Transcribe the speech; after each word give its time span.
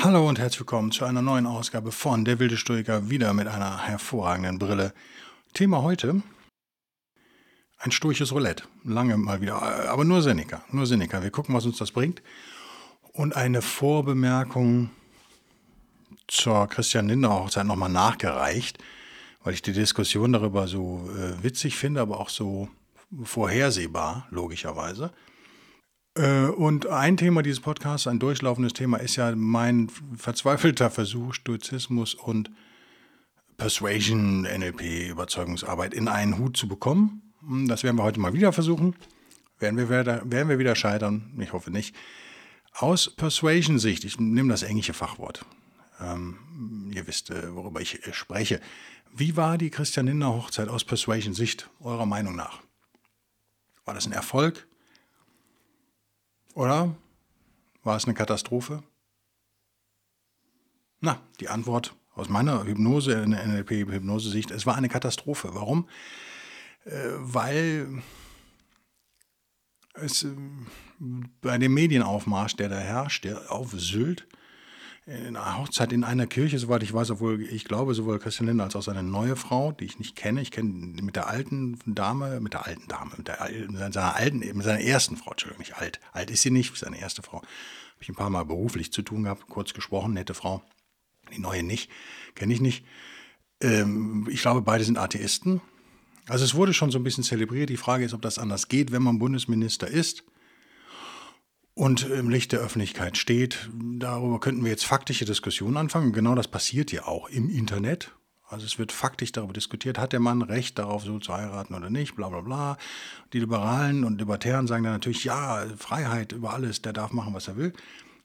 Hallo 0.00 0.28
und 0.28 0.38
herzlich 0.38 0.60
willkommen 0.60 0.92
zu 0.92 1.04
einer 1.04 1.22
neuen 1.22 1.44
Ausgabe 1.44 1.90
von 1.90 2.24
Der 2.24 2.38
wilde 2.38 2.56
Stoiker, 2.56 3.10
wieder 3.10 3.32
mit 3.34 3.48
einer 3.48 3.82
hervorragenden 3.82 4.56
Brille. 4.60 4.94
Thema 5.54 5.82
heute: 5.82 6.22
ein 7.78 7.90
sturches 7.90 8.30
Roulette. 8.30 8.62
Lange 8.84 9.16
mal 9.16 9.40
wieder, 9.40 9.60
aber 9.90 10.04
nur 10.04 10.22
Seneca. 10.22 10.62
Nur 10.70 10.86
Seneca. 10.86 11.20
Wir 11.24 11.32
gucken, 11.32 11.52
was 11.52 11.66
uns 11.66 11.78
das 11.78 11.90
bringt. 11.90 12.22
Und 13.12 13.34
eine 13.34 13.60
Vorbemerkung 13.60 14.90
zur 16.28 16.68
Christian 16.68 17.08
Lindner 17.08 17.30
Hochzeit 17.30 17.66
nochmal 17.66 17.90
nachgereicht, 17.90 18.78
weil 19.42 19.54
ich 19.54 19.62
die 19.62 19.72
Diskussion 19.72 20.32
darüber 20.32 20.68
so 20.68 21.10
äh, 21.18 21.42
witzig 21.42 21.74
finde, 21.74 22.00
aber 22.00 22.20
auch 22.20 22.28
so 22.28 22.68
vorhersehbar, 23.24 24.28
logischerweise. 24.30 25.10
Äh, 26.18 26.48
und 26.48 26.86
ein 26.88 27.16
Thema 27.16 27.42
dieses 27.42 27.60
Podcasts, 27.60 28.06
ein 28.08 28.18
durchlaufendes 28.18 28.72
Thema, 28.72 28.98
ist 28.98 29.16
ja 29.16 29.34
mein 29.36 29.88
verzweifelter 30.16 30.90
Versuch, 30.90 31.32
Stoizismus 31.32 32.14
und 32.14 32.50
Persuasion, 33.56 34.42
NLP, 34.42 35.10
Überzeugungsarbeit 35.10 35.94
in 35.94 36.08
einen 36.08 36.38
Hut 36.38 36.56
zu 36.56 36.68
bekommen. 36.68 37.32
Hm, 37.46 37.68
das 37.68 37.84
werden 37.84 37.96
wir 37.96 38.02
heute 38.02 38.20
mal 38.20 38.32
wieder 38.32 38.52
versuchen. 38.52 38.96
Werden 39.60 39.76
wir 39.76 39.88
wieder, 39.88 40.22
werden 40.30 40.48
wir 40.48 40.58
wieder 40.58 40.74
scheitern? 40.74 41.32
Ich 41.40 41.52
hoffe 41.52 41.70
nicht. 41.70 41.94
Aus 42.72 43.10
Persuasion-Sicht, 43.14 44.04
ich 44.04 44.18
nehme 44.18 44.50
das 44.50 44.62
englische 44.62 44.94
Fachwort. 44.94 45.44
Ähm, 46.00 46.90
ihr 46.92 47.06
wisst, 47.06 47.30
äh, 47.30 47.54
worüber 47.54 47.80
ich 47.80 48.06
äh, 48.06 48.12
spreche. 48.12 48.60
Wie 49.14 49.36
war 49.36 49.56
die 49.56 49.70
Christian 49.70 50.06
Lindner 50.06 50.34
Hochzeit 50.34 50.68
aus 50.68 50.84
Persuasion-Sicht, 50.84 51.70
eurer 51.80 52.06
Meinung 52.06 52.36
nach? 52.36 52.60
War 53.84 53.94
das 53.94 54.06
ein 54.06 54.12
Erfolg? 54.12 54.68
Oder 56.58 56.96
war 57.84 57.96
es 57.96 58.06
eine 58.06 58.14
Katastrophe? 58.14 58.82
Na, 60.98 61.22
die 61.38 61.48
Antwort 61.48 61.94
aus 62.16 62.28
meiner 62.28 62.64
Hypnose, 62.64 63.24
NLP-Hypnose-Sicht, 63.24 64.50
es 64.50 64.66
war 64.66 64.74
eine 64.74 64.88
Katastrophe. 64.88 65.50
Warum? 65.52 65.88
Äh, 66.84 67.10
weil 67.18 68.02
es 69.94 70.24
äh, 70.24 70.34
bei 71.40 71.58
dem 71.58 71.74
Medienaufmarsch, 71.74 72.56
der 72.56 72.70
da 72.70 72.78
herrscht, 72.78 73.22
der 73.22 73.52
auf 73.52 73.70
Sylt, 73.70 74.26
in 75.08 75.36
einer 75.36 75.56
Hochzeit 75.56 75.92
in 75.94 76.04
einer 76.04 76.26
Kirche, 76.26 76.58
soweit 76.58 76.82
ich 76.82 76.92
weiß, 76.92 77.10
obwohl 77.12 77.40
ich 77.42 77.64
glaube, 77.64 77.94
sowohl 77.94 78.18
Christian 78.18 78.46
Lindner 78.46 78.64
als 78.64 78.76
auch 78.76 78.82
seine 78.82 79.02
neue 79.02 79.36
Frau, 79.36 79.72
die 79.72 79.86
ich 79.86 79.98
nicht 79.98 80.16
kenne, 80.16 80.42
ich 80.42 80.50
kenne 80.50 80.70
mit 81.02 81.16
der 81.16 81.28
alten 81.28 81.78
Dame, 81.86 82.40
mit 82.40 82.52
der 82.52 82.66
alten 82.66 82.86
Dame, 82.88 83.12
mit, 83.16 83.26
der, 83.26 83.48
mit 83.68 83.94
seiner 83.94 84.16
alten, 84.16 84.40
mit 84.40 84.62
seiner 84.62 84.80
ersten 84.80 85.16
Frau, 85.16 85.30
Entschuldigung, 85.30 85.60
nicht 85.60 85.76
alt. 85.76 85.98
Alt 86.12 86.30
ist 86.30 86.42
sie 86.42 86.50
nicht, 86.50 86.76
seine 86.76 87.00
erste 87.00 87.22
Frau. 87.22 87.38
Habe 87.38 88.02
ich 88.02 88.10
ein 88.10 88.16
paar 88.16 88.28
Mal 88.28 88.44
beruflich 88.44 88.92
zu 88.92 89.00
tun 89.00 89.22
gehabt, 89.22 89.48
kurz 89.48 89.72
gesprochen, 89.72 90.12
nette 90.12 90.34
Frau. 90.34 90.62
Die 91.34 91.40
neue 91.40 91.62
nicht, 91.62 91.90
kenne 92.34 92.52
ich 92.52 92.60
nicht. 92.60 92.84
Ähm, 93.62 94.28
ich 94.30 94.42
glaube, 94.42 94.60
beide 94.60 94.84
sind 94.84 94.98
Atheisten. 94.98 95.62
Also 96.28 96.44
es 96.44 96.54
wurde 96.54 96.74
schon 96.74 96.90
so 96.90 96.98
ein 96.98 97.04
bisschen 97.04 97.24
zelebriert. 97.24 97.70
Die 97.70 97.78
Frage 97.78 98.04
ist, 98.04 98.12
ob 98.12 98.20
das 98.20 98.38
anders 98.38 98.68
geht, 98.68 98.92
wenn 98.92 99.02
man 99.02 99.18
Bundesminister 99.18 99.88
ist 99.88 100.24
und 101.78 102.10
im 102.10 102.28
Licht 102.28 102.50
der 102.50 102.58
Öffentlichkeit 102.58 103.16
steht. 103.16 103.70
Darüber 103.72 104.40
könnten 104.40 104.64
wir 104.64 104.70
jetzt 104.72 104.84
faktische 104.84 105.24
Diskussionen 105.24 105.76
anfangen. 105.76 106.12
Genau 106.12 106.34
das 106.34 106.48
passiert 106.48 106.90
ja 106.90 107.06
auch 107.06 107.28
im 107.28 107.48
Internet. 107.48 108.10
Also 108.48 108.66
es 108.66 108.80
wird 108.80 108.90
faktisch 108.90 109.30
darüber 109.30 109.52
diskutiert, 109.52 109.96
hat 109.96 110.12
der 110.12 110.18
Mann 110.18 110.42
Recht 110.42 110.76
darauf, 110.80 111.04
so 111.04 111.20
zu 111.20 111.32
heiraten 111.32 111.74
oder 111.74 111.88
nicht, 111.88 112.16
bla 112.16 112.30
bla 112.30 112.40
bla. 112.40 112.78
Die 113.32 113.38
Liberalen 113.38 114.02
und 114.02 114.18
Libertären 114.18 114.66
sagen 114.66 114.82
dann 114.82 114.94
natürlich, 114.94 115.22
ja, 115.22 115.66
Freiheit 115.76 116.32
über 116.32 116.52
alles, 116.52 116.82
der 116.82 116.92
darf 116.92 117.12
machen, 117.12 117.32
was 117.32 117.46
er 117.46 117.56
will. 117.56 117.72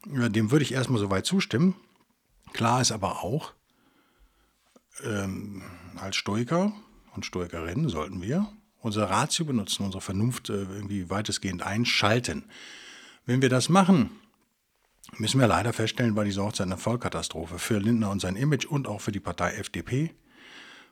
Dem 0.05 0.49
würde 0.49 0.63
ich 0.63 0.73
erstmal 0.73 0.99
soweit 0.99 1.27
zustimmen. 1.27 1.75
Klar 2.53 2.81
ist 2.81 2.91
aber 2.91 3.23
auch, 3.23 3.53
ähm, 5.03 5.61
als 5.97 6.15
Stoiker 6.15 6.73
und 7.15 7.23
Stoikerin 7.23 7.87
sollten 7.87 8.19
wir 8.23 8.51
unsere 8.79 9.11
Ratio 9.11 9.45
benutzen, 9.45 9.85
unsere 9.85 10.01
Vernunft 10.01 10.49
äh, 10.49 10.63
irgendwie 10.63 11.11
weitestgehend 11.11 11.61
einschalten. 11.61 12.45
Wenn 13.25 13.41
wir 13.41 13.49
das 13.49 13.69
machen, 13.69 14.09
müssen 15.17 15.39
wir 15.39 15.47
leider 15.47 15.73
feststellen, 15.73 16.15
war 16.15 16.25
diese 16.25 16.43
Hochzeit 16.43 16.67
eine 16.67 16.77
Vollkatastrophe 16.77 17.59
für 17.59 17.77
Lindner 17.77 18.09
und 18.09 18.19
sein 18.19 18.35
Image 18.35 18.65
und 18.65 18.87
auch 18.87 19.01
für 19.01 19.11
die 19.11 19.19
Partei 19.19 19.53
FDP. 19.53 20.13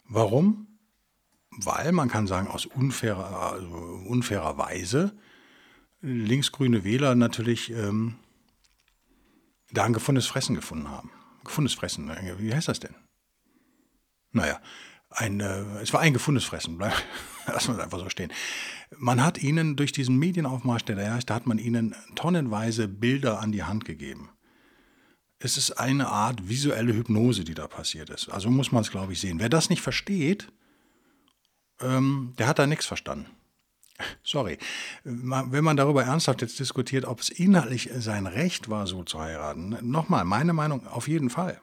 Warum? 0.06 0.68
Weil 1.58 1.91
man 1.91 2.09
kann 2.09 2.28
sagen, 2.28 2.47
aus 2.47 2.66
unfairer, 2.66 3.52
also 3.52 3.68
unfairer 3.68 4.58
Weise 4.58 5.14
linksgrüne 6.02 6.84
Wähler 6.84 7.16
natürlich 7.16 7.72
ähm, 7.72 8.16
da 9.72 9.84
ein 9.84 9.94
gefundenes 9.94 10.28
Fressen 10.28 10.56
gefunden 10.56 10.90
haben. 10.90 11.12
Gefundenes 11.44 11.74
Fressen, 11.74 12.12
wie 12.38 12.53
heißt 12.53 12.68
das 12.68 12.80
denn? 12.80 12.96
Naja, 14.31 14.59
ein, 15.09 15.40
äh, 15.40 15.81
es 15.81 15.94
war 15.94 16.00
ein 16.00 16.14
gefundenes 16.14 16.46
Fressen, 16.46 16.80
lassen 17.53 17.69
wir 17.69 17.78
es 17.78 17.84
einfach 17.84 18.00
so 18.00 18.09
stehen. 18.09 18.31
Man 18.97 19.23
hat 19.23 19.41
ihnen 19.41 19.75
durch 19.75 19.91
diesen 19.91 20.17
Medienaufmarsch, 20.17 20.85
der 20.85 20.95
da 20.95 21.01
herrschte, 21.03 21.34
hat 21.34 21.47
man 21.47 21.57
ihnen 21.57 21.95
tonnenweise 22.16 22.88
Bilder 22.88 23.39
an 23.39 23.51
die 23.51 23.63
Hand 23.63 23.85
gegeben. 23.85 24.29
Es 25.39 25.57
ist 25.57 25.72
eine 25.72 26.07
Art 26.07 26.47
visuelle 26.47 26.94
Hypnose, 26.94 27.44
die 27.44 27.56
da 27.56 27.67
passiert 27.67 28.09
ist. 28.09 28.29
Also 28.29 28.50
muss 28.51 28.72
man 28.72 28.84
es, 28.84 28.91
glaube 28.91 29.13
ich, 29.13 29.19
sehen. 29.19 29.40
Wer 29.40 29.50
das 29.50 29.69
nicht 29.69 29.81
versteht, 29.81 30.51
ähm, 31.79 32.34
der 32.38 32.47
hat 32.47 32.59
da 32.59 32.67
nichts 32.67 32.85
verstanden. 32.85 33.25
Sorry. 34.23 34.57
Wenn 35.03 35.63
man 35.63 35.78
darüber 35.78 36.03
ernsthaft 36.03 36.41
jetzt 36.41 36.59
diskutiert, 36.59 37.06
ob 37.06 37.22
es 37.22 37.29
inhaltlich 37.29 37.90
sein 37.97 38.28
Recht 38.28 38.69
war, 38.69 38.88
so 38.88 39.03
zu 39.03 39.19
heiraten, 39.19 39.78
nochmal, 39.81 40.25
meine 40.25 40.53
Meinung, 40.53 40.85
auf 40.88 41.07
jeden 41.07 41.29
Fall. 41.29 41.59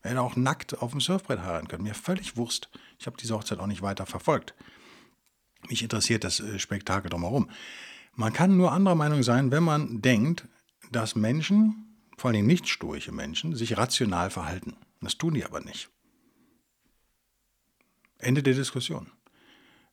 Er 0.00 0.10
hätte 0.10 0.22
auch 0.22 0.36
nackt 0.36 0.80
auf 0.80 0.92
dem 0.92 1.00
Surfbrett 1.00 1.40
heiraten 1.40 1.68
können. 1.68 1.82
Mir 1.82 1.94
völlig 1.94 2.36
Wurst. 2.36 2.70
Ich 2.98 3.06
habe 3.06 3.16
diese 3.16 3.34
Hochzeit 3.34 3.58
auch 3.58 3.66
nicht 3.66 3.82
weiter 3.82 4.06
verfolgt. 4.06 4.54
Mich 5.68 5.82
interessiert 5.82 6.24
das 6.24 6.40
äh, 6.40 6.58
Spektakel 6.58 7.10
drumherum. 7.10 7.50
Man 8.14 8.32
kann 8.32 8.56
nur 8.56 8.72
anderer 8.72 8.94
Meinung 8.94 9.22
sein, 9.22 9.50
wenn 9.50 9.62
man 9.62 10.00
denkt, 10.00 10.46
dass 10.90 11.14
Menschen, 11.14 11.96
vor 12.16 12.30
allem 12.30 12.46
nicht 12.46 12.68
stoische 12.68 13.12
Menschen, 13.12 13.54
sich 13.54 13.76
rational 13.76 14.30
verhalten. 14.30 14.76
Das 15.00 15.18
tun 15.18 15.34
die 15.34 15.44
aber 15.44 15.60
nicht. 15.60 15.90
Ende 18.18 18.42
der 18.42 18.54
Diskussion. 18.54 19.12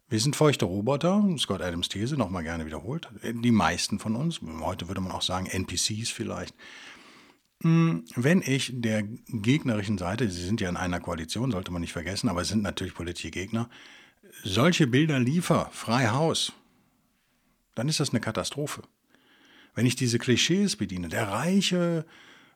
Wir 0.07 0.19
sind 0.19 0.35
feuchte 0.35 0.65
Roboter, 0.65 1.27
Scott 1.37 1.61
Adams 1.61 1.89
These 1.89 2.15
nochmal 2.15 2.43
gerne 2.43 2.65
wiederholt. 2.65 3.09
Die 3.23 3.51
meisten 3.51 3.99
von 3.99 4.15
uns, 4.15 4.39
heute 4.61 4.87
würde 4.87 5.01
man 5.01 5.11
auch 5.11 5.23
sagen 5.23 5.47
NPCs 5.47 6.09
vielleicht. 6.09 6.55
Hm, 7.63 8.05
wenn 8.15 8.41
ich 8.41 8.71
der 8.73 9.03
gegnerischen 9.03 9.97
Seite, 9.97 10.29
Sie 10.29 10.45
sind 10.45 10.61
ja 10.61 10.69
in 10.69 10.77
einer 10.77 10.99
Koalition, 10.99 11.51
sollte 11.51 11.71
man 11.71 11.81
nicht 11.81 11.93
vergessen, 11.93 12.29
aber 12.29 12.41
es 12.41 12.49
sind 12.49 12.61
natürlich 12.61 12.93
politische 12.93 13.31
Gegner, 13.31 13.69
solche 14.43 14.87
Bilder 14.87 15.19
liefer, 15.19 15.69
frei 15.71 16.07
Haus, 16.07 16.53
dann 17.75 17.89
ist 17.89 17.99
das 17.99 18.11
eine 18.11 18.21
Katastrophe. 18.21 18.83
Wenn 19.73 19.85
ich 19.85 19.95
diese 19.95 20.19
Klischees 20.19 20.77
bediene, 20.77 21.09
der 21.09 21.29
reiche, 21.29 22.05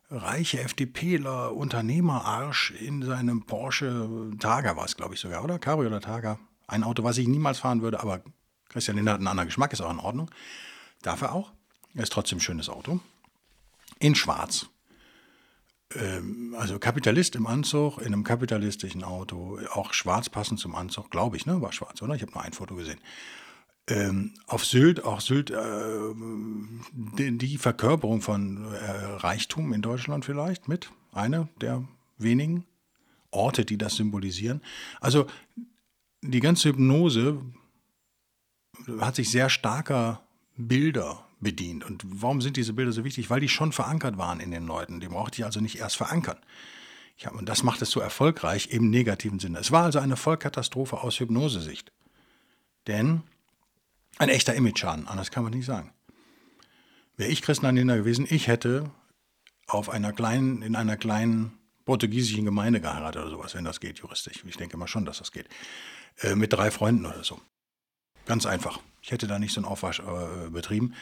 reiche 0.10 0.62
FDPler, 0.62 1.54
Unternehmerarsch 1.54 2.72
in 2.72 3.04
seinem 3.04 3.46
Porsche 3.46 4.32
Targa 4.40 4.78
war 4.78 4.86
es, 4.86 4.96
glaube 4.96 5.16
ich 5.16 5.20
sogar, 5.20 5.44
oder? 5.44 5.60
Cabrio 5.60 5.90
oder 5.90 6.02
Targa. 6.02 6.40
Ein 6.68 6.84
Auto, 6.84 7.04
was 7.04 7.18
ich 7.18 7.28
niemals 7.28 7.60
fahren 7.60 7.82
würde, 7.82 8.00
aber 8.00 8.22
Christian 8.70 8.96
Lindner 8.96 9.14
hat 9.14 9.20
einen 9.20 9.28
anderen 9.28 9.48
Geschmack, 9.48 9.74
ist 9.74 9.82
auch 9.82 9.92
in 9.92 10.00
Ordnung. 10.00 10.32
Darf 11.02 11.22
er 11.22 11.34
auch. 11.34 11.52
Er 11.96 12.04
ist 12.04 12.14
trotzdem 12.14 12.38
ein 12.38 12.42
schönes 12.42 12.70
Auto. 12.70 13.00
In 14.00 14.16
schwarz. 14.16 14.68
Ähm, 15.96 16.56
also 16.58 16.80
Kapitalist 16.80 17.36
im 17.36 17.48
Anzug, 17.48 17.98
in 18.00 18.08
einem 18.08 18.24
kapitalistischen 18.24 19.04
Auto, 19.04 19.60
auch 19.74 19.94
schwarz 19.94 20.30
passend 20.30 20.60
zum 20.60 20.76
Anzug, 20.76 21.10
glaube 21.10 21.38
ich, 21.38 21.46
ne? 21.46 21.62
War 21.62 21.72
schwarz, 21.72 22.02
oder? 22.02 22.16
Ich 22.16 22.22
habe 22.22 22.32
nur 22.32 22.44
ein 22.44 22.54
Foto 22.54 22.76
gesehen. 22.76 23.00
Ähm, 23.88 24.36
auf 24.46 24.66
Sylt, 24.66 25.04
auch 25.04 25.20
Sylt, 25.20 25.50
äh, 25.50 25.58
die, 26.94 27.58
Verkörperung 27.58 28.22
von 28.22 28.72
äh, 28.72 28.92
Reichtum 29.18 29.74
in 29.74 29.82
Deutschland 29.82 30.26
vielleicht 30.26 30.68
mit, 30.68 30.92
eine 31.12 31.50
der 31.60 31.84
wenigen 32.20 32.66
Orte, 33.32 33.66
die 33.66 33.80
das 33.80 33.96
symbolisieren. 33.96 34.62
Also 35.02 35.26
die 36.22 36.40
ganze 36.40 36.70
Hypnose 36.70 37.42
hat 39.00 39.16
sich 39.16 39.32
sehr 39.32 39.50
starker 39.50 40.22
Bilder 40.56 41.26
bedient. 41.40 41.84
Und 41.84 42.04
warum 42.06 42.42
sind 42.42 42.58
diese 42.58 42.74
Bilder 42.74 42.92
so 42.92 43.04
wichtig? 43.04 43.30
Weil 43.30 43.40
die 43.40 43.50
schon 43.50 43.72
verankert 43.72 44.18
waren 44.18 44.40
in 44.40 44.52
den 44.52 44.66
Leuten. 44.66 45.00
Die 45.00 45.08
brauchte 45.08 45.40
ich 45.40 45.46
also 45.46 45.60
nicht 45.60 45.78
erst 45.78 45.98
verankern. 45.98 46.38
Hab, 47.24 47.36
und 47.36 47.48
das 47.48 47.64
macht 47.64 47.82
es 47.82 47.92
so 47.92 48.00
erfolgreich 48.00 48.70
im 48.72 48.90
negativen 48.90 49.40
Sinne. 49.40 49.60
Es 49.60 49.72
war 49.72 49.84
also 49.84 50.00
eine 50.00 50.16
Vollkatastrophe 50.16 51.02
aus 51.02 51.20
Hypnosesicht. 51.20 51.92
Denn 52.88 53.24
ein 54.18 54.30
echter 54.30 54.54
Image-Schaden, 54.54 55.08
anders 55.08 55.32
kann 55.32 55.44
man 55.44 55.54
nicht 55.54 55.66
sagen. 55.66 55.94
Wäre 57.18 57.30
ich 57.30 57.42
Christenanhänger 57.42 57.98
gewesen, 57.98 58.26
ich 58.30 58.48
hätte 58.48 58.92
auf 59.68 59.90
einer 59.90 60.14
kleinen, 60.14 60.62
in 60.62 60.76
einer 60.76 60.98
kleinen 60.98 61.60
portugiesischen 61.86 62.46
Gemeinde 62.46 62.82
geheiratet 62.82 63.22
oder 63.22 63.32
sowas, 63.32 63.56
wenn 63.56 63.66
das 63.66 63.80
geht 63.80 64.00
juristisch. 64.00 64.44
Ich 64.46 64.58
denke 64.58 64.78
mal 64.78 64.88
schon, 64.88 65.06
dass 65.06 65.20
das 65.20 65.32
geht. 65.32 65.48
Äh, 66.22 66.36
mit 66.36 66.54
drei 66.54 66.72
Freunden 66.72 67.06
oder 67.06 67.24
so. 67.24 67.40
Ganz 68.26 68.46
einfach. 68.46 68.80
Ich 69.02 69.12
hätte 69.12 69.28
da 69.28 69.40
nicht 69.40 69.54
so 69.54 69.62
einen 69.62 69.68
Aufwasch 69.68 70.00
äh, 70.00 70.50
betrieben. 70.50 70.94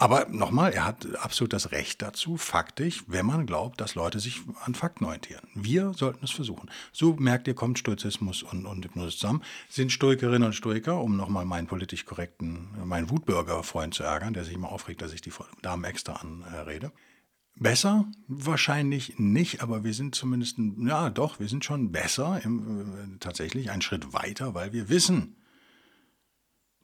Aber 0.00 0.28
nochmal, 0.30 0.72
er 0.72 0.84
hat 0.84 1.08
absolut 1.16 1.52
das 1.52 1.72
Recht 1.72 2.02
dazu, 2.02 2.36
faktisch, 2.36 3.02
wenn 3.08 3.26
man 3.26 3.46
glaubt, 3.46 3.80
dass 3.80 3.96
Leute 3.96 4.20
sich 4.20 4.42
an 4.64 4.76
Fakten 4.76 5.04
orientieren. 5.04 5.42
Wir 5.54 5.92
sollten 5.92 6.24
es 6.24 6.30
versuchen. 6.30 6.70
So 6.92 7.16
merkt 7.18 7.48
ihr, 7.48 7.54
kommt 7.54 7.80
Stoizismus 7.80 8.44
und, 8.44 8.64
und 8.64 8.84
Hypnose 8.84 9.16
zusammen. 9.16 9.42
Sind 9.68 9.90
Stoikerinnen 9.90 10.44
und 10.44 10.52
Stoiker, 10.52 11.02
um 11.02 11.16
nochmal 11.16 11.44
meinen 11.44 11.66
politisch 11.66 12.04
korrekten, 12.04 12.68
meinen 12.84 13.10
Wutbürger-Freund 13.10 13.92
zu 13.92 14.04
ärgern, 14.04 14.34
der 14.34 14.44
sich 14.44 14.54
immer 14.54 14.70
aufregt, 14.70 15.02
dass 15.02 15.12
ich 15.12 15.20
die 15.20 15.32
Damen 15.62 15.82
extra 15.82 16.12
anrede. 16.12 16.92
Besser? 17.56 18.04
Wahrscheinlich 18.28 19.18
nicht, 19.18 19.62
aber 19.62 19.82
wir 19.82 19.94
sind 19.94 20.14
zumindest, 20.14 20.58
ja 20.78 21.10
doch, 21.10 21.40
wir 21.40 21.48
sind 21.48 21.64
schon 21.64 21.90
besser, 21.90 22.40
im, 22.44 23.16
äh, 23.16 23.18
tatsächlich 23.18 23.72
einen 23.72 23.82
Schritt 23.82 24.12
weiter, 24.12 24.54
weil 24.54 24.72
wir 24.72 24.88
wissen, 24.88 25.34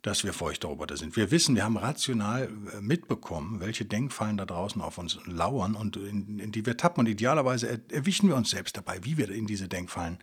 dass 0.05 0.23
wir 0.23 0.35
Feuchtroboter 0.35 0.99
sind. 0.99 1.17
Wir 1.17 1.31
wissen, 1.31 1.57
wir 1.57 1.65
haben 1.65 1.79
rational 1.79 2.51
äh, 2.75 2.81
mitbekommen, 2.83 3.61
welche 3.61 3.87
Denkfallen 3.87 4.37
da 4.37 4.45
draußen 4.45 4.83
auf 4.83 4.99
uns 4.99 5.19
lauern 5.25 5.75
und 5.75 5.97
in, 5.97 6.39
in 6.39 6.53
die 6.53 6.67
wir 6.67 6.77
tappen. 6.77 7.01
Und 7.01 7.07
idealerweise 7.07 7.81
erwischen 7.91 8.29
wir 8.29 8.37
uns 8.37 8.51
selbst 8.51 8.77
dabei, 8.77 9.03
wie 9.03 9.17
wir 9.17 9.31
in 9.31 9.47
diese 9.47 9.67
Denkfallen 9.67 10.19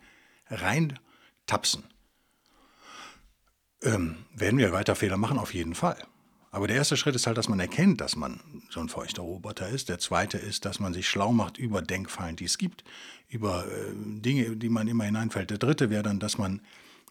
reintapsen. 0.52 1.84
Ähm, 3.82 4.18
werden 4.36 4.60
wir 4.60 4.72
weiter 4.72 4.96
Fehler 4.96 5.18
machen? 5.18 5.40
Auf 5.40 5.52
jeden 5.52 5.74
Fall. 5.74 5.98
Aber 6.52 6.68
der 6.68 6.76
erste 6.76 6.96
Schritt 6.96 7.16
ist 7.16 7.26
halt, 7.26 7.38
dass 7.40 7.50
man 7.50 7.60
erkennt, 7.60 8.02
dass 8.02 8.16
man 8.16 8.40
so 8.70 8.82
ein 8.82 8.90
feuchter 8.90 9.24
Roboter 9.24 9.68
ist. 9.68 9.90
Der 9.90 9.98
zweite 9.98 10.38
ist, 10.38 10.66
dass 10.66 10.80
man 10.80 10.94
sich 10.94 11.10
schlau 11.10 11.32
macht 11.32 11.58
über 11.58 11.82
Denkfallen, 11.82 12.36
die 12.36 12.46
es 12.46 12.60
gibt, 12.60 12.84
über 13.30 13.66
äh, 13.66 13.94
Dinge, 13.96 14.58
die 14.58 14.70
man 14.70 14.88
immer 14.88 15.06
hineinfällt. 15.06 15.50
Der 15.50 15.58
dritte 15.58 15.90
wäre 15.90 16.04
dann, 16.04 16.20
dass 16.20 16.38
man 16.38 16.62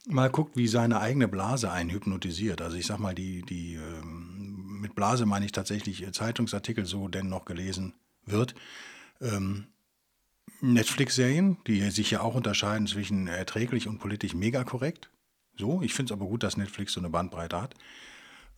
mal 0.06 0.31
guckt, 0.31 0.56
wie 0.56 0.69
seine 0.69 1.00
eigene 1.00 1.29
Blase 1.29 1.70
einen 1.70 1.91
hypnotisiert. 1.91 2.62
Also 2.62 2.76
ich 2.76 2.87
sag 2.87 2.99
mal, 2.99 3.14
die, 3.14 3.43
die 3.43 3.75
ähm, 3.75 4.79
mit 4.81 4.94
Blase 4.94 5.26
meine 5.26 5.44
ich 5.44 5.52
tatsächlich 5.52 6.02
äh, 6.02 6.12
Zeitungsartikel, 6.12 6.87
so 6.87 7.08
denn 7.08 7.29
noch 7.29 7.44
gelesen 7.44 7.94
wird. 8.25 8.55
Ähm, 9.20 9.67
Netflix-Serien, 10.62 11.58
die 11.67 11.91
sich 11.91 12.11
ja 12.11 12.20
auch 12.20 12.35
unterscheiden 12.35 12.87
zwischen 12.87 13.26
erträglich 13.26 13.88
und 13.88 13.99
politisch 13.99 14.35
mega 14.35 14.64
korrekt. 14.64 15.11
So, 15.56 15.82
ich 15.82 15.94
finde 15.94 16.12
es 16.12 16.19
aber 16.19 16.29
gut, 16.29 16.43
dass 16.43 16.56
Netflix 16.56 16.93
so 16.93 17.00
eine 17.00 17.11
Bandbreite 17.11 17.61
hat. 17.61 17.75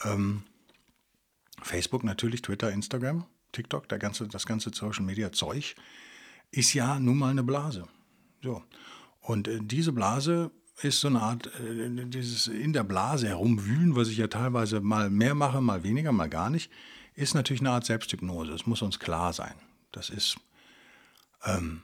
Ähm, 0.05 0.43
Facebook 1.61 2.05
natürlich, 2.05 2.43
Twitter, 2.43 2.73
Instagram, 2.73 3.25
TikTok, 3.53 3.89
der 3.89 3.99
ganze, 3.99 4.27
das 4.27 4.47
ganze 4.47 4.71
Social 4.73 5.05
Media 5.05 5.33
Zeug 5.33 5.77
ist 6.51 6.75
ja 6.75 6.99
nun 6.99 7.19
mal 7.19 7.31
eine 7.31 7.43
Blase. 7.43 7.87
So. 8.43 8.63
Und 9.21 9.49
äh, 9.49 9.61
diese 9.63 9.93
Blase 9.93 10.51
ist 10.81 11.01
so 11.01 11.09
eine 11.09 11.21
Art, 11.21 11.47
äh, 11.61 12.07
dieses 12.07 12.47
in 12.47 12.73
der 12.73 12.85
Blase 12.85 13.29
herumwühlen, 13.29 13.95
was 13.95 14.09
ich 14.09 14.17
ja 14.17 14.27
teilweise 14.27 14.81
mal 14.81 15.11
mehr 15.11 15.35
mache, 15.35 15.61
mal 15.61 15.83
weniger, 15.83 16.13
mal 16.13 16.29
gar 16.29 16.51
nicht, 16.51 16.71
ist 17.15 17.35
natürlich 17.35 17.61
eine 17.61 17.71
Art 17.71 17.85
Selbsthypnose. 17.85 18.51
Das 18.51 18.67
muss 18.67 18.83
uns 18.83 18.99
klar 18.99 19.33
sein. 19.33 19.55
Das 19.93 20.11
ist 20.11 20.37
ähm, 21.45 21.83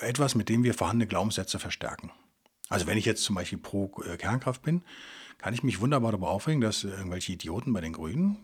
etwas, 0.00 0.34
mit 0.34 0.48
dem 0.48 0.62
wir 0.62 0.74
vorhandene 0.74 1.08
Glaubenssätze 1.08 1.58
verstärken. 1.58 2.10
Also 2.68 2.86
wenn 2.86 2.98
ich 2.98 3.04
jetzt 3.04 3.24
zum 3.24 3.34
Beispiel 3.34 3.58
pro 3.58 3.90
äh, 4.04 4.16
Kernkraft 4.16 4.62
bin, 4.62 4.82
kann 5.38 5.54
ich 5.54 5.62
mich 5.62 5.80
wunderbar 5.80 6.12
darüber 6.12 6.30
aufregen, 6.30 6.60
dass 6.60 6.84
irgendwelche 6.84 7.32
Idioten 7.32 7.72
bei 7.72 7.80
den 7.80 7.94
Grünen 7.94 8.36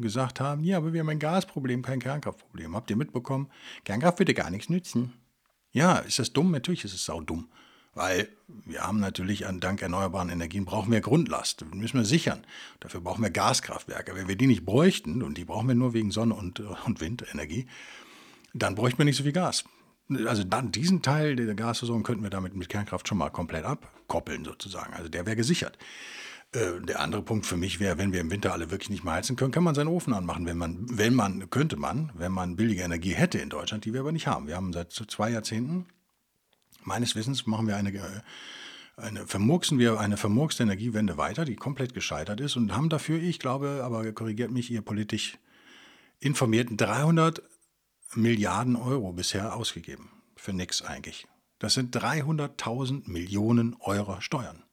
gesagt 0.00 0.38
haben, 0.38 0.62
ja, 0.62 0.76
aber 0.76 0.92
wir 0.92 1.00
haben 1.00 1.08
ein 1.08 1.18
Gasproblem, 1.18 1.82
kein 1.82 1.98
Kernkraftproblem. 1.98 2.76
Habt 2.76 2.90
ihr 2.90 2.96
mitbekommen? 2.96 3.50
Kernkraft 3.84 4.18
würde 4.18 4.34
gar 4.34 4.50
nichts 4.50 4.68
nützen. 4.68 5.14
Ja, 5.72 5.98
ist 5.98 6.18
das 6.18 6.32
dumm? 6.32 6.50
Natürlich 6.50 6.84
ist 6.84 6.94
es 6.94 7.04
saudumm. 7.04 7.48
Weil 7.94 8.28
wir 8.48 8.82
haben 8.82 9.00
natürlich 9.00 9.46
an 9.46 9.60
dank 9.60 9.82
erneuerbaren 9.82 10.30
Energien 10.30 10.64
brauchen 10.64 10.90
wir 10.90 11.00
Grundlast, 11.00 11.64
müssen 11.74 11.98
wir 11.98 12.06
sichern. 12.06 12.44
Dafür 12.80 13.00
brauchen 13.00 13.22
wir 13.22 13.30
Gaskraftwerke. 13.30 14.14
Wenn 14.14 14.28
wir 14.28 14.36
die 14.36 14.46
nicht 14.46 14.64
bräuchten, 14.64 15.22
und 15.22 15.36
die 15.36 15.44
brauchen 15.44 15.68
wir 15.68 15.74
nur 15.74 15.92
wegen 15.92 16.10
Sonne 16.10 16.34
und, 16.34 16.60
und 16.60 17.00
Windenergie, 17.00 17.66
dann 18.54 18.74
bräuchten 18.74 18.98
wir 18.98 19.04
nicht 19.04 19.16
so 19.16 19.24
viel 19.24 19.32
Gas. 19.32 19.64
Also 20.26 20.44
dann 20.44 20.72
diesen 20.72 21.02
Teil 21.02 21.36
der 21.36 21.54
Gasversorgung 21.54 22.02
könnten 22.02 22.22
wir 22.22 22.30
damit 22.30 22.54
mit 22.54 22.68
Kernkraft 22.68 23.08
schon 23.08 23.18
mal 23.18 23.30
komplett 23.30 23.64
abkoppeln 23.64 24.44
sozusagen. 24.44 24.94
Also 24.94 25.08
der 25.08 25.26
wäre 25.26 25.36
gesichert. 25.36 25.78
Äh, 26.52 26.80
der 26.80 27.00
andere 27.00 27.22
Punkt 27.22 27.46
für 27.46 27.56
mich 27.56 27.78
wäre, 27.78 27.98
wenn 27.98 28.12
wir 28.12 28.20
im 28.20 28.30
Winter 28.30 28.52
alle 28.52 28.70
wirklich 28.70 28.90
nicht 28.90 29.04
mehr 29.04 29.14
heizen 29.14 29.36
können, 29.36 29.52
kann 29.52 29.64
man 29.64 29.74
seinen 29.74 29.88
Ofen 29.88 30.12
anmachen. 30.12 30.46
Wenn 30.46 30.58
man, 30.58 30.86
wenn 30.90 31.14
man, 31.14 31.50
könnte 31.50 31.76
man, 31.76 32.10
wenn 32.14 32.32
man 32.32 32.56
billige 32.56 32.82
Energie 32.82 33.12
hätte 33.12 33.38
in 33.38 33.48
Deutschland, 33.48 33.84
die 33.84 33.92
wir 33.92 34.00
aber 34.00 34.12
nicht 34.12 34.26
haben. 34.26 34.46
Wir 34.46 34.56
haben 34.56 34.72
seit 34.72 34.92
zwei 34.92 35.30
Jahrzehnten 35.30 35.86
Meines 36.84 37.14
Wissens 37.14 37.46
machen 37.46 37.66
wir 37.66 37.76
eine, 37.76 38.22
eine, 38.96 39.26
vermurksen 39.26 39.78
wir 39.78 39.98
eine 39.98 40.16
vermurkste 40.16 40.62
Energiewende 40.62 41.16
weiter, 41.16 41.44
die 41.44 41.56
komplett 41.56 41.94
gescheitert 41.94 42.40
ist 42.40 42.56
und 42.56 42.74
haben 42.74 42.88
dafür, 42.88 43.20
ich 43.20 43.38
glaube, 43.38 43.82
aber 43.84 44.10
korrigiert 44.12 44.50
mich 44.50 44.70
ihr 44.70 44.82
politisch 44.82 45.38
informierten, 46.20 46.76
300 46.76 47.42
Milliarden 48.14 48.76
Euro 48.76 49.12
bisher 49.12 49.56
ausgegeben. 49.56 50.10
Für 50.36 50.52
nichts 50.52 50.82
eigentlich. 50.82 51.26
Das 51.58 51.74
sind 51.74 51.96
300.000 51.96 53.08
Millionen 53.08 53.76
Euro 53.80 54.20
Steuern. 54.20 54.64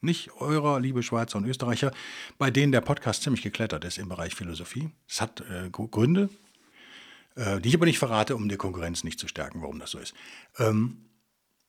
Nicht 0.00 0.30
eurer, 0.34 0.78
liebe 0.78 1.02
Schweizer 1.02 1.38
und 1.38 1.46
Österreicher, 1.46 1.92
bei 2.38 2.52
denen 2.52 2.70
der 2.70 2.80
Podcast 2.80 3.24
ziemlich 3.24 3.42
geklettert 3.42 3.84
ist 3.84 3.98
im 3.98 4.08
Bereich 4.08 4.36
Philosophie. 4.36 4.90
Es 5.08 5.20
hat 5.20 5.40
äh, 5.40 5.70
Gründe, 5.70 6.30
äh, 7.34 7.60
die 7.60 7.70
ich 7.70 7.74
aber 7.74 7.86
nicht 7.86 7.98
verrate, 7.98 8.36
um 8.36 8.48
die 8.48 8.56
Konkurrenz 8.56 9.02
nicht 9.02 9.18
zu 9.18 9.26
stärken, 9.26 9.60
warum 9.60 9.80
das 9.80 9.90
so 9.90 9.98
ist. 9.98 10.14
Ähm, 10.58 11.07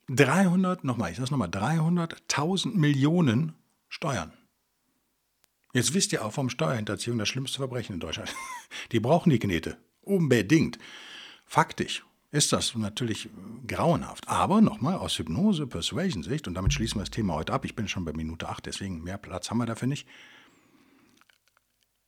300, 0.09 0.83
nochmal, 0.83 1.11
ich 1.11 1.17
sage 1.17 1.31
nochmal, 1.31 1.49
300.000 1.49 2.75
Millionen 2.75 3.53
Steuern. 3.87 4.33
Jetzt 5.73 5.93
wisst 5.93 6.11
ihr 6.13 6.25
auch 6.25 6.33
vom 6.33 6.49
Steuerhinterziehung 6.49 7.17
das 7.17 7.29
schlimmste 7.29 7.57
Verbrechen 7.57 7.93
in 7.93 7.99
Deutschland. 7.99 8.33
Die 8.91 8.99
brauchen 8.99 9.29
die 9.29 9.39
Knete. 9.39 9.77
Unbedingt. 10.01 10.79
Faktisch 11.45 12.03
ist 12.31 12.53
das 12.53 12.73
natürlich 12.75 13.29
grauenhaft. 13.67 14.27
Aber 14.27 14.61
nochmal 14.61 14.95
aus 14.95 15.17
Hypnose, 15.17 15.67
Persuasion-Sicht, 15.67 16.47
und 16.47 16.55
damit 16.55 16.73
schließen 16.73 16.97
wir 16.97 17.03
das 17.03 17.11
Thema 17.11 17.35
heute 17.35 17.53
ab. 17.53 17.65
Ich 17.65 17.75
bin 17.75 17.87
schon 17.87 18.05
bei 18.05 18.13
Minute 18.13 18.49
8, 18.49 18.65
deswegen 18.65 19.03
mehr 19.03 19.17
Platz 19.17 19.49
haben 19.49 19.59
wir 19.59 19.65
dafür 19.65 19.87
nicht 19.87 20.07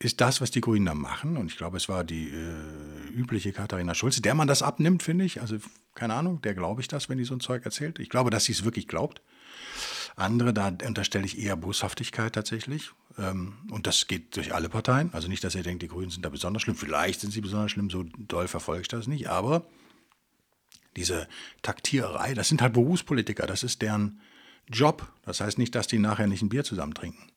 ist 0.03 0.21
das, 0.21 0.41
was 0.41 0.51
die 0.51 0.61
Grünen 0.61 0.85
da 0.85 0.95
machen, 0.95 1.37
und 1.37 1.51
ich 1.51 1.57
glaube, 1.57 1.77
es 1.77 1.87
war 1.87 2.03
die 2.03 2.29
äh, 2.29 2.80
übliche 3.11 3.51
Katharina 3.51 3.93
Schulze, 3.93 4.21
der 4.21 4.33
man 4.33 4.47
das 4.47 4.61
abnimmt, 4.61 5.03
finde 5.03 5.25
ich. 5.25 5.41
Also, 5.41 5.57
keine 5.95 6.13
Ahnung, 6.13 6.41
der 6.41 6.53
glaube 6.53 6.81
ich 6.81 6.87
das, 6.87 7.09
wenn 7.09 7.17
die 7.17 7.23
so 7.23 7.33
ein 7.35 7.39
Zeug 7.39 7.65
erzählt. 7.65 7.99
Ich 7.99 8.09
glaube, 8.09 8.29
dass 8.29 8.45
sie 8.45 8.53
es 8.53 8.63
wirklich 8.63 8.87
glaubt. 8.87 9.21
Andere, 10.15 10.53
da 10.53 10.67
unterstelle 10.85 11.25
ich 11.25 11.39
eher 11.39 11.55
Boshaftigkeit 11.55 12.33
tatsächlich. 12.33 12.91
Ähm, 13.17 13.53
und 13.69 13.87
das 13.87 14.07
geht 14.07 14.35
durch 14.35 14.53
alle 14.53 14.69
Parteien. 14.69 15.09
Also 15.13 15.27
nicht, 15.27 15.43
dass 15.43 15.55
ihr 15.55 15.63
denkt, 15.63 15.83
die 15.83 15.87
Grünen 15.87 16.09
sind 16.09 16.25
da 16.25 16.29
besonders 16.29 16.63
schlimm. 16.63 16.75
Vielleicht 16.75 17.21
sind 17.21 17.31
sie 17.31 17.41
besonders 17.41 17.71
schlimm, 17.71 17.89
so 17.89 18.03
doll 18.17 18.47
verfolge 18.47 18.81
ich 18.81 18.87
das 18.87 19.07
nicht. 19.07 19.29
Aber 19.29 19.65
diese 20.95 21.27
Taktiererei, 21.61 22.33
das 22.33 22.49
sind 22.49 22.61
halt 22.61 22.73
Berufspolitiker, 22.73 23.47
das 23.47 23.63
ist 23.63 23.81
deren 23.81 24.19
Job. 24.69 25.11
Das 25.23 25.39
heißt 25.39 25.57
nicht, 25.57 25.75
dass 25.75 25.87
die 25.87 25.99
nachher 25.99 26.27
nicht 26.27 26.41
ein 26.41 26.49
Bier 26.49 26.63
zusammen 26.63 26.93
trinken. 26.93 27.30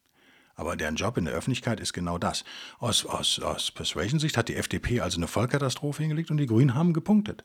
Aber 0.55 0.77
deren 0.77 0.97
Job 0.97 1.17
in 1.17 1.25
der 1.25 1.35
Öffentlichkeit 1.35 1.81
ist 1.81 1.93
genau 1.93 2.19
das. 2.19 2.45
Aus, 2.79 3.05
aus, 3.07 3.41
aus 3.41 3.71
Persuasion-Sicht 3.71 4.37
hat 4.37 4.49
die 4.49 4.57
FDP 4.57 5.01
also 5.01 5.19
eine 5.19 5.27
Vollkatastrophe 5.27 6.03
hingelegt 6.03 6.31
und 6.31 6.37
die 6.37 6.47
Grünen 6.47 6.75
haben 6.75 6.93
gepunktet. 6.93 7.45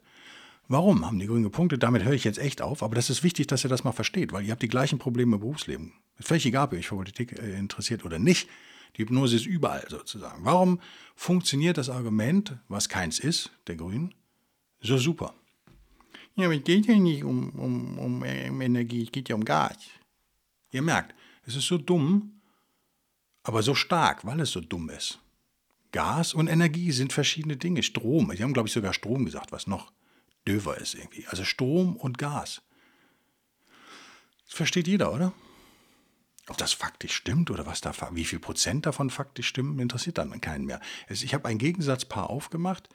Warum 0.68 1.04
haben 1.04 1.18
die 1.18 1.26
Grünen 1.26 1.44
gepunktet? 1.44 1.82
Damit 1.82 2.04
höre 2.04 2.14
ich 2.14 2.24
jetzt 2.24 2.38
echt 2.38 2.62
auf, 2.62 2.84
aber 2.84 2.94
das 2.94 3.10
ist 3.10 3.24
wichtig, 3.24 3.48
dass 3.48 3.66
ihr 3.66 3.70
das 3.70 3.84
mal 3.84 3.92
versteht, 3.92 4.32
weil 4.32 4.46
ihr 4.46 4.52
habt 4.52 4.62
die 4.62 4.68
gleichen 4.68 5.00
Probleme 5.00 5.36
im 5.36 5.40
Berufsleben. 5.40 5.94
Ist 6.20 6.28
völlig 6.28 6.46
egal, 6.46 6.66
ob 6.66 6.74
ihr 6.74 6.80
euch 6.80 6.88
für 6.88 6.96
Politik 6.96 7.40
äh, 7.40 7.58
interessiert 7.58 8.06
oder 8.06 8.20
nicht. 8.20 8.48
Die 8.96 9.02
Hypnose 9.02 9.36
ist 9.36 9.48
überall 9.48 9.86
sozusagen. 9.90 10.46
Warum 10.46 10.80
funktioniert 11.16 11.78
das 11.78 11.90
Argument, 11.90 12.58
was 12.68 12.88
keins 12.88 13.18
ist, 13.18 13.52
der 13.66 13.78
Grünen, 13.78 14.14
so 14.80 14.98
super? 14.98 15.34
Ja, 16.36 16.46
aber 16.46 16.56
es 16.56 16.64
geht 16.64 16.86
ja 16.86 16.96
nicht 16.96 17.24
um, 17.24 17.50
um, 17.50 17.98
um, 17.98 18.22
um 18.22 18.62
Energie, 18.62 19.04
es 19.04 19.12
geht 19.12 19.30
ja 19.30 19.36
um 19.36 19.44
Gas. 19.44 19.78
Ihr 20.72 20.84
merkt, 20.84 21.16
es 21.46 21.56
ist 21.56 21.66
so 21.66 21.80
dumm, 21.80 22.39
aber 23.50 23.64
so 23.64 23.74
stark, 23.74 24.26
weil 24.26 24.40
es 24.42 24.52
so 24.52 24.62
dumm 24.62 24.92
ist. 24.92 25.18
Gas 25.92 26.36
und 26.36 26.48
Energie 26.48 26.92
sind 26.92 27.12
verschiedene 27.12 27.58
Dinge. 27.58 27.82
Strom, 27.82 28.32
sie 28.36 28.44
haben, 28.44 28.54
glaube 28.54 28.68
ich, 28.68 28.74
sogar 28.74 28.94
Strom 28.94 29.26
gesagt, 29.26 29.52
was 29.52 29.66
noch 29.66 29.92
döver 30.48 30.78
ist 30.78 30.94
irgendwie. 30.94 31.26
Also 31.26 31.44
Strom 31.44 31.96
und 31.96 32.20
Gas. 32.20 32.62
Das 34.46 34.54
versteht 34.54 34.88
jeder, 34.88 35.12
oder? 35.12 35.34
Ob 36.48 36.58
das 36.58 36.74
faktisch 36.74 37.14
stimmt 37.16 37.50
oder 37.50 37.66
was 37.66 37.82
da, 37.82 37.92
wie 38.12 38.24
viel 38.24 38.38
Prozent 38.38 38.86
davon 38.86 39.10
faktisch 39.10 39.48
stimmen, 39.48 39.80
interessiert 39.80 40.20
dann 40.20 40.40
keinen 40.42 40.66
mehr. 40.66 40.80
Ich 41.10 41.34
habe 41.34 41.48
ein 41.48 41.58
Gegensatzpaar 41.58 42.30
aufgemacht, 42.30 42.88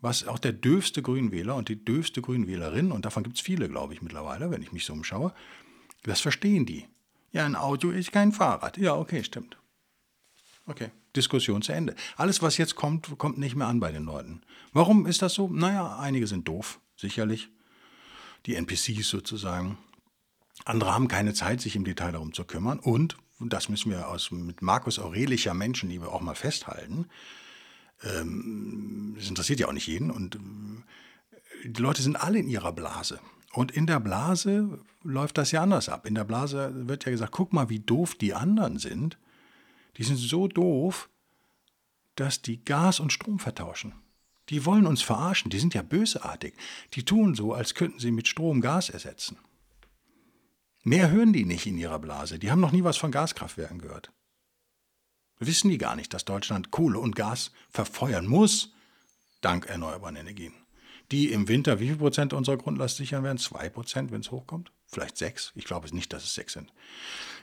was 0.00 0.26
auch 0.26 0.38
der 0.38 0.54
dürfste 0.54 1.02
Grünwähler 1.02 1.54
und 1.54 1.68
die 1.68 1.84
dürfste 1.84 2.22
Grünwählerin, 2.22 2.92
und 2.92 3.04
davon 3.04 3.24
gibt 3.24 3.36
es 3.36 3.42
viele, 3.42 3.68
glaube 3.68 3.92
ich, 3.92 4.00
mittlerweile, 4.00 4.50
wenn 4.50 4.62
ich 4.62 4.72
mich 4.72 4.86
so 4.86 4.94
umschaue, 4.94 5.34
das 6.04 6.22
verstehen 6.22 6.64
die. 6.64 6.88
Ja, 7.30 7.44
ein 7.44 7.56
Auto 7.56 7.90
ist 7.90 8.10
kein 8.10 8.32
Fahrrad. 8.32 8.78
Ja, 8.78 8.94
okay, 8.94 9.22
stimmt. 9.22 9.58
Okay, 10.68 10.90
Diskussion 11.16 11.62
zu 11.62 11.72
Ende. 11.72 11.94
Alles, 12.16 12.42
was 12.42 12.58
jetzt 12.58 12.76
kommt, 12.76 13.16
kommt 13.16 13.38
nicht 13.38 13.56
mehr 13.56 13.66
an 13.66 13.80
bei 13.80 13.90
den 13.90 14.04
Leuten. 14.04 14.42
Warum 14.74 15.06
ist 15.06 15.22
das 15.22 15.32
so? 15.32 15.48
Naja, 15.48 15.98
einige 15.98 16.26
sind 16.26 16.46
doof, 16.46 16.78
sicherlich. 16.94 17.48
Die 18.44 18.54
NPCs 18.54 19.08
sozusagen. 19.08 19.78
Andere 20.66 20.94
haben 20.94 21.08
keine 21.08 21.32
Zeit, 21.32 21.62
sich 21.62 21.74
im 21.74 21.84
Detail 21.84 22.12
darum 22.12 22.34
zu 22.34 22.44
kümmern. 22.44 22.78
Und, 22.78 23.16
das 23.40 23.70
müssen 23.70 23.90
wir 23.90 24.08
aus, 24.08 24.30
mit 24.30 24.60
Markus 24.60 24.98
Aurelischer 24.98 25.54
Menschenliebe 25.54 26.12
auch 26.12 26.20
mal 26.20 26.34
festhalten, 26.34 27.06
ähm, 28.02 29.14
das 29.16 29.28
interessiert 29.28 29.60
ja 29.60 29.68
auch 29.68 29.72
nicht 29.72 29.86
jeden. 29.86 30.10
Und 30.10 30.36
äh, 30.36 31.68
die 31.68 31.80
Leute 31.80 32.02
sind 32.02 32.16
alle 32.16 32.38
in 32.38 32.48
ihrer 32.48 32.72
Blase. 32.72 33.20
Und 33.54 33.72
in 33.72 33.86
der 33.86 34.00
Blase 34.00 34.80
läuft 35.02 35.38
das 35.38 35.50
ja 35.50 35.62
anders 35.62 35.88
ab. 35.88 36.06
In 36.06 36.14
der 36.14 36.24
Blase 36.24 36.72
wird 36.86 37.06
ja 37.06 37.10
gesagt, 37.10 37.32
guck 37.32 37.54
mal, 37.54 37.70
wie 37.70 37.80
doof 37.80 38.14
die 38.14 38.34
anderen 38.34 38.78
sind. 38.78 39.16
Die 39.98 40.04
sind 40.04 40.16
so 40.16 40.48
doof, 40.48 41.10
dass 42.14 42.40
die 42.40 42.64
Gas 42.64 43.00
und 43.00 43.12
Strom 43.12 43.38
vertauschen. 43.38 43.94
Die 44.48 44.64
wollen 44.64 44.86
uns 44.86 45.02
verarschen, 45.02 45.50
die 45.50 45.58
sind 45.58 45.74
ja 45.74 45.82
bösartig. 45.82 46.54
Die 46.94 47.04
tun 47.04 47.34
so, 47.34 47.52
als 47.52 47.74
könnten 47.74 47.98
sie 47.98 48.10
mit 48.10 48.28
Strom 48.28 48.60
Gas 48.60 48.88
ersetzen. 48.88 49.36
Mehr 50.84 51.10
hören 51.10 51.32
die 51.32 51.44
nicht 51.44 51.66
in 51.66 51.76
ihrer 51.76 51.98
Blase. 51.98 52.38
Die 52.38 52.50
haben 52.50 52.60
noch 52.60 52.72
nie 52.72 52.84
was 52.84 52.96
von 52.96 53.10
Gaskraftwerken 53.10 53.80
gehört. 53.80 54.10
Wissen 55.38 55.70
die 55.70 55.78
gar 55.78 55.96
nicht, 55.96 56.14
dass 56.14 56.24
Deutschland 56.24 56.70
Kohle 56.70 56.98
und 56.98 57.14
Gas 57.14 57.52
verfeuern 57.68 58.26
muss, 58.26 58.72
dank 59.40 59.66
erneuerbaren 59.66 60.16
Energien. 60.16 60.54
Die 61.10 61.32
im 61.32 61.48
Winter 61.48 61.80
wie 61.80 61.88
viel 61.88 61.96
Prozent 61.96 62.32
unserer 62.32 62.58
Grundlast 62.58 62.96
sichern 62.96 63.24
werden? 63.24 63.38
Zwei 63.38 63.68
Prozent, 63.70 64.12
wenn 64.12 64.20
es 64.20 64.30
hochkommt? 64.30 64.72
Vielleicht 64.86 65.16
sechs? 65.16 65.52
Ich 65.54 65.64
glaube 65.64 65.88
nicht, 65.94 66.12
dass 66.12 66.24
es 66.24 66.34
sechs 66.34 66.52
sind. 66.52 66.72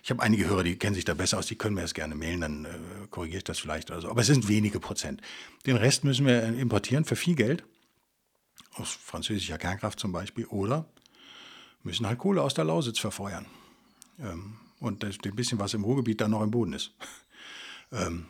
Ich 0.03 0.11
habe 0.11 0.21
einige 0.21 0.47
Hörer, 0.47 0.63
die 0.63 0.77
kennen 0.77 0.95
sich 0.95 1.05
da 1.05 1.15
besser 1.15 1.39
aus, 1.39 1.47
die 1.47 1.55
können 1.55 1.75
mir 1.75 1.81
das 1.81 1.95
gerne 1.95 2.13
mailen, 2.13 2.41
dann 2.41 2.65
äh, 2.65 2.69
korrigiere 3.09 3.39
ich 3.39 3.43
das 3.43 3.57
vielleicht 3.57 3.89
oder 3.89 4.01
so. 4.01 4.09
Aber 4.09 4.21
es 4.21 4.27
sind 4.27 4.47
wenige 4.47 4.79
Prozent. 4.79 5.21
Den 5.65 5.77
Rest 5.77 6.03
müssen 6.03 6.27
wir 6.27 6.43
importieren 6.43 7.05
für 7.05 7.15
viel 7.15 7.35
Geld, 7.35 7.63
aus 8.73 8.91
französischer 8.91 9.57
Kernkraft 9.57 9.99
zum 9.99 10.11
Beispiel, 10.11 10.45
oder 10.45 10.85
müssen 11.81 12.05
halt 12.07 12.19
Kohle 12.19 12.41
aus 12.41 12.53
der 12.53 12.65
Lausitz 12.65 12.99
verfeuern. 12.99 13.45
Ähm, 14.19 14.57
und 14.79 15.03
ein 15.03 15.35
bisschen, 15.35 15.57
was 15.59 15.73
im 15.73 15.83
Ruhrgebiet 15.83 16.21
dann 16.21 16.31
noch 16.31 16.41
im 16.41 16.51
Boden 16.51 16.73
ist. 16.73 16.91
ähm, 17.91 18.25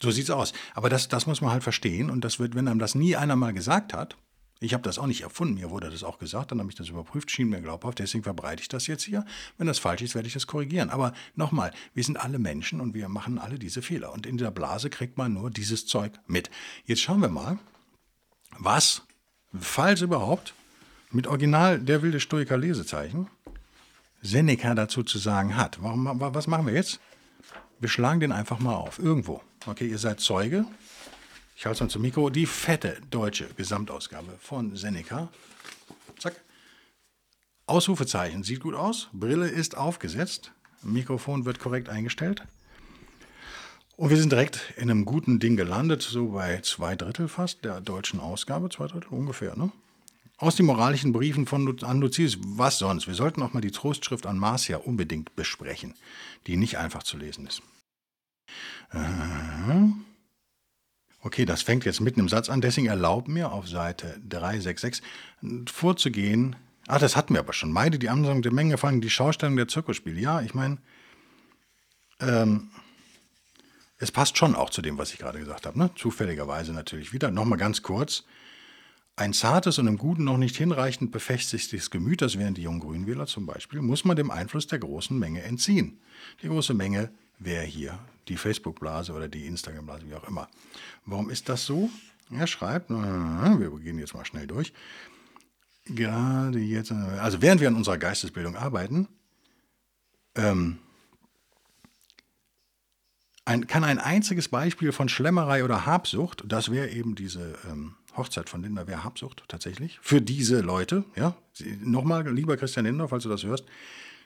so 0.00 0.10
sieht's 0.10 0.30
aus. 0.30 0.52
Aber 0.74 0.88
das, 0.88 1.08
das 1.08 1.26
muss 1.26 1.40
man 1.40 1.50
halt 1.50 1.62
verstehen. 1.62 2.10
Und 2.10 2.24
das 2.24 2.38
wird, 2.38 2.54
wenn 2.54 2.68
einem 2.68 2.78
das 2.78 2.94
nie 2.94 3.16
einer 3.16 3.36
mal 3.36 3.52
gesagt 3.52 3.92
hat, 3.92 4.16
ich 4.60 4.74
habe 4.74 4.82
das 4.82 4.98
auch 4.98 5.06
nicht 5.06 5.20
erfunden, 5.20 5.54
mir 5.54 5.70
wurde 5.70 5.88
das 5.88 6.02
auch 6.02 6.18
gesagt, 6.18 6.50
dann 6.50 6.58
habe 6.58 6.68
ich 6.68 6.74
das 6.74 6.88
überprüft, 6.88 7.30
schien 7.30 7.48
mir 7.48 7.60
glaubhaft, 7.60 8.00
deswegen 8.00 8.24
verbreite 8.24 8.60
ich 8.62 8.68
das 8.68 8.86
jetzt 8.86 9.04
hier. 9.04 9.24
Wenn 9.56 9.68
das 9.68 9.78
falsch 9.78 10.02
ist, 10.02 10.14
werde 10.14 10.26
ich 10.26 10.34
das 10.34 10.46
korrigieren. 10.46 10.90
Aber 10.90 11.12
nochmal, 11.36 11.72
wir 11.94 12.02
sind 12.02 12.18
alle 12.18 12.38
Menschen 12.38 12.80
und 12.80 12.94
wir 12.94 13.08
machen 13.08 13.38
alle 13.38 13.58
diese 13.58 13.82
Fehler. 13.82 14.12
Und 14.12 14.26
in 14.26 14.36
der 14.36 14.50
Blase 14.50 14.90
kriegt 14.90 15.16
man 15.16 15.32
nur 15.32 15.50
dieses 15.50 15.86
Zeug 15.86 16.12
mit. 16.26 16.50
Jetzt 16.84 17.02
schauen 17.02 17.20
wir 17.20 17.28
mal, 17.28 17.58
was, 18.58 19.02
falls 19.58 20.00
überhaupt, 20.00 20.54
mit 21.10 21.26
Original 21.26 21.78
der 21.78 22.02
wilde 22.02 22.20
Stoiker 22.20 22.58
Lesezeichen 22.58 23.28
Seneca 24.20 24.74
dazu 24.74 25.04
zu 25.04 25.18
sagen 25.18 25.56
hat. 25.56 25.80
Warum, 25.80 26.20
was 26.20 26.48
machen 26.48 26.66
wir 26.66 26.74
jetzt? 26.74 27.00
Wir 27.78 27.88
schlagen 27.88 28.20
den 28.20 28.32
einfach 28.32 28.58
mal 28.58 28.74
auf, 28.74 28.98
irgendwo. 28.98 29.40
Okay, 29.66 29.86
ihr 29.86 29.98
seid 29.98 30.20
Zeuge. 30.20 30.64
Ich 31.58 31.66
halte 31.66 31.74
es 31.74 31.80
mal 31.80 31.88
zum 31.88 32.02
Mikro. 32.02 32.30
Die 32.30 32.46
fette 32.46 33.00
deutsche 33.10 33.48
Gesamtausgabe 33.56 34.38
von 34.38 34.76
Seneca. 34.76 35.28
Zack. 36.16 36.36
Ausrufezeichen. 37.66 38.44
Sieht 38.44 38.60
gut 38.60 38.76
aus. 38.76 39.08
Brille 39.12 39.48
ist 39.48 39.76
aufgesetzt. 39.76 40.52
Mikrofon 40.82 41.46
wird 41.46 41.58
korrekt 41.58 41.88
eingestellt. 41.88 42.44
Und 43.96 44.10
wir 44.10 44.16
sind 44.16 44.30
direkt 44.30 44.72
in 44.76 44.88
einem 44.88 45.04
guten 45.04 45.40
Ding 45.40 45.56
gelandet, 45.56 46.00
so 46.02 46.28
bei 46.28 46.60
zwei 46.60 46.94
Drittel 46.94 47.26
fast 47.26 47.64
der 47.64 47.80
deutschen 47.80 48.20
Ausgabe. 48.20 48.68
Zwei 48.68 48.86
Drittel 48.86 49.08
ungefähr, 49.08 49.56
ne? 49.56 49.72
Aus 50.36 50.54
den 50.54 50.66
moralischen 50.66 51.12
Briefen 51.12 51.48
von 51.48 51.82
an 51.82 52.00
Lucius, 52.00 52.38
was 52.40 52.78
sonst? 52.78 53.08
Wir 53.08 53.14
sollten 53.14 53.42
auch 53.42 53.52
mal 53.52 53.62
die 53.62 53.72
Trostschrift 53.72 54.26
an 54.26 54.38
Marcia 54.38 54.76
unbedingt 54.76 55.34
besprechen, 55.34 55.94
die 56.46 56.56
nicht 56.56 56.78
einfach 56.78 57.02
zu 57.02 57.16
lesen 57.16 57.48
ist. 57.48 57.62
Okay, 61.28 61.44
das 61.44 61.60
fängt 61.60 61.84
jetzt 61.84 62.00
mitten 62.00 62.20
im 62.20 62.30
Satz 62.30 62.48
an, 62.48 62.62
deswegen 62.62 62.86
erlaubt 62.86 63.28
mir 63.28 63.52
auf 63.52 63.68
Seite 63.68 64.18
366 64.30 65.04
vorzugehen. 65.70 66.56
Ah, 66.86 66.98
das 66.98 67.16
hatten 67.16 67.34
wir 67.34 67.40
aber 67.40 67.52
schon. 67.52 67.70
Meide 67.70 67.98
die 67.98 68.08
Ansammlung 68.08 68.40
der 68.40 68.50
Menge, 68.50 68.78
vor 68.78 68.88
allem 68.88 69.02
die 69.02 69.10
Schaustellung 69.10 69.54
der 69.54 69.68
Zirkusspiele. 69.68 70.18
Ja, 70.18 70.40
ich 70.40 70.54
meine, 70.54 70.78
ähm, 72.18 72.70
es 73.98 74.10
passt 74.10 74.38
schon 74.38 74.54
auch 74.54 74.70
zu 74.70 74.80
dem, 74.80 74.96
was 74.96 75.12
ich 75.12 75.18
gerade 75.18 75.38
gesagt 75.38 75.66
habe. 75.66 75.78
Ne? 75.78 75.90
Zufälligerweise 75.96 76.72
natürlich 76.72 77.12
wieder. 77.12 77.30
Nochmal 77.30 77.58
ganz 77.58 77.82
kurz. 77.82 78.24
Ein 79.14 79.34
zartes 79.34 79.78
und 79.78 79.86
im 79.86 79.98
Guten 79.98 80.24
noch 80.24 80.38
nicht 80.38 80.56
hinreichend 80.56 81.12
befestigtes 81.12 81.90
Gemüt, 81.90 82.22
das 82.22 82.38
wären 82.38 82.54
die 82.54 82.62
jungen 82.62 82.80
Grünwähler 82.80 83.26
zum 83.26 83.44
Beispiel, 83.44 83.82
muss 83.82 84.06
man 84.06 84.16
dem 84.16 84.30
Einfluss 84.30 84.66
der 84.66 84.78
großen 84.78 85.18
Menge 85.18 85.42
entziehen. 85.42 86.00
Die 86.42 86.48
große 86.48 86.72
Menge 86.72 87.10
wäre 87.38 87.64
hier 87.64 87.98
die 88.28 88.36
Facebook-Blase 88.36 89.12
oder 89.12 89.28
die 89.28 89.46
Instagram-Blase, 89.46 90.08
wie 90.08 90.14
auch 90.14 90.28
immer. 90.28 90.48
Warum 91.04 91.30
ist 91.30 91.48
das 91.48 91.64
so? 91.64 91.90
Er 92.30 92.46
schreibt, 92.46 92.90
wir 92.90 93.70
gehen 93.80 93.98
jetzt 93.98 94.14
mal 94.14 94.24
schnell 94.24 94.46
durch. 94.46 94.72
Gerade 95.86 96.58
jetzt, 96.58 96.92
also 96.92 97.40
während 97.40 97.60
wir 97.60 97.68
an 97.68 97.76
unserer 97.76 97.96
Geistesbildung 97.96 98.56
arbeiten, 98.56 99.08
ähm, 100.34 100.78
ein, 103.46 103.66
kann 103.66 103.82
ein 103.82 103.98
einziges 103.98 104.48
Beispiel 104.48 104.92
von 104.92 105.08
Schlemmerei 105.08 105.64
oder 105.64 105.86
Habsucht, 105.86 106.44
das 106.46 106.70
wäre 106.70 106.90
eben 106.90 107.14
diese 107.14 107.58
ähm, 107.70 107.94
Hochzeit 108.14 108.50
von 108.50 108.62
Linda 108.62 108.86
wäre 108.86 109.04
Habsucht 109.04 109.44
tatsächlich. 109.48 109.98
Für 110.02 110.20
diese 110.20 110.60
Leute, 110.60 111.04
ja. 111.16 111.34
Nochmal, 111.80 112.30
lieber 112.30 112.58
Christian 112.58 112.84
Lindner, 112.84 113.08
falls 113.08 113.22
du 113.22 113.30
das 113.30 113.44
hörst. 113.44 113.64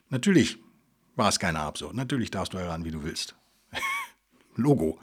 Natürlich 0.08 0.58
war 1.14 1.28
es 1.28 1.38
keine 1.38 1.60
Habsucht. 1.60 1.94
Natürlich 1.94 2.30
darfst 2.30 2.52
du 2.52 2.58
heran, 2.58 2.84
wie 2.84 2.90
du 2.90 3.04
willst. 3.04 3.36
Logo. 4.56 4.98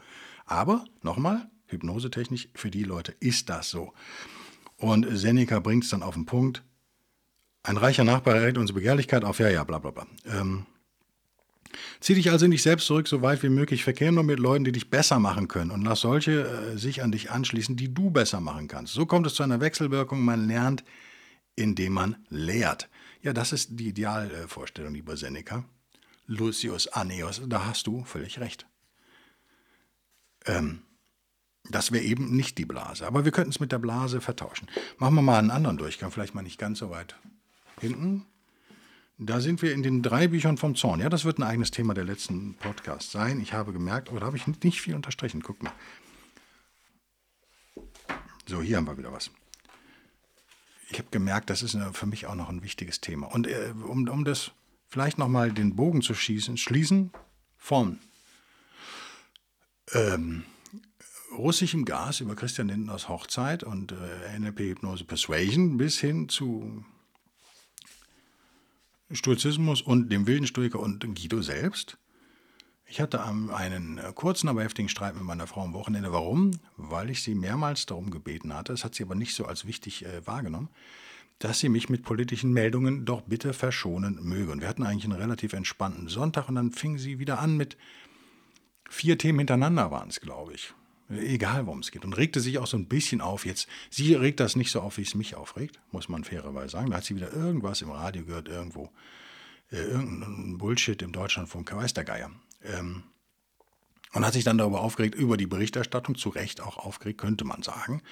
Aber, 0.46 0.84
nochmal, 1.02 1.48
hypnosetechnisch, 1.66 2.48
für 2.54 2.70
die 2.70 2.84
Leute 2.84 3.14
ist 3.20 3.48
das 3.48 3.70
so. 3.70 3.92
Und 4.76 5.06
Seneca 5.10 5.60
bringt 5.60 5.84
es 5.84 5.90
dann 5.90 6.02
auf 6.02 6.14
den 6.14 6.26
Punkt. 6.26 6.64
Ein 7.62 7.76
reicher 7.76 8.04
Nachbar 8.04 8.36
erregt 8.36 8.58
unsere 8.58 8.78
Begehrlichkeit 8.78 9.24
auf, 9.24 9.38
ja, 9.38 9.48
ja, 9.48 9.64
bla, 9.64 9.78
bla, 9.78 9.90
bla. 9.90 10.06
Ähm, 10.26 10.66
Zieh 12.00 12.14
dich 12.14 12.30
also 12.30 12.46
nicht 12.46 12.62
selbst 12.62 12.86
zurück, 12.86 13.06
so 13.08 13.22
weit 13.22 13.42
wie 13.42 13.48
möglich. 13.48 13.84
Verkehr 13.84 14.10
nur 14.10 14.24
mit 14.24 14.38
Leuten, 14.38 14.64
die 14.64 14.72
dich 14.72 14.90
besser 14.90 15.18
machen 15.18 15.48
können. 15.48 15.70
Und 15.70 15.82
lass 15.82 16.00
solche 16.00 16.42
äh, 16.42 16.78
sich 16.78 17.02
an 17.02 17.12
dich 17.12 17.30
anschließen, 17.30 17.76
die 17.76 17.92
du 17.92 18.10
besser 18.10 18.40
machen 18.40 18.68
kannst. 18.68 18.94
So 18.94 19.06
kommt 19.06 19.26
es 19.26 19.34
zu 19.34 19.42
einer 19.42 19.60
Wechselwirkung. 19.60 20.20
Man 20.20 20.48
lernt, 20.48 20.84
indem 21.56 21.92
man 21.92 22.16
lehrt. 22.28 22.88
Ja, 23.22 23.32
das 23.32 23.52
ist 23.52 23.78
die 23.78 23.88
Idealvorstellung, 23.88 24.94
lieber 24.94 25.16
Seneca. 25.16 25.64
Lucius 26.30 26.86
Aeneas, 26.86 27.42
da 27.44 27.66
hast 27.66 27.88
du 27.88 28.04
völlig 28.04 28.38
recht. 28.38 28.64
Ähm, 30.46 30.82
das 31.68 31.90
wäre 31.90 32.04
eben 32.04 32.36
nicht 32.36 32.56
die 32.56 32.64
Blase. 32.64 33.04
Aber 33.04 33.24
wir 33.24 33.32
könnten 33.32 33.50
es 33.50 33.58
mit 33.58 33.72
der 33.72 33.80
Blase 33.80 34.20
vertauschen. 34.20 34.68
Machen 34.98 35.16
wir 35.16 35.22
mal 35.22 35.40
einen 35.40 35.50
anderen 35.50 35.76
Durchgang, 35.76 36.12
vielleicht 36.12 36.36
mal 36.36 36.42
nicht 36.42 36.58
ganz 36.58 36.78
so 36.78 36.88
weit 36.88 37.16
hinten. 37.80 38.26
Da 39.18 39.40
sind 39.40 39.60
wir 39.60 39.74
in 39.74 39.82
den 39.82 40.02
drei 40.02 40.28
Büchern 40.28 40.56
vom 40.56 40.76
Zorn. 40.76 41.00
Ja, 41.00 41.08
das 41.08 41.24
wird 41.24 41.38
ein 41.38 41.42
eigenes 41.42 41.72
Thema 41.72 41.94
der 41.94 42.04
letzten 42.04 42.54
Podcast 42.54 43.10
sein. 43.10 43.40
Ich 43.40 43.52
habe 43.52 43.72
gemerkt, 43.72 44.08
aber 44.08 44.20
da 44.20 44.26
habe 44.26 44.36
ich 44.36 44.46
nicht 44.46 44.80
viel 44.80 44.94
unterstrichen. 44.94 45.42
Guck 45.42 45.60
mal. 45.64 45.72
So, 48.46 48.62
hier 48.62 48.76
haben 48.76 48.86
wir 48.86 48.96
wieder 48.96 49.12
was. 49.12 49.32
Ich 50.90 50.98
habe 50.98 51.08
gemerkt, 51.10 51.50
das 51.50 51.62
ist 51.62 51.76
für 51.92 52.06
mich 52.06 52.26
auch 52.26 52.36
noch 52.36 52.48
ein 52.48 52.62
wichtiges 52.62 53.00
Thema. 53.00 53.26
Und 53.26 53.48
äh, 53.48 53.74
um, 53.84 54.08
um 54.08 54.24
das 54.24 54.52
vielleicht 54.90 55.18
nochmal 55.18 55.52
den 55.52 55.76
Bogen 55.76 56.02
zu 56.02 56.14
schießen, 56.14 56.56
schließen 56.56 57.12
von 57.56 57.98
ähm, 59.92 60.44
russischem 61.36 61.84
Gas 61.84 62.20
über 62.20 62.34
Christian 62.34 62.68
Lindners 62.68 63.08
Hochzeit 63.08 63.62
und 63.62 63.92
äh, 63.92 64.38
NLP-Hypnose 64.38 65.04
Persuasion 65.04 65.76
bis 65.76 65.98
hin 65.98 66.28
zu 66.28 66.84
Stoizismus 69.12 69.82
und 69.82 70.10
dem 70.10 70.26
wilden 70.26 70.46
Stoiker 70.46 70.80
und 70.80 71.00
Guido 71.14 71.42
selbst. 71.42 71.96
Ich 72.86 73.00
hatte 73.00 73.24
einen 73.24 73.98
äh, 73.98 74.12
kurzen, 74.14 74.48
aber 74.48 74.64
heftigen 74.64 74.88
Streit 74.88 75.14
mit 75.14 75.22
meiner 75.22 75.46
Frau 75.46 75.62
am 75.62 75.72
Wochenende. 75.72 76.12
Warum? 76.12 76.50
Weil 76.76 77.10
ich 77.10 77.22
sie 77.22 77.36
mehrmals 77.36 77.86
darum 77.86 78.10
gebeten 78.10 78.52
hatte. 78.52 78.72
Das 78.72 78.84
hat 78.84 78.96
sie 78.96 79.04
aber 79.04 79.14
nicht 79.14 79.34
so 79.34 79.44
als 79.46 79.64
wichtig 79.64 80.04
äh, 80.04 80.26
wahrgenommen. 80.26 80.68
Dass 81.40 81.58
sie 81.58 81.70
mich 81.70 81.88
mit 81.88 82.04
politischen 82.04 82.52
Meldungen 82.52 83.06
doch 83.06 83.22
bitte 83.22 83.52
verschonen 83.54 84.18
möge. 84.22 84.52
Und 84.52 84.60
wir 84.60 84.68
hatten 84.68 84.84
eigentlich 84.84 85.04
einen 85.04 85.20
relativ 85.20 85.54
entspannten 85.54 86.06
Sonntag 86.08 86.48
und 86.48 86.54
dann 86.54 86.70
fing 86.70 86.98
sie 86.98 87.18
wieder 87.18 87.40
an 87.40 87.56
mit 87.56 87.76
vier 88.88 89.18
Themen 89.18 89.40
hintereinander 89.40 89.90
waren 89.90 90.10
es, 90.10 90.20
glaube 90.20 90.52
ich. 90.52 90.74
Egal, 91.08 91.66
worum 91.66 91.80
es 91.80 91.90
geht. 91.90 92.04
Und 92.04 92.12
regte 92.12 92.40
sich 92.40 92.58
auch 92.58 92.66
so 92.66 92.76
ein 92.76 92.86
bisschen 92.86 93.20
auf. 93.20 93.46
Jetzt, 93.46 93.68
sie 93.88 94.14
regt 94.14 94.38
das 94.38 94.54
nicht 94.54 94.70
so 94.70 94.80
auf, 94.80 94.98
wie 94.98 95.02
es 95.02 95.14
mich 95.14 95.34
aufregt, 95.34 95.80
muss 95.90 96.08
man 96.08 96.24
fairerweise 96.24 96.72
sagen. 96.72 96.90
Da 96.90 96.98
hat 96.98 97.04
sie 97.04 97.16
wieder 97.16 97.32
irgendwas 97.32 97.82
im 97.82 97.90
Radio 97.90 98.24
gehört, 98.24 98.48
irgendwo. 98.48 98.90
Äh, 99.72 99.76
irgendein 99.76 100.58
Bullshit 100.58 101.00
im 101.02 101.12
Deutschlandfunk, 101.12 101.74
weiß 101.74 101.94
der 101.94 102.04
Geier. 102.04 102.30
Ähm, 102.62 103.02
und 104.12 104.26
hat 104.26 104.34
sich 104.34 104.44
dann 104.44 104.58
darüber 104.58 104.82
aufgeregt, 104.82 105.14
über 105.14 105.36
die 105.36 105.46
Berichterstattung, 105.46 106.16
zu 106.16 106.28
Recht 106.28 106.60
auch 106.60 106.76
aufgeregt, 106.76 107.20
könnte 107.20 107.44
man 107.44 107.62
sagen. 107.62 108.02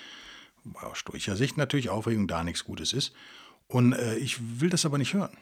Aus 0.75 0.98
stoischer 0.98 1.37
Sicht 1.37 1.56
natürlich 1.56 1.90
Aufregung 1.90 2.28
da 2.28 2.44
nichts 2.44 2.64
Gutes 2.64 2.92
ist. 2.92 3.12
Und 3.66 3.92
äh, 3.92 4.16
ich 4.16 4.60
will 4.60 4.70
das 4.70 4.87
aber 4.87 4.98
nicht 4.98 5.14
hören, 5.14 5.37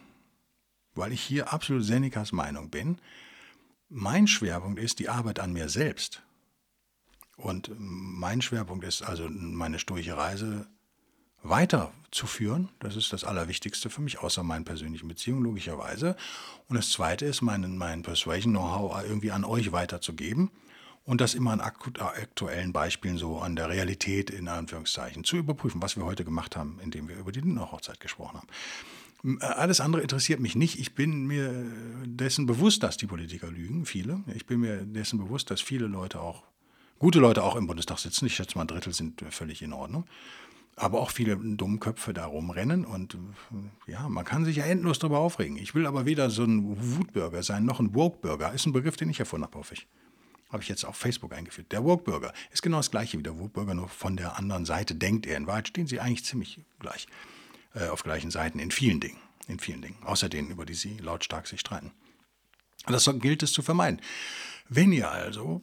weil 0.94 1.12
ich 1.12 1.22
hier 1.22 1.52
absolut 1.52 1.84
Senecas 1.84 2.32
Meinung 2.32 2.70
bin. 2.70 2.98
Mein 3.88 4.26
Schwerpunkt 4.26 4.80
ist 4.80 4.98
die 4.98 5.08
Arbeit 5.08 5.38
an 5.38 5.52
mir 5.52 5.68
selbst. 5.68 6.22
Und 7.36 7.70
mein 7.78 8.40
Schwerpunkt 8.42 8.84
ist 8.84 9.02
also 9.02 9.28
meine 9.28 9.78
stoische 9.78 10.16
Reise 10.16 10.66
weiterzuführen. 11.42 12.70
Das 12.80 12.96
ist 12.96 13.12
das 13.12 13.24
Allerwichtigste 13.24 13.90
für 13.90 14.00
mich, 14.00 14.18
außer 14.18 14.42
meinen 14.42 14.64
persönlichen 14.64 15.06
Beziehungen 15.06 15.44
logischerweise. 15.44 16.16
Und 16.68 16.76
das 16.76 16.90
Zweite 16.90 17.26
ist, 17.26 17.42
mein, 17.42 17.76
mein 17.76 18.02
Persuasion-Know-how 18.02 19.04
irgendwie 19.04 19.30
an 19.30 19.44
euch 19.44 19.70
weiterzugeben 19.70 20.50
und 21.06 21.20
das 21.20 21.34
immer 21.34 21.52
an 21.52 21.60
aktuellen 21.60 22.72
Beispielen 22.72 23.16
so 23.16 23.38
an 23.38 23.56
der 23.56 23.68
Realität 23.68 24.28
in 24.28 24.48
Anführungszeichen 24.48 25.24
zu 25.24 25.36
überprüfen, 25.36 25.80
was 25.80 25.96
wir 25.96 26.04
heute 26.04 26.24
gemacht 26.24 26.56
haben, 26.56 26.78
indem 26.82 27.08
wir 27.08 27.16
über 27.16 27.32
die 27.32 27.42
Hochzeit 27.42 28.00
gesprochen 28.00 28.38
haben. 28.38 29.38
Äh, 29.40 29.44
alles 29.44 29.80
andere 29.80 30.02
interessiert 30.02 30.40
mich 30.40 30.56
nicht. 30.56 30.78
Ich 30.78 30.94
bin 30.94 31.26
mir 31.26 31.64
dessen 32.04 32.46
bewusst, 32.46 32.82
dass 32.82 32.96
die 32.96 33.06
Politiker 33.06 33.50
lügen, 33.50 33.86
viele. 33.86 34.22
Ich 34.34 34.46
bin 34.46 34.60
mir 34.60 34.78
dessen 34.84 35.18
bewusst, 35.18 35.50
dass 35.50 35.60
viele 35.60 35.86
Leute 35.86 36.20
auch, 36.20 36.42
gute 36.98 37.20
Leute 37.20 37.44
auch 37.44 37.54
im 37.54 37.68
Bundestag 37.68 37.98
sitzen. 37.98 38.26
Ich 38.26 38.34
schätze 38.34 38.58
mal, 38.58 38.64
ein 38.64 38.68
Drittel 38.68 38.92
sind 38.92 39.22
völlig 39.30 39.62
in 39.62 39.72
Ordnung. 39.72 40.04
Aber 40.78 41.00
auch 41.00 41.10
viele 41.10 41.36
Dummköpfe 41.36 42.12
da 42.12 42.26
rumrennen 42.26 42.84
und 42.84 43.14
äh, 43.14 43.92
ja, 43.92 44.08
man 44.10 44.26
kann 44.26 44.44
sich 44.44 44.56
ja 44.56 44.64
endlos 44.64 44.98
darüber 44.98 45.20
aufregen. 45.20 45.56
Ich 45.56 45.74
will 45.74 45.86
aber 45.86 46.04
weder 46.04 46.28
so 46.28 46.44
ein 46.44 46.98
Wutbürger 46.98 47.42
sein, 47.42 47.64
noch 47.64 47.80
ein 47.80 47.94
Woke-Bürger. 47.94 48.52
Ist 48.52 48.66
ein 48.66 48.72
Begriff, 48.72 48.96
den 48.96 49.08
ich 49.08 49.20
erfunden 49.20 49.46
habe, 49.46 49.56
hoffe 49.56 49.74
ich. 49.74 49.86
Habe 50.50 50.62
ich 50.62 50.68
jetzt 50.68 50.84
auf 50.84 50.96
Facebook 50.96 51.32
eingeführt. 51.32 51.72
Der 51.72 51.84
Woke-Bürger 51.84 52.32
ist 52.50 52.62
genau 52.62 52.76
das 52.76 52.90
gleiche 52.90 53.18
wie 53.18 53.22
der 53.22 53.38
Woke-Bürger, 53.38 53.74
nur 53.74 53.88
von 53.88 54.16
der 54.16 54.36
anderen 54.38 54.64
Seite 54.64 54.94
denkt 54.94 55.26
er. 55.26 55.36
In 55.36 55.46
Wahrheit 55.46 55.68
stehen 55.68 55.86
sie 55.86 56.00
eigentlich 56.00 56.24
ziemlich 56.24 56.60
gleich, 56.78 57.06
äh, 57.74 57.88
auf 57.88 58.02
gleichen 58.02 58.30
Seiten 58.30 58.58
in 58.58 58.70
vielen 58.70 59.00
Dingen. 59.00 59.18
In 59.48 59.60
vielen 59.60 59.82
Dingen, 59.82 60.02
außer 60.02 60.28
denen, 60.28 60.50
über 60.50 60.66
die 60.66 60.74
sie 60.74 60.96
lautstark 60.98 61.46
sich 61.46 61.60
streiten. 61.60 61.92
Und 62.86 62.92
das 62.92 63.08
gilt 63.20 63.42
es 63.42 63.52
zu 63.52 63.62
vermeiden. 63.62 64.00
Wenn 64.68 64.92
ihr 64.92 65.10
also 65.10 65.62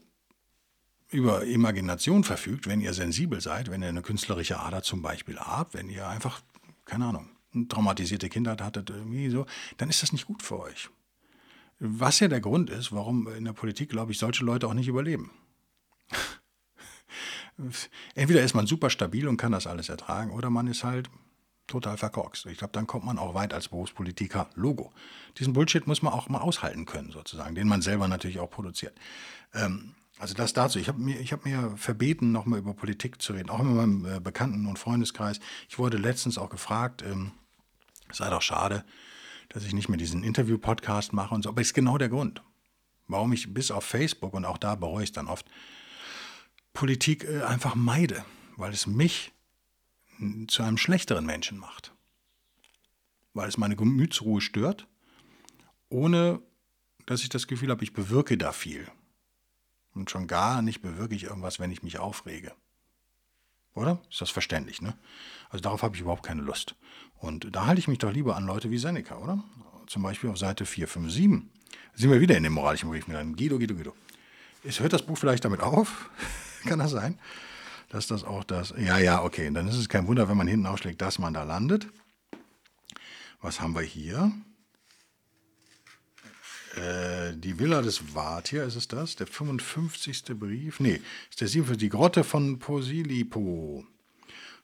über 1.10 1.46
Imagination 1.46 2.24
verfügt, 2.24 2.68
wenn 2.68 2.82
ihr 2.82 2.94
sensibel 2.94 3.40
seid, 3.40 3.70
wenn 3.70 3.82
ihr 3.82 3.90
eine 3.90 4.02
künstlerische 4.02 4.60
Ader 4.60 4.84
zum 4.84 5.02
Beispiel 5.02 5.38
habt, 5.38 5.74
wenn 5.74 5.90
ihr 5.90 6.08
einfach, 6.08 6.42
keine 6.86 7.06
Ahnung, 7.06 7.30
eine 7.54 7.68
traumatisierte 7.68 8.30
Kindheit 8.30 8.62
hattet, 8.62 8.90
irgendwie 8.90 9.30
so, 9.30 9.46
dann 9.78 9.90
ist 9.90 10.02
das 10.02 10.12
nicht 10.12 10.26
gut 10.26 10.42
für 10.42 10.60
euch. 10.60 10.90
Was 11.80 12.20
ja 12.20 12.28
der 12.28 12.42
Grund 12.42 12.70
ist, 12.70 12.92
warum 12.92 13.28
in 13.28 13.46
der 13.46 13.54
Politik, 13.54 13.90
glaube 13.90 14.12
ich, 14.12 14.20
solche 14.20 14.46
Leute 14.46 14.68
auch 14.68 14.74
nicht 14.74 14.88
überleben. 14.88 15.32
Entweder 18.16 18.42
ist 18.42 18.54
man 18.54 18.68
super 18.68 18.90
stabil 18.90 19.28
und 19.28 19.38
kann 19.38 19.52
das 19.52 19.68
alles 19.68 19.90
ertragen, 19.90 20.32
oder 20.32 20.50
man 20.50 20.68
ist 20.68 20.84
halt 20.84 21.10
total 21.68 21.98
verkorkst. 21.98 22.46
Ich 22.48 22.58
glaube, 22.58 22.74
dann 22.74 22.88
kommt 22.88 23.06
man 23.06 23.18
auch 23.18 23.34
weit 23.34 23.54
als 23.54 23.70
Berufspolitiker. 23.70 24.50
Logo. 24.56 24.92
Diesen 25.38 25.54
Bullshit 25.54 25.88
muss 25.88 26.02
man 26.02 26.14
auch 26.14 26.30
mal 26.30 26.40
aushalten 26.40 26.86
können, 26.86 27.12
sozusagen, 27.12 27.56
den 27.56 27.68
man 27.68 27.82
selber 27.82 28.08
natürlich 28.08 28.40
auch 28.40 28.50
produziert. 28.50 28.98
Ähm, 29.54 29.96
also 30.20 30.34
das 30.34 30.54
dazu. 30.54 30.80
Ich 30.80 30.88
habe 30.88 31.00
mir, 31.00 31.24
hab 31.24 31.46
mir 31.46 31.74
verbeten, 31.78 32.32
nochmal 32.32 32.60
über 32.60 32.74
Politik 32.74 33.22
zu 33.22 33.34
reden, 33.34 33.50
auch 33.50 33.60
in 33.60 33.76
meinem 33.76 34.06
äh, 34.06 34.20
Bekannten- 34.20 34.68
und 34.68 34.78
Freundeskreis. 34.78 35.40
Ich 35.70 35.80
wurde 35.80 35.98
letztens 35.98 36.38
auch 36.38 36.50
gefragt, 36.50 37.02
ähm, 37.02 37.32
sei 38.12 38.30
doch 38.30 38.42
schade, 38.42 38.84
dass 39.54 39.64
ich 39.64 39.74
nicht 39.74 39.88
mehr 39.88 39.98
diesen 39.98 40.24
Interview-Podcast 40.24 41.14
mache 41.14 41.36
und 41.36 41.44
so. 41.44 41.50
Aber 41.50 41.62
ist 41.62 41.74
genau 41.74 41.98
der 41.98 42.10
Grund, 42.10 42.44
warum 43.08 43.34
ich 43.34 43.54
bis 43.54 43.72
auf 43.72 43.86
Facebook 43.86 44.34
und 44.34 44.46
auch 44.46 44.58
da 44.58 44.76
bereue 44.76 45.04
ich 45.04 45.10
es 45.10 45.14
dann 45.14 45.28
oft, 45.28 45.46
Politik 46.74 47.24
äh, 47.24 47.44
einfach 47.44 47.76
meide, 47.76 48.26
weil 48.58 48.74
es 48.74 48.88
mich 48.88 49.32
zu 50.48 50.64
einem 50.64 50.78
schlechteren 50.78 51.26
Menschen 51.26 51.58
macht. 51.58 51.94
Weil 53.34 53.48
es 53.48 53.58
meine 53.58 53.76
Gemütsruhe 53.76 54.42
stört, 54.42 54.88
ohne 55.90 56.42
dass 57.06 57.22
ich 57.22 57.30
das 57.30 57.48
Gefühl 57.48 57.70
habe, 57.70 57.84
ich 57.84 57.94
bewirke 57.94 58.38
da 58.38 58.52
viel. 58.52 58.88
Und 59.94 60.10
schon 60.10 60.28
gar 60.28 60.62
nicht 60.62 60.82
bewirke 60.82 61.14
ich 61.14 61.26
irgendwas, 61.26 61.60
wenn 61.60 61.72
ich 61.72 61.84
mich 61.84 62.00
aufrege. 62.00 62.54
Oder? 63.76 64.00
Ist 64.10 64.22
das 64.22 64.30
verständlich, 64.30 64.82
ne? 64.82 64.94
Also 65.50 65.62
darauf 65.62 65.84
habe 65.84 65.96
ich 65.96 66.02
überhaupt 66.02 66.24
keine 66.24 66.42
Lust. 66.42 66.76
Und 67.18 67.56
da 67.56 67.66
halte 67.66 67.80
ich 67.80 67.88
mich 67.88 68.00
doch 68.00 68.12
lieber 68.12 68.36
an 68.36 68.46
Leute 68.46 68.70
wie 68.70 68.78
Seneca, 68.78 69.18
oder? 69.18 69.44
Zum 69.88 70.04
Beispiel 70.04 70.30
auf 70.30 70.38
Seite 70.38 70.66
457. 70.66 71.50
Da 71.94 72.00
sind 72.00 72.12
wir 72.12 72.22
wieder 72.22 72.36
in 72.38 72.44
dem 72.44 72.54
moralischen 72.54 72.90
Brief 72.90 73.08
mit 73.08 73.18
einem 73.18 73.36
Guido, 73.36 73.58
Guido, 73.58 73.76
Guido. 73.76 73.94
Ist, 74.64 74.80
hört 74.80 74.94
das 74.94 75.04
Buch 75.04 75.18
vielleicht 75.18 75.46
damit 75.46 75.62
auf? 75.62 76.10
Kann 76.64 76.80
das 76.80 76.92
sein? 76.92 77.20
Dass 77.90 78.08
das 78.08 78.24
auch 78.24 78.44
das. 78.44 78.74
Ja, 78.78 78.98
ja, 78.98 79.24
okay. 79.24 79.50
Dann 79.54 79.68
ist 79.68 79.76
es 79.76 79.90
kein 79.90 80.08
Wunder, 80.08 80.28
wenn 80.30 80.38
man 80.38 80.48
hinten 80.48 80.66
aufschlägt, 80.66 81.02
dass 81.02 81.20
man 81.20 81.34
da 81.34 81.44
landet. 81.44 81.88
Was 83.42 83.62
haben 83.62 83.76
wir 83.76 83.82
hier? 83.82 84.32
Äh, 86.76 87.36
die 87.36 87.60
Villa 87.60 87.82
des 87.82 88.14
Vatir, 88.14 88.64
ist 88.64 88.76
es 88.76 88.88
das? 88.88 89.16
Der 89.16 89.28
55. 89.28 90.24
Brief? 90.40 90.80
Nee, 90.80 91.02
ist 91.30 91.42
der 91.42 91.48
57. 91.48 91.78
Die 91.78 91.90
Grotte 91.90 92.24
von 92.24 92.60
Posilipo. 92.60 93.86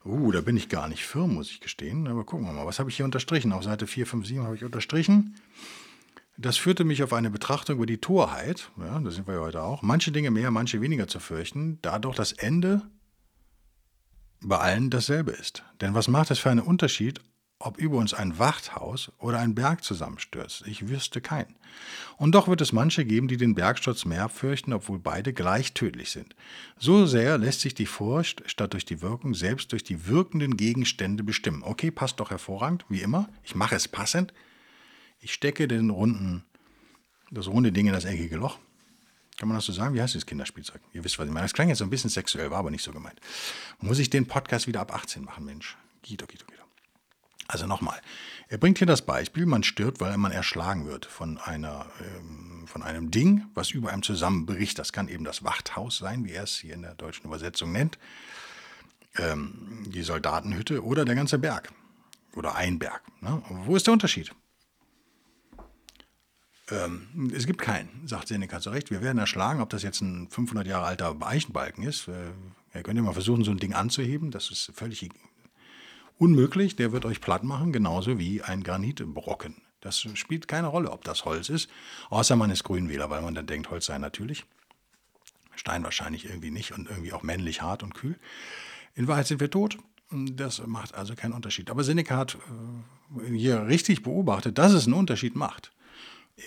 Uh, 0.06 0.32
da 0.32 0.42
bin 0.42 0.56
ich 0.56 0.70
gar 0.70 0.88
nicht 0.88 1.06
firm, 1.06 1.36
muss 1.36 1.52
ich 1.52 1.60
gestehen. 1.60 2.08
Aber 2.08 2.24
gucken 2.24 2.46
wir 2.46 2.54
mal, 2.54 2.66
was 2.66 2.80
habe 2.80 2.90
ich 2.90 2.96
hier 2.96 3.06
unterstrichen? 3.06 3.52
Auf 3.52 3.64
Seite 3.64 3.86
457 3.86 4.46
habe 4.46 4.56
ich 4.56 4.64
unterstrichen. 4.64 5.36
Das 6.38 6.56
führte 6.56 6.86
mich 6.86 7.04
auf 7.04 7.12
eine 7.12 7.30
Betrachtung 7.30 7.76
über 7.76 7.86
die 7.86 7.98
Torheit, 7.98 8.72
ja, 8.78 8.98
da 8.98 9.12
sind 9.12 9.28
wir 9.28 9.34
ja 9.34 9.42
heute 9.42 9.62
auch, 9.62 9.82
manche 9.82 10.14
Dinge 10.14 10.32
mehr, 10.32 10.52
manche 10.52 10.80
weniger 10.80 11.06
zu 11.10 11.20
fürchten, 11.20 11.80
da 11.82 12.00
doch 12.00 12.16
das 12.16 12.32
Ende 12.32 12.82
bei 14.40 14.58
allen 14.58 14.90
dasselbe 14.90 15.32
ist. 15.32 15.66
Denn 15.82 15.96
was 15.96 16.08
macht 16.08 16.32
es 16.32 16.40
für 16.40 16.50
einen 16.50 16.62
Unterschied, 16.62 17.20
ob 17.60 17.78
über 17.78 17.98
uns 17.98 18.14
ein 18.14 18.40
Wachthaus 18.40 19.12
oder 19.18 19.40
ein 19.40 19.54
Berg 19.54 19.84
zusammenstürzt, 19.84 20.66
ich 20.66 20.88
wüsste 20.88 21.20
keinen. 21.20 21.56
Und 22.18 22.34
doch 22.34 22.48
wird 22.48 22.62
es 22.62 22.72
manche 22.72 23.04
geben, 23.04 23.28
die 23.28 23.36
den 23.36 23.54
Bergsturz 23.54 24.06
mehr 24.06 24.30
fürchten, 24.30 24.72
obwohl 24.72 24.98
beide 24.98 25.34
gleich 25.34 25.74
tödlich 25.74 26.12
sind. 26.12 26.36
So 26.78 27.06
sehr 27.06 27.38
lässt 27.38 27.60
sich 27.60 27.74
die 27.74 27.86
Furcht 27.86 28.44
statt 28.46 28.74
durch 28.74 28.86
die 28.86 29.02
Wirkung 29.02 29.34
selbst 29.34 29.74
durch 29.74 29.84
die 29.84 30.08
wirkenden 30.08 30.56
Gegenstände 30.56 31.24
bestimmen. 31.24 31.64
Okay, 31.64 31.92
passt 31.92 32.22
doch 32.22 32.32
hervorragend, 32.32 32.86
wie 32.88 33.02
immer. 33.02 33.30
Ich 33.44 33.56
mache 33.56 33.76
es 33.76 33.90
passend. 33.90 34.34
Ich 35.20 35.34
stecke 35.34 35.68
den 35.68 35.90
runden, 35.90 36.46
das 37.30 37.48
runde 37.48 37.74
Ding 37.74 37.88
in 37.88 37.94
das 37.94 38.06
eckige 38.06 38.38
Loch. 38.38 38.58
Kann 39.38 39.50
man 39.50 39.58
das 39.58 39.66
so 39.66 39.74
sagen? 39.74 39.96
Wie 39.96 40.02
heißt 40.02 40.16
das 40.16 40.26
Kinderspielzeug? 40.26 40.82
Ihr 40.94 41.04
wisst, 41.04 41.20
was 41.20 41.28
ich 41.28 41.34
meine. 41.34 41.46
Das 41.46 41.54
klang 41.54 41.70
jetzt 41.70 41.78
so 41.78 41.86
ein 41.86 41.90
bisschen 41.90 42.10
sexuell, 42.10 42.52
war 42.52 42.60
aber 42.60 42.72
nicht 42.72 42.84
so 42.84 42.92
gemeint. 42.92 43.20
Muss 43.80 44.00
ich 44.00 44.10
den 44.10 44.28
Podcast 44.28 44.68
wieder 44.68 44.82
ab 44.82 44.94
18 44.94 45.24
machen, 45.24 45.46
Mensch? 45.46 45.78
Guido, 46.06 46.26
Guido, 46.26 46.46
Guido. 46.46 46.59
Also 47.50 47.66
nochmal, 47.66 48.00
er 48.48 48.60
bringt 48.60 48.78
hier 48.78 48.86
das 48.86 49.02
Beispiel, 49.02 49.48
man 49.48 49.64
stirbt, 49.64 50.00
weil 50.02 50.16
man 50.18 50.32
erschlagen 50.32 50.86
wird 50.86 51.08
von, 51.08 51.40
einer, 51.40 51.88
ähm, 52.00 52.68
von 52.68 52.84
einem 52.84 53.10
Ding, 53.10 53.48
was 53.56 53.72
über 53.72 53.90
einem 53.90 54.04
zusammenbricht. 54.04 54.78
Das 54.78 54.94
kann 54.94 55.08
eben 55.08 55.24
das 55.24 55.44
Wachthaus 55.44 55.98
sein, 55.98 56.24
wie 56.26 56.34
er 56.34 56.44
es 56.44 56.58
hier 56.58 56.76
in 56.76 56.84
der 56.84 56.94
deutschen 56.94 57.26
Übersetzung 57.26 57.72
nennt, 57.72 57.98
ähm, 59.18 59.84
die 59.88 60.04
Soldatenhütte 60.04 60.86
oder 60.86 61.06
der 61.06 61.16
ganze 61.16 61.40
Berg 61.40 61.74
oder 62.36 62.54
ein 62.54 62.78
Berg. 62.78 63.02
Ne? 63.20 63.42
Wo 63.50 63.76
ist 63.76 63.88
der 63.88 63.94
Unterschied? 63.94 64.32
Ähm, 66.70 67.32
es 67.36 67.48
gibt 67.48 67.62
keinen, 67.62 68.08
sagt 68.08 68.28
Seneca 68.28 68.60
zu 68.62 68.70
Recht. 68.70 68.92
Wir 68.92 69.02
werden 69.02 69.18
erschlagen, 69.18 69.60
ob 69.60 69.72
das 69.72 69.82
jetzt 69.82 70.02
ein 70.02 70.30
500 70.30 70.68
Jahre 70.68 70.86
alter 70.86 71.18
Eichenbalken 71.20 71.84
ist. 71.84 72.08
Äh, 72.10 72.30
ihr 72.76 72.84
könnt 72.84 72.98
ja 72.98 73.02
mal 73.02 73.14
versuchen, 73.14 73.44
so 73.44 73.50
ein 73.50 73.58
Ding 73.58 73.74
anzuheben. 73.74 74.30
Das 74.30 74.52
ist 74.52 74.72
völlig 74.76 75.10
unmöglich, 76.20 76.76
der 76.76 76.92
wird 76.92 77.06
euch 77.06 77.22
platt 77.22 77.44
machen, 77.44 77.74
genauso 77.74 78.20
wie 78.20 78.44
ein 78.44 78.62
Granitbrocken. 78.62 79.56
Das 79.82 80.02
spielt 80.14 80.48
keine 80.48 80.68
Rolle, 80.68 80.92
ob 80.92 81.04
das 81.04 81.26
Holz 81.26 81.50
ist, 81.50 81.70
außer 82.10 82.36
man 82.36 82.52
ist 82.52 82.66
Grünwähler, 82.66 83.10
weil 83.10 83.22
man 83.22 83.34
dann 83.34 83.48
denkt, 83.48 83.72
Holz 83.72 83.86
sei 83.86 83.98
natürlich. 83.98 84.46
Stein 85.56 85.84
wahrscheinlich 85.84 86.26
irgendwie 86.26 86.52
nicht 86.52 86.74
und 86.74 86.90
irgendwie 86.90 87.14
auch 87.14 87.24
männlich 87.24 87.62
hart 87.62 87.82
und 87.82 87.94
kühl. 87.94 88.18
In 88.96 89.08
Wahrheit 89.08 89.28
sind 89.28 89.40
wir 89.40 89.50
tot. 89.50 89.78
Das 90.12 90.66
macht 90.66 90.96
also 90.96 91.16
keinen 91.16 91.34
Unterschied. 91.34 91.70
Aber 91.70 91.84
Seneca 91.84 92.18
hat 92.18 92.38
äh, 93.22 93.32
hier 93.32 93.68
richtig 93.68 94.04
beobachtet, 94.04 94.58
dass 94.58 94.74
es 94.74 94.86
einen 94.86 94.96
Unterschied 94.96 95.36
macht. 95.36 95.72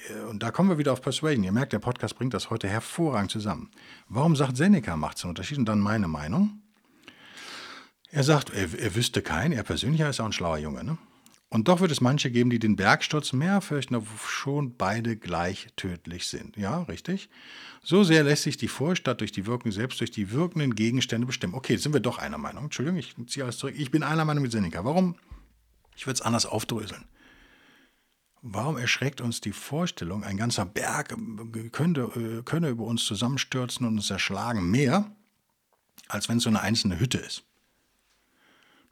Äh, 0.08 0.20
und 0.24 0.42
da 0.42 0.50
kommen 0.50 0.68
wir 0.68 0.78
wieder 0.78 0.92
auf 0.92 1.00
Persuasion. 1.00 1.44
Ihr 1.44 1.52
merkt, 1.52 1.72
der 1.72 1.78
Podcast 1.78 2.16
bringt 2.16 2.35
das 2.35 2.50
heute 2.50 2.68
hervorragend 2.68 3.30
zusammen. 3.30 3.70
Warum 4.08 4.35
sagt 4.35 4.56
Seneca, 4.56 4.96
macht 4.96 5.18
es 5.18 5.24
einen 5.24 5.30
Unterschied? 5.30 5.58
Und 5.58 5.66
dann 5.66 5.80
meine 5.80 6.08
Meinung. 6.08 6.61
Er 8.12 8.25
sagt, 8.25 8.51
er, 8.51 8.79
er 8.79 8.94
wüsste 8.94 9.22
keinen, 9.22 9.53
er 9.53 9.62
persönlich 9.62 10.03
ist 10.03 10.20
auch 10.20 10.27
ein 10.27 10.33
schlauer 10.33 10.59
Junge. 10.59 10.85
Ne? 10.85 10.98
Und 11.48 11.68
doch 11.68 11.81
wird 11.81 11.90
es 11.90 12.03
manche 12.03 12.31
geben, 12.31 12.51
die 12.51 12.59
den 12.59 12.77
Bergsturz 12.77 13.33
mehr 13.33 13.62
fürchten, 13.62 13.94
obwohl 13.94 14.18
schon 14.29 14.77
beide 14.77 15.16
gleich 15.16 15.68
tödlich 15.77 16.27
sind. 16.27 16.59
Ja, 16.59 16.83
richtig. 16.83 17.31
So 17.83 18.05
sehr 18.05 18.22
lässt 18.22 18.42
sich 18.42 18.59
die 18.59 18.68
Vorstadt 18.68 19.22
durch 19.22 19.33
die 19.33 19.46
Wirkung 19.46 19.72
selbst 19.72 20.01
durch 20.01 20.11
die 20.11 20.31
wirkenden 20.31 20.75
Gegenstände 20.75 21.27
bestimmen. 21.27 21.55
Okay, 21.55 21.77
sind 21.77 21.94
wir 21.94 22.01
doch 22.01 22.18
einer 22.18 22.37
Meinung. 22.37 22.64
Entschuldigung, 22.64 22.98
ich 22.98 23.14
ziehe 23.29 23.44
alles 23.44 23.57
zurück. 23.57 23.75
Ich 23.79 23.90
bin 23.90 24.03
einer 24.03 24.27
Meinung 24.27 24.42
mit 24.42 24.53
Seneca. 24.53 24.85
Warum? 24.85 25.16
Ich 25.96 26.07
würde 26.07 26.14
es 26.14 26.22
anders 26.22 26.44
aufdröseln. 26.44 27.07
Warum 28.42 28.77
erschreckt 28.77 29.22
uns 29.22 29.40
die 29.40 29.53
Vorstellung, 29.53 30.22
ein 30.22 30.37
ganzer 30.37 30.66
Berg 30.66 31.16
könnte, 31.70 32.03
äh, 32.14 32.42
könne 32.42 32.68
über 32.68 32.85
uns 32.85 33.07
zusammenstürzen 33.07 33.87
und 33.87 33.94
uns 33.94 34.11
erschlagen, 34.11 34.70
mehr, 34.70 35.11
als 36.09 36.29
wenn 36.29 36.37
es 36.37 36.42
so 36.42 36.51
eine 36.51 36.61
einzelne 36.61 37.01
Hütte 37.01 37.18
ist? 37.18 37.44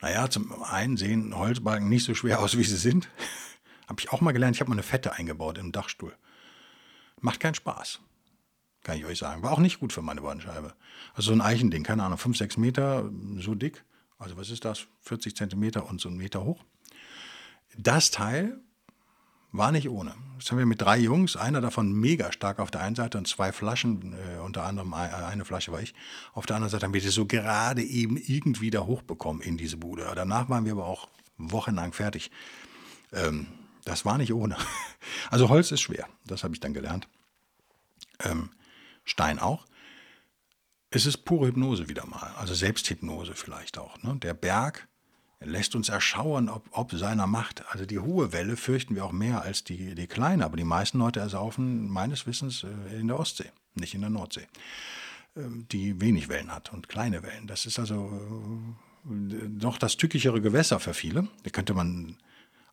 Naja, 0.01 0.31
zum 0.31 0.63
einen 0.63 0.97
sehen 0.97 1.37
Holzbalken 1.37 1.89
nicht 1.89 2.05
so 2.05 2.15
schwer 2.15 2.41
aus, 2.41 2.57
wie 2.57 2.65
sie 2.65 2.77
sind. 2.77 3.09
habe 3.89 4.01
ich 4.01 4.13
auch 4.13 4.21
mal 4.21 4.33
gelernt. 4.33 4.57
Ich 4.57 4.61
habe 4.61 4.71
mal 4.71 4.77
eine 4.77 4.83
Fette 4.83 5.13
eingebaut 5.13 5.59
im 5.59 5.73
Dachstuhl. 5.73 6.15
Macht 7.21 7.41
keinen 7.41 7.55
Spaß. 7.55 8.01
Kann 8.83 8.97
ich 8.97 9.05
euch 9.05 9.19
sagen. 9.19 9.43
War 9.43 9.53
auch 9.53 9.59
nicht 9.59 9.81
gut 9.81 9.93
für 9.93 10.01
meine 10.01 10.23
Bandscheibe. 10.23 10.75
Also 11.15 11.29
so 11.29 11.33
ein 11.33 11.43
Eichending, 11.43 11.83
keine 11.83 12.05
Ahnung, 12.05 12.17
5, 12.17 12.39
6 12.39 12.57
Meter, 12.57 13.11
so 13.39 13.55
dick. 13.55 13.85
Also 14.19 14.37
was 14.37 14.49
ist 14.51 14.65
das? 14.65 14.87
40 15.01 15.37
Zentimeter 15.37 15.87
und 15.89 16.01
so 16.01 16.09
einen 16.09 16.17
Meter 16.17 16.45
hoch. 16.45 16.65
Das 17.77 18.11
Teil 18.11 18.61
war 19.53 19.73
nicht 19.73 19.89
ohne. 19.89 20.15
Das 20.39 20.51
haben 20.51 20.59
wir 20.59 20.67
mit 20.67 20.81
drei 20.81 20.99
Jungs, 20.99 21.37
einer 21.37 21.61
davon 21.61 21.93
mega 21.93 22.33
stark 22.33 22.61
auf 22.61 22.71
der 22.71 22.81
einen 22.81 22.97
Seite 22.97 23.19
und 23.19 23.29
zwei 23.29 23.53
Flaschen, 23.53 24.15
äh, 24.15 24.39
unter 24.39 24.65
anderem 24.65 24.95
eine 24.95 25.45
Flasche 25.45 25.73
war 25.73 25.83
ich. 25.83 25.95
Auf 26.33 26.47
der 26.47 26.57
anderen 26.57 26.71
Seite 26.71 26.87
haben 26.87 26.95
wir 26.95 27.03
das 27.03 27.15
so 27.15 27.27
gerade 27.27 27.83
eben 27.83 28.17
irgendwie 28.17 28.71
da 28.71 28.87
hochbekommen 28.87 29.43
in 29.43 29.57
diese 29.57 29.77
Bude. 29.77 30.11
Danach 30.15 30.49
waren 30.49 30.65
wir 30.65 30.73
aber 30.73 30.87
auch 30.87 31.09
wochenlang 31.37 31.93
fertig. 31.93 32.31
Ähm, 33.13 33.49
das 33.85 34.05
war 34.05 34.19
nicht 34.19 34.33
ohne. 34.33 34.57
Also 35.31 35.49
Holz 35.49 35.71
ist 35.71 35.81
schwer, 35.81 36.07
das 36.27 36.45
habe 36.45 36.53
ich 36.53 36.61
dann 36.61 36.75
gelernt. 36.75 37.09
Ähm, 38.23 38.51
Stein 39.05 39.39
auch. 39.39 39.65
Es 40.91 41.07
ist 41.07 41.25
pure 41.25 41.47
Hypnose 41.49 41.89
wieder 41.89 42.05
mal, 42.05 42.35
also 42.37 42.53
Selbsthypnose 42.53 43.35
vielleicht 43.35 43.79
auch. 43.79 44.03
Ne? 44.03 44.17
Der 44.17 44.35
Berg 44.35 44.90
er 44.90 44.90
lässt 45.41 45.75
uns 45.75 45.89
erschauern, 45.89 46.49
ob, 46.49 46.67
ob 46.71 46.93
seiner 46.93 47.27
Macht. 47.27 47.65
Also 47.71 47.87
die 47.87 47.99
hohe 47.99 48.33
Welle 48.33 48.57
fürchten 48.57 48.95
wir 48.95 49.05
auch 49.05 49.13
mehr 49.13 49.43
als 49.43 49.65
die, 49.65 49.95
die 49.95 50.07
kleine, 50.07 50.45
aber 50.45 50.57
die 50.57 50.65
meisten 50.65 50.99
Leute 50.99 51.21
ersaufen 51.21 51.89
meines 51.89 52.27
Wissens 52.27 52.65
äh, 52.65 53.01
in 53.01 53.09
der 53.09 53.19
Ostsee, 53.19 53.51
nicht 53.75 53.95
in 53.95 54.03
der 54.03 54.11
Nordsee, 54.11 54.47
ähm, 55.37 55.67
die 55.73 56.01
wenig 56.01 56.29
Wellen 56.29 56.55
hat 56.55 56.73
und 56.73 56.89
kleine 56.89 57.23
Wellen. 57.23 57.47
Das 57.47 57.65
ist 57.65 57.79
also 57.79 58.11
äh, 59.07 59.49
noch 59.49 59.79
das 59.79 59.97
tückichere 59.97 60.41
Gewässer 60.41 60.79
für 60.79 60.95
viele. 60.95 61.27
Da 61.43 61.51
könnte 61.51 61.73
man 61.75 62.17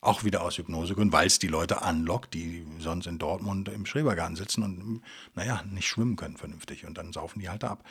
auch 0.02 0.24
wieder 0.24 0.42
aus 0.42 0.58
Hypnose 0.58 0.94
gründen, 0.94 1.14
weil 1.14 1.28
es 1.28 1.40
die 1.40 1.48
Leute 1.48 1.82
anlockt, 1.82 2.34
die 2.34 2.66
sonst 2.80 3.08
in 3.08 3.18
Dortmund 3.18 3.70
im 3.70 3.86
Schrebergarten 3.86 4.36
sitzen 4.36 4.64
und, 4.64 5.02
naja, 5.36 5.64
nicht 5.72 5.88
schwimmen 5.88 6.18
können 6.18 6.38
vernünftig. 6.38 6.86
Und 6.86 6.98
dann 6.98 7.14
saufen 7.14 7.40
die 7.40 7.50
halt 7.50 7.64
ab. 7.64 7.84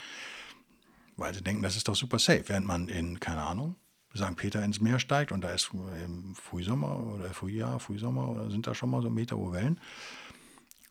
Weil 1.17 1.33
sie 1.33 1.41
denken, 1.41 1.63
das 1.63 1.75
ist 1.75 1.87
doch 1.87 1.95
super 1.95 2.19
safe. 2.19 2.43
Während 2.47 2.65
man 2.65 2.87
in, 2.87 3.19
keine 3.19 3.41
Ahnung, 3.41 3.75
St. 4.15 4.35
Peter 4.35 4.63
ins 4.63 4.81
Meer 4.81 4.99
steigt 4.99 5.31
und 5.31 5.41
da 5.41 5.49
ist 5.49 5.71
im 6.03 6.35
Frühsommer 6.35 6.99
oder 7.15 7.29
Frühjahr, 7.29 7.79
Frühsommer, 7.79 8.29
oder 8.29 8.49
sind 8.49 8.67
da 8.67 8.73
schon 8.73 8.89
mal 8.89 9.01
so 9.01 9.09
Meter 9.09 9.37
hohe 9.37 9.53
Wellen, 9.53 9.79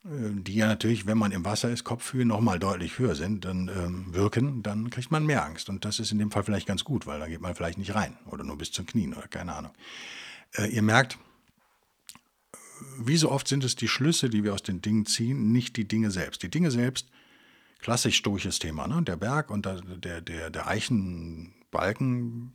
äh, 0.05 0.41
die 0.41 0.55
ja 0.55 0.67
natürlich, 0.67 1.07
wenn 1.07 1.19
man 1.19 1.33
im 1.33 1.45
Wasser 1.45 1.71
ist, 1.71 1.85
Kopfhöhe 1.85 2.25
nochmal 2.25 2.59
deutlich 2.59 2.99
höher 2.99 3.15
sind, 3.15 3.45
dann 3.45 3.69
ähm, 3.69 4.15
wirken, 4.15 4.63
dann 4.63 4.91
kriegt 4.91 5.11
man 5.11 5.27
mehr 5.27 5.45
Angst. 5.45 5.69
Und 5.69 5.85
das 5.85 5.99
ist 5.99 6.13
in 6.13 6.19
dem 6.19 6.31
Fall 6.31 6.45
vielleicht 6.45 6.67
ganz 6.67 6.85
gut, 6.85 7.07
weil 7.07 7.19
da 7.19 7.27
geht 7.27 7.41
man 7.41 7.55
vielleicht 7.55 7.79
nicht 7.79 7.95
rein 7.95 8.17
oder 8.27 8.45
nur 8.45 8.59
bis 8.59 8.73
zum 8.73 8.87
Knien 8.87 9.15
oder 9.15 9.29
keine 9.29 9.55
Ahnung. 9.55 9.73
Äh, 10.53 10.69
ihr 10.69 10.83
merkt, 10.83 11.19
wie 12.99 13.17
so 13.17 13.31
oft 13.31 13.49
sind 13.49 13.65
es 13.65 13.75
die 13.75 13.89
Schlüsse, 13.89 14.29
die 14.29 14.45
wir 14.45 14.55
aus 14.55 14.63
den 14.63 14.83
Dingen 14.83 15.07
ziehen, 15.07 15.51
nicht 15.53 15.77
die 15.77 15.89
Dinge 15.89 16.11
selbst. 16.11 16.43
Die 16.43 16.51
Dinge 16.51 16.71
selbst, 16.71 17.09
klassisch 17.81 18.17
stoisches 18.17 18.59
Thema, 18.59 18.87
ne? 18.87 19.03
der 19.03 19.17
Berg 19.17 19.51
und 19.51 19.67
der, 19.67 19.81
der, 20.21 20.51
der 20.51 20.67
Eichenbalken 20.67 22.53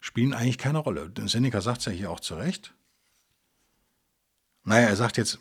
spielen 0.00 0.34
eigentlich 0.34 0.58
keine 0.58 0.78
Rolle. 0.78 1.12
Seneca 1.26 1.60
sagt 1.60 1.80
es 1.80 1.86
ja 1.86 1.92
hier 1.92 2.10
auch 2.10 2.20
zu 2.20 2.34
Recht. 2.34 2.74
Naja, 4.64 4.88
er 4.88 4.96
sagt 4.96 5.16
jetzt, 5.16 5.38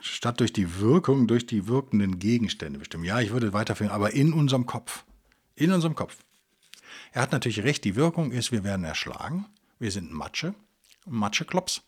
statt 0.00 0.40
durch 0.40 0.52
die 0.52 0.78
Wirkung, 0.80 1.26
durch 1.26 1.46
die 1.46 1.66
wirkenden 1.66 2.18
Gegenstände 2.18 2.78
bestimmen. 2.78 3.04
Ja, 3.04 3.20
ich 3.20 3.30
würde 3.30 3.52
weiterführen, 3.52 3.92
aber 3.92 4.12
in 4.12 4.32
unserem 4.32 4.66
Kopf. 4.66 5.04
In 5.54 5.72
unserem 5.72 5.94
Kopf. 5.94 6.16
Er 7.12 7.22
hat 7.22 7.32
natürlich 7.32 7.62
recht, 7.62 7.84
die 7.84 7.96
Wirkung 7.96 8.32
ist, 8.32 8.52
wir 8.52 8.64
werden 8.64 8.84
erschlagen, 8.84 9.46
wir 9.78 9.90
sind 9.90 10.12
Matsche, 10.12 10.54
Matscheklops. 11.06 11.82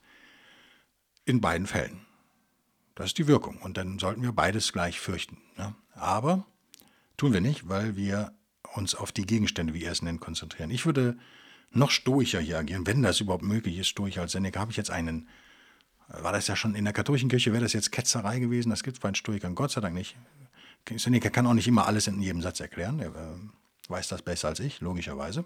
In 1.25 1.41
beiden 1.41 1.67
Fällen. 1.67 2.07
Das 2.95 3.07
ist 3.07 3.19
die 3.19 3.27
Wirkung. 3.27 3.59
Und 3.59 3.77
dann 3.77 3.99
sollten 3.99 4.23
wir 4.23 4.31
beides 4.31 4.73
gleich 4.73 5.01
fürchten. 5.01 5.39
Ja? 5.59 5.75
Aber 5.95 6.47
tun 7.17 7.33
wir 7.33 7.41
nicht, 7.41 7.69
weil 7.69 7.97
wir 7.97 8.33
uns 8.75 8.95
auf 8.95 9.11
die 9.11 9.27
Gegenstände, 9.27 9.75
wie 9.75 9.83
er 9.83 9.91
es 9.91 10.03
nennt, 10.03 10.21
konzentrieren. 10.21 10.71
Ich 10.71 10.87
würde 10.87 11.19
noch 11.77 11.91
stoischer 11.91 12.41
hier 12.41 12.59
agieren, 12.59 12.87
wenn 12.87 13.03
das 13.03 13.21
überhaupt 13.21 13.45
möglich 13.45 13.79
ist, 13.79 13.89
stoischer 13.89 14.23
als 14.23 14.33
Seneca, 14.33 14.61
habe 14.61 14.71
ich 14.71 14.77
jetzt 14.77 14.91
einen, 14.91 15.29
war 16.09 16.33
das 16.33 16.47
ja 16.47 16.57
schon 16.57 16.75
in 16.75 16.85
der 16.85 16.93
katholischen 16.93 17.29
Kirche, 17.29 17.53
wäre 17.53 17.63
das 17.63 17.73
jetzt 17.73 17.93
Ketzerei 17.93 18.39
gewesen, 18.39 18.71
das 18.71 18.83
gibt 18.83 18.97
es 18.97 19.01
bei 19.01 19.11
den 19.11 19.15
Stoikern 19.15 19.55
Gott 19.55 19.71
sei 19.71 19.81
Dank 19.81 19.95
nicht. 19.95 20.17
Seneca 20.97 21.31
kann 21.31 21.47
auch 21.47 21.55
nicht 21.55 21.69
immer 21.69 21.87
alles 21.87 22.07
in 22.07 22.21
jedem 22.23 22.43
Satz 22.43 22.61
erklären, 22.61 23.01
er 23.01 23.09
äh, 23.09 23.89
weiß 23.89 24.09
das 24.09 24.23
besser 24.23 24.49
als 24.49 24.61
ich, 24.61 24.81
logischerweise. 24.81 25.45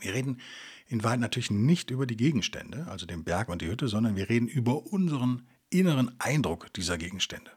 Wir 0.00 0.14
reden 0.14 0.40
in 0.88 1.02
Wahrheit 1.02 1.20
natürlich 1.20 1.50
nicht 1.50 1.90
über 1.90 2.06
die 2.06 2.16
Gegenstände, 2.16 2.86
also 2.88 3.06
den 3.06 3.24
Berg 3.24 3.48
und 3.48 3.62
die 3.62 3.66
Hütte, 3.66 3.88
sondern 3.88 4.16
wir 4.16 4.28
reden 4.28 4.48
über 4.48 4.86
unseren 4.86 5.46
inneren 5.70 6.14
Eindruck 6.20 6.72
dieser 6.74 6.96
Gegenstände 6.96 7.50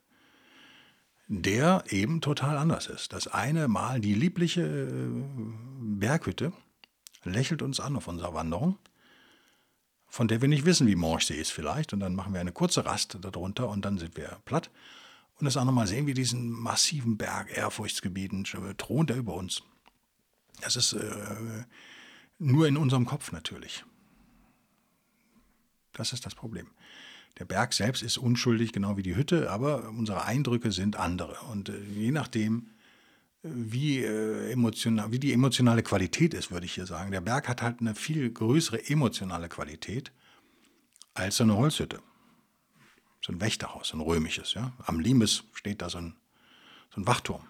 der 1.29 1.83
eben 1.89 2.21
total 2.21 2.57
anders 2.57 2.87
ist. 2.87 3.13
Das 3.13 3.27
eine 3.27 3.67
Mal 3.67 4.01
die 4.01 4.15
liebliche 4.15 4.61
äh, 4.61 5.23
Berghütte, 5.79 6.51
lächelt 7.23 7.61
uns 7.61 7.79
an 7.79 7.95
auf 7.95 8.07
unserer 8.07 8.33
Wanderung, 8.33 8.77
von 10.07 10.27
der 10.27 10.41
wir 10.41 10.47
nicht 10.47 10.65
wissen, 10.65 10.87
wie 10.87 10.95
morsch 10.95 11.25
sie 11.27 11.35
ist 11.35 11.51
vielleicht. 11.51 11.93
Und 11.93 11.99
dann 11.99 12.15
machen 12.15 12.33
wir 12.33 12.41
eine 12.41 12.51
kurze 12.51 12.85
Rast 12.85 13.17
darunter 13.21 13.69
und 13.69 13.85
dann 13.85 13.97
sind 13.97 14.17
wir 14.17 14.39
platt. 14.45 14.69
Und 15.39 15.45
das 15.45 15.55
auch 15.55 15.65
nochmal 15.65 15.87
sehen 15.87 16.07
wir 16.07 16.13
diesen 16.13 16.49
massiven 16.49 17.17
Berg, 17.17 17.55
Ehrfurchtsgebieten, 17.55 18.43
thront 18.77 19.09
er 19.09 19.17
über 19.17 19.35
uns. 19.35 19.63
Das 20.61 20.75
ist 20.75 20.93
äh, 20.93 21.65
nur 22.39 22.67
in 22.67 22.75
unserem 22.75 23.05
Kopf 23.05 23.31
natürlich. 23.31 23.85
Das 25.93 26.11
ist 26.13 26.25
das 26.25 26.35
Problem. 26.35 26.67
Der 27.37 27.45
Berg 27.45 27.73
selbst 27.73 28.03
ist 28.03 28.17
unschuldig, 28.17 28.73
genau 28.73 28.97
wie 28.97 29.03
die 29.03 29.15
Hütte, 29.15 29.49
aber 29.49 29.89
unsere 29.89 30.25
Eindrücke 30.25 30.71
sind 30.71 30.97
andere. 30.97 31.37
Und 31.51 31.69
äh, 31.69 31.81
je 31.83 32.11
nachdem, 32.11 32.71
wie, 33.41 34.03
äh, 34.03 34.51
emotional, 34.51 35.11
wie 35.11 35.19
die 35.19 35.33
emotionale 35.33 35.83
Qualität 35.83 36.33
ist, 36.33 36.51
würde 36.51 36.65
ich 36.65 36.73
hier 36.73 36.85
sagen. 36.85 37.11
Der 37.11 37.21
Berg 37.21 37.47
hat 37.47 37.61
halt 37.61 37.79
eine 37.79 37.95
viel 37.95 38.29
größere 38.31 38.89
emotionale 38.89 39.47
Qualität 39.49 40.11
als 41.13 41.37
so 41.37 41.43
eine 41.43 41.55
Holzhütte. 41.55 42.01
So 43.21 43.33
ein 43.33 43.41
Wächterhaus, 43.41 43.93
ein 43.93 44.01
römisches. 44.01 44.53
Ja? 44.53 44.73
Am 44.85 44.99
Limes 44.99 45.43
steht 45.53 45.81
da 45.81 45.89
so 45.89 45.99
ein, 45.99 46.15
so 46.93 47.01
ein 47.01 47.07
Wachturm. 47.07 47.43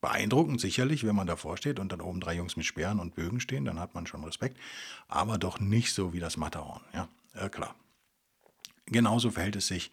Beeindruckend 0.00 0.60
sicherlich, 0.60 1.06
wenn 1.06 1.14
man 1.14 1.28
davor 1.28 1.56
steht 1.56 1.78
und 1.78 1.92
dann 1.92 2.00
oben 2.00 2.20
drei 2.20 2.34
Jungs 2.34 2.56
mit 2.56 2.66
Speeren 2.66 2.98
und 2.98 3.14
Bögen 3.14 3.38
stehen, 3.38 3.64
dann 3.64 3.78
hat 3.78 3.94
man 3.94 4.06
schon 4.06 4.24
Respekt. 4.24 4.58
Aber 5.06 5.38
doch 5.38 5.60
nicht 5.60 5.92
so 5.94 6.12
wie 6.12 6.18
das 6.18 6.36
Matterhorn. 6.36 6.82
Ja, 6.92 7.08
äh, 7.34 7.48
klar. 7.48 7.76
Genauso 8.86 9.30
verhält 9.30 9.54
es 9.54 9.68
sich 9.68 9.92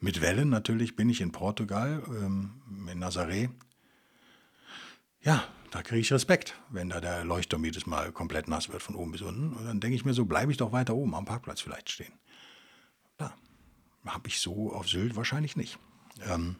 mit 0.00 0.22
Wellen. 0.22 0.48
Natürlich 0.48 0.96
bin 0.96 1.10
ich 1.10 1.20
in 1.20 1.32
Portugal, 1.32 2.02
ähm, 2.08 2.62
in 2.90 3.02
Nazaré, 3.02 3.50
ja, 5.26 5.44
da 5.72 5.82
kriege 5.82 6.00
ich 6.00 6.12
Respekt, 6.12 6.54
wenn 6.70 6.88
da 6.88 7.00
der 7.00 7.24
Leuchtturm 7.24 7.64
jedes 7.64 7.84
Mal 7.84 8.12
komplett 8.12 8.46
nass 8.46 8.68
wird 8.70 8.80
von 8.82 8.94
oben 8.94 9.10
bis 9.10 9.22
unten. 9.22 9.52
Und 9.54 9.66
dann 9.66 9.80
denke 9.80 9.96
ich 9.96 10.04
mir 10.04 10.14
so, 10.14 10.24
bleibe 10.24 10.52
ich 10.52 10.56
doch 10.56 10.70
weiter 10.70 10.94
oben 10.94 11.14
am 11.16 11.24
Parkplatz 11.24 11.60
vielleicht 11.60 11.90
stehen. 11.90 12.12
Da 13.18 13.34
habe 14.06 14.28
ich 14.28 14.38
so 14.38 14.72
auf 14.72 14.88
Sylt 14.88 15.16
wahrscheinlich 15.16 15.56
nicht. 15.56 15.78
Ähm, 16.24 16.56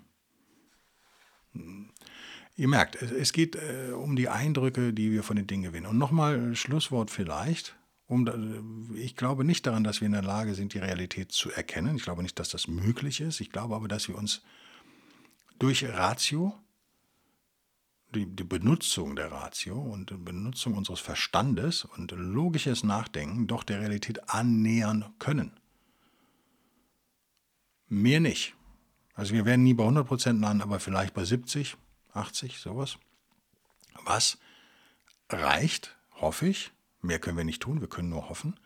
ihr 2.57 2.67
merkt, 2.67 3.01
es 3.01 3.33
geht 3.33 3.55
äh, 3.55 3.93
um 3.93 4.17
die 4.17 4.29
Eindrücke, 4.29 4.93
die 4.93 5.13
wir 5.13 5.23
von 5.23 5.37
den 5.37 5.47
Dingen 5.47 5.63
gewinnen. 5.63 5.87
Und 5.87 5.97
nochmal 5.97 6.57
Schlusswort 6.57 7.11
vielleicht. 7.11 7.77
Um, 8.09 8.95
ich 8.97 9.17
glaube 9.17 9.45
nicht 9.45 9.67
daran, 9.67 9.85
dass 9.85 10.01
wir 10.01 10.07
in 10.07 10.13
der 10.13 10.23
Lage 10.23 10.55
sind, 10.55 10.75
die 10.75 10.79
Realität 10.79 11.33
zu 11.33 11.51
erkennen. 11.51 11.97
Ich 11.97 12.03
glaube 12.03 12.23
nicht, 12.23 12.39
dass 12.39 12.49
das 12.49 12.67
möglich 12.67 13.21
ist. 13.21 13.41
Ich 13.41 13.51
glaube 13.51 13.77
aber, 13.77 13.89
dass 13.89 14.09
wir 14.09 14.17
uns 14.17 14.43
durch 15.59 15.85
Ratio, 15.85 16.55
die, 18.15 18.27
die 18.27 18.45
Benutzung 18.45 19.17
der 19.17 19.33
Ratio 19.33 19.79
und 19.81 20.11
die 20.11 20.17
Benutzung 20.17 20.75
unseres 20.75 21.01
Verstandes 21.01 21.85
und 21.85 22.13
logisches 22.13 22.85
Nachdenken 22.85 23.47
doch 23.47 23.65
der 23.65 23.81
Realität 23.81 24.29
annähern 24.31 25.15
können. 25.19 25.53
Mehr 27.89 28.21
nicht. 28.21 28.55
Also 29.15 29.33
wir 29.33 29.45
werden 29.45 29.63
nie 29.63 29.75
bei 29.75 29.85
100% 29.85 30.41
landen, 30.41 30.63
aber 30.63 30.81
vielleicht 30.81 31.15
bei 31.15 31.25
70, 31.25 31.77
80, 32.13 32.59
sowas. 32.59 32.99
Was 34.05 34.39
reicht 35.29 35.97
hoffe 36.13 36.47
ich, 36.47 36.73
mehr 37.03 37.19
können 37.19 37.37
wir 37.37 37.45
nicht 37.45 37.63
tun, 37.63 37.81
wir 37.81 37.89
können 37.89 38.09
nur 38.09 38.29
hoffen, 38.29 38.59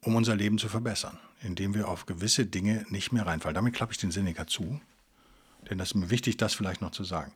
um 0.00 0.14
unser 0.16 0.36
Leben 0.36 0.58
zu 0.58 0.68
verbessern, 0.68 1.18
indem 1.40 1.74
wir 1.74 1.88
auf 1.88 2.06
gewisse 2.06 2.46
Dinge 2.46 2.84
nicht 2.88 3.12
mehr 3.12 3.26
reinfallen. 3.26 3.54
Damit 3.54 3.74
klappe 3.74 3.92
ich 3.92 3.98
den 3.98 4.10
Seneca 4.10 4.46
zu, 4.46 4.80
denn 5.68 5.78
das 5.78 5.88
ist 5.88 5.94
mir 5.94 6.10
wichtig, 6.10 6.36
das 6.36 6.54
vielleicht 6.54 6.80
noch 6.80 6.90
zu 6.90 7.04
sagen. 7.04 7.32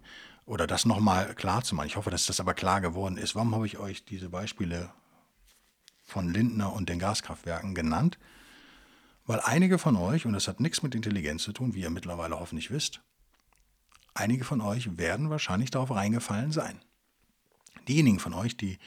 Oder 0.49 0.67
das 0.67 0.87
nochmal 0.87 1.35
klar 1.35 1.63
zu 1.63 1.75
machen. 1.75 1.89
Ich 1.89 1.97
hoffe, 1.97 2.11
dass 2.11 2.25
das 2.25 2.41
aber 2.41 2.55
klar 2.55 2.81
geworden 2.81 3.19
ist. 3.19 3.35
Warum 3.35 3.55
habe 3.55 3.67
ich 3.67 3.77
euch 3.77 4.07
diese 4.07 4.31
Beispiele 4.31 4.91
von 6.07 6.33
Lindner 6.33 6.73
und 6.73 6.89
den 6.89 6.99
Gaskraftwerken 6.99 7.75
genannt? 7.75 8.19
Weil 9.27 9.41
einige 9.41 9.77
von 9.77 9.95
euch, 9.95 10.25
und 10.25 10.33
das 10.33 10.49
hat 10.49 10.59
nichts 10.59 10.83
mit 10.83 10.95
Intelligenz 10.95 11.43
zu 11.43 11.53
tun, 11.53 11.75
wie 11.75 11.83
ihr 11.83 11.91
mittlerweile 11.91 12.41
hoffentlich 12.41 12.71
wisst, 12.71 13.03
einige 14.15 14.43
von 14.43 14.63
euch 14.63 14.97
werden 14.97 15.29
wahrscheinlich 15.29 15.71
darauf 15.71 15.91
reingefallen 15.91 16.51
sein. 16.51 16.81
Diejenigen 17.87 18.19
von 18.19 18.33
euch, 18.33 18.57
die 18.57 18.79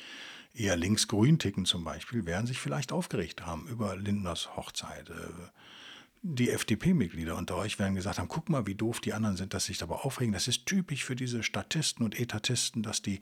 eher 0.55 0.75
links-grün 0.75 1.37
ticken 1.37 1.65
zum 1.65 1.83
Beispiel, 1.83 2.25
werden 2.25 2.47
sich 2.47 2.59
vielleicht 2.59 2.91
aufgeregt 2.91 3.45
haben 3.45 3.67
über 3.67 3.95
Lindners 3.95 4.55
Hochzeit. 4.57 5.11
Die 6.23 6.51
FDP-Mitglieder 6.51 7.35
unter 7.35 7.55
euch 7.55 7.79
werden 7.79 7.95
gesagt 7.95 8.19
haben, 8.19 8.27
guck 8.27 8.47
mal, 8.47 8.67
wie 8.67 8.75
doof 8.75 8.99
die 8.99 9.13
anderen 9.13 9.37
sind, 9.37 9.55
dass 9.55 9.65
sich 9.65 9.79
dabei 9.79 9.95
aufregen. 9.95 10.33
Das 10.33 10.47
ist 10.47 10.67
typisch 10.67 11.03
für 11.03 11.15
diese 11.15 11.41
Statisten 11.41 12.05
und 12.05 12.19
Etatisten, 12.19 12.83
dass 12.83 13.01
die, 13.01 13.21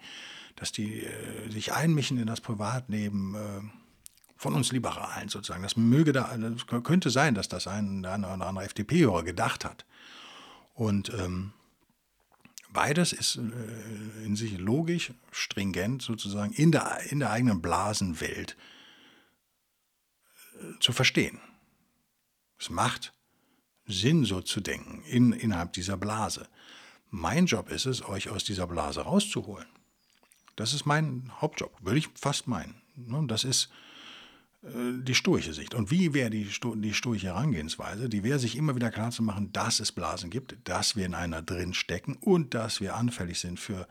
dass 0.58 0.74
die 0.74 1.04
äh, 1.04 1.50
sich 1.50 1.72
einmischen 1.72 2.18
in 2.18 2.28
das 2.28 2.42
Privatleben 2.42 3.36
äh, 3.36 3.62
von 4.36 4.54
uns 4.54 4.74
Liberalen 4.74 5.30
sozusagen. 5.30 5.64
Das 5.64 5.78
möge 5.78 6.12
da, 6.12 6.36
das 6.38 6.68
könnte 6.84 7.10
sein, 7.10 7.36
dass 7.36 7.48
das 7.48 7.68
ein 7.68 8.00
oder 8.00 8.14
andere 8.48 8.66
FDP-Hörer 8.66 9.24
gedacht 9.24 9.64
hat. 9.64 9.86
Und 10.74 11.10
ähm, 11.14 11.54
beides 12.74 13.14
ist 13.14 13.38
äh, 13.38 14.26
in 14.26 14.36
sich 14.36 14.58
logisch, 14.58 15.14
stringent 15.32 16.02
sozusagen 16.02 16.52
in 16.52 16.74
der, 16.74 17.00
in 17.10 17.20
der 17.20 17.32
eigenen 17.32 17.62
Blasenwelt 17.62 18.58
äh, 20.56 20.80
zu 20.82 20.92
verstehen. 20.92 21.40
Es 22.60 22.70
macht 22.70 23.14
Sinn, 23.86 24.26
so 24.26 24.42
zu 24.42 24.60
denken, 24.60 25.02
in, 25.04 25.32
innerhalb 25.32 25.74
dieser 25.74 25.98
Blase. 25.98 26.48
Mein 27.10 27.46
Job 27.46 27.72
ist 27.72 27.86
es, 27.86 28.06
euch 28.06 28.30
aus 28.30 28.44
dieser 28.44 28.68
Blase 28.68 29.02
rauszuholen. 29.02 29.68
Das 30.56 30.74
ist 30.74 30.86
mein 30.86 31.32
Hauptjob, 31.42 31.76
würde 31.82 32.00
ich 32.00 32.10
fast 32.16 32.48
meinen. 32.48 32.76
Ne, 32.96 33.24
das 33.28 33.44
ist 33.46 33.70
äh, 34.64 34.68
die 35.02 35.16
stoische 35.16 35.54
Sicht. 35.54 35.74
Und 35.74 35.90
wie 35.90 36.14
wäre 36.14 36.30
die, 36.30 36.50
Sto 36.52 36.76
die 36.76 36.94
stoische 36.94 37.28
Herangehensweise? 37.28 38.10
Die 38.10 38.24
wäre 38.24 38.40
sich 38.40 38.58
immer 38.58 38.76
wieder 38.76 38.92
klar 38.92 39.12
zu 39.12 39.24
machen, 39.24 39.52
dass 39.54 39.80
es 39.80 39.92
Blasen 39.92 40.30
gibt, 40.30 40.58
dass 40.66 40.96
wir 40.96 41.06
in 41.06 41.16
einer 41.16 41.42
drin 41.42 41.74
stecken 41.74 42.16
und 42.16 42.54
dass 42.54 42.82
wir 42.82 42.96
anfällig 42.96 43.40
sind 43.40 43.60
für 43.60 43.88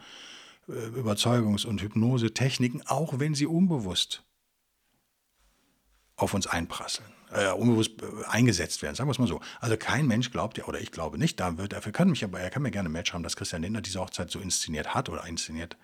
äh, 0.68 0.72
Überzeugungs- 0.72 1.66
und 1.66 1.80
Hypnose-Techniken, 1.80 2.86
auch 2.86 3.18
wenn 3.18 3.34
sie 3.34 3.46
unbewusst 3.46 4.22
auf 6.18 6.34
uns 6.34 6.46
einprasseln, 6.46 7.08
äh, 7.30 7.50
unbewusst 7.52 8.02
äh, 8.02 8.26
eingesetzt 8.26 8.82
werden, 8.82 8.96
sagen 8.96 9.08
wir 9.08 9.12
es 9.12 9.18
mal 9.18 9.28
so. 9.28 9.40
Also 9.60 9.76
kein 9.76 10.06
Mensch 10.06 10.30
glaubt 10.30 10.58
ja, 10.58 10.64
oder 10.64 10.80
ich 10.80 10.90
glaube 10.90 11.16
nicht, 11.16 11.40
da 11.40 11.56
wird, 11.56 11.72
dafür 11.72 11.92
kann 11.92 12.10
mich 12.10 12.24
aber, 12.24 12.40
er 12.40 12.50
kann 12.50 12.62
mir 12.62 12.72
gerne 12.72 12.88
Match 12.88 13.12
haben, 13.12 13.22
dass 13.22 13.36
Christian 13.36 13.62
Lindner 13.62 13.80
diese 13.80 14.00
Hochzeit 14.00 14.30
so 14.30 14.40
inszeniert 14.40 14.94
hat 14.94 15.08
oder 15.08 15.24
inszeniert 15.26 15.76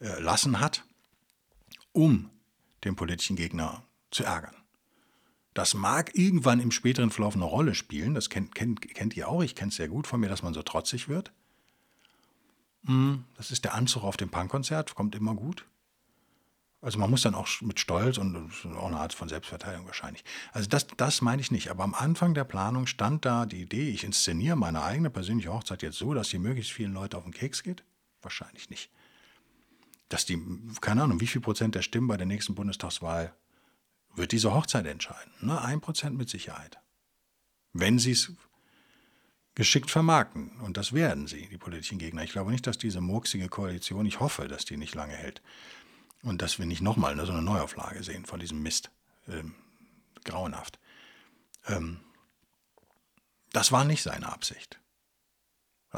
äh, 0.00 0.18
lassen 0.20 0.60
hat, 0.60 0.84
um 1.92 2.30
den 2.84 2.96
politischen 2.96 3.36
Gegner 3.36 3.84
zu 4.10 4.24
ärgern. 4.24 4.56
Das 5.52 5.74
mag 5.74 6.16
irgendwann 6.16 6.58
im 6.58 6.72
späteren 6.72 7.10
Verlauf 7.10 7.34
eine 7.36 7.44
Rolle 7.44 7.74
spielen, 7.74 8.14
das 8.14 8.30
kennt, 8.30 8.54
kennt, 8.54 8.80
kennt 8.94 9.16
ihr 9.16 9.28
auch, 9.28 9.42
ich 9.42 9.54
kenne 9.54 9.68
es 9.68 9.76
sehr 9.76 9.88
gut 9.88 10.06
von 10.06 10.20
mir, 10.20 10.28
dass 10.28 10.42
man 10.42 10.54
so 10.54 10.62
trotzig 10.62 11.08
wird. 11.08 11.32
Hm, 12.86 13.24
das 13.36 13.50
ist 13.50 13.64
der 13.64 13.74
Anzug 13.74 14.04
auf 14.04 14.16
dem 14.16 14.30
Punkkonzert, 14.30 14.94
kommt 14.94 15.14
immer 15.14 15.34
gut. 15.34 15.66
Also 16.84 16.98
man 16.98 17.10
muss 17.10 17.22
dann 17.22 17.34
auch 17.34 17.48
mit 17.62 17.80
Stolz 17.80 18.18
und 18.18 18.36
auch 18.76 18.86
eine 18.86 18.98
Art 18.98 19.14
von 19.14 19.28
Selbstverteidigung 19.28 19.86
wahrscheinlich. 19.86 20.24
Also 20.52 20.68
das, 20.68 20.86
das 20.96 21.22
meine 21.22 21.40
ich 21.40 21.50
nicht. 21.50 21.70
Aber 21.70 21.82
am 21.82 21.94
Anfang 21.94 22.34
der 22.34 22.44
Planung 22.44 22.86
stand 22.86 23.24
da 23.24 23.46
die 23.46 23.62
Idee, 23.62 23.90
ich 23.90 24.04
inszeniere 24.04 24.56
meine 24.56 24.82
eigene 24.82 25.10
persönliche 25.10 25.52
Hochzeit 25.52 25.82
jetzt 25.82 25.98
so, 25.98 26.14
dass 26.14 26.28
sie 26.28 26.38
möglichst 26.38 26.72
vielen 26.72 26.92
Leuten 26.92 27.16
auf 27.16 27.24
den 27.24 27.32
Keks 27.32 27.62
geht. 27.62 27.82
Wahrscheinlich 28.22 28.70
nicht 28.70 28.90
dass 30.08 30.26
die, 30.26 30.40
keine 30.80 31.02
Ahnung, 31.02 31.20
wie 31.20 31.26
viel 31.26 31.40
Prozent 31.40 31.74
der 31.74 31.82
Stimmen 31.82 32.06
bei 32.06 32.16
der 32.16 32.26
nächsten 32.26 32.54
Bundestagswahl 32.54 33.34
wird 34.14 34.30
diese 34.30 34.54
Hochzeit 34.54 34.86
entscheiden. 34.86 35.32
Ne? 35.40 35.60
Ein 35.60 35.80
Prozent 35.80 36.16
mit 36.16 36.28
Sicherheit. 36.28 36.78
Wenn 37.72 37.98
sie 37.98 38.12
es 38.12 38.32
geschickt 39.56 39.90
vermarkten. 39.90 40.50
Und 40.60 40.76
das 40.76 40.92
werden 40.92 41.26
sie, 41.26 41.48
die 41.48 41.58
politischen 41.58 41.98
Gegner. 41.98 42.22
Ich 42.22 42.32
glaube 42.32 42.50
nicht, 42.50 42.66
dass 42.66 42.78
diese 42.78 43.00
murksige 43.00 43.48
Koalition, 43.48 44.06
ich 44.06 44.20
hoffe, 44.20 44.48
dass 44.48 44.64
die 44.64 44.76
nicht 44.76 44.94
lange 44.94 45.14
hält. 45.14 45.42
Und 46.24 46.42
dass 46.42 46.58
wir 46.58 46.66
nicht 46.66 46.82
nochmal 46.82 47.14
so 47.24 47.32
eine 47.32 47.42
Neuauflage 47.42 48.02
sehen 48.02 48.24
von 48.24 48.40
diesem 48.40 48.62
Mist. 48.62 48.90
Ähm, 49.28 49.54
grauenhaft. 50.24 50.78
Ähm, 51.66 52.00
das 53.52 53.70
war 53.70 53.84
nicht 53.84 54.02
seine 54.02 54.32
Absicht. 54.32 54.80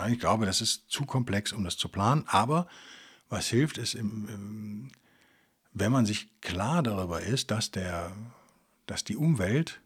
Ich 0.08 0.20
glaube, 0.20 0.44
das 0.44 0.60
ist 0.60 0.90
zu 0.90 1.06
komplex, 1.06 1.52
um 1.52 1.64
das 1.64 1.78
zu 1.78 1.88
planen. 1.88 2.24
Aber 2.26 2.68
was 3.30 3.48
hilft, 3.48 3.78
ist, 3.78 3.96
wenn 3.96 4.92
man 5.72 6.04
sich 6.04 6.38
klar 6.42 6.82
darüber 6.82 7.22
ist, 7.22 7.50
dass, 7.50 7.70
der, 7.70 8.14
dass 8.84 9.04
die 9.04 9.16
Umwelt 9.16 9.80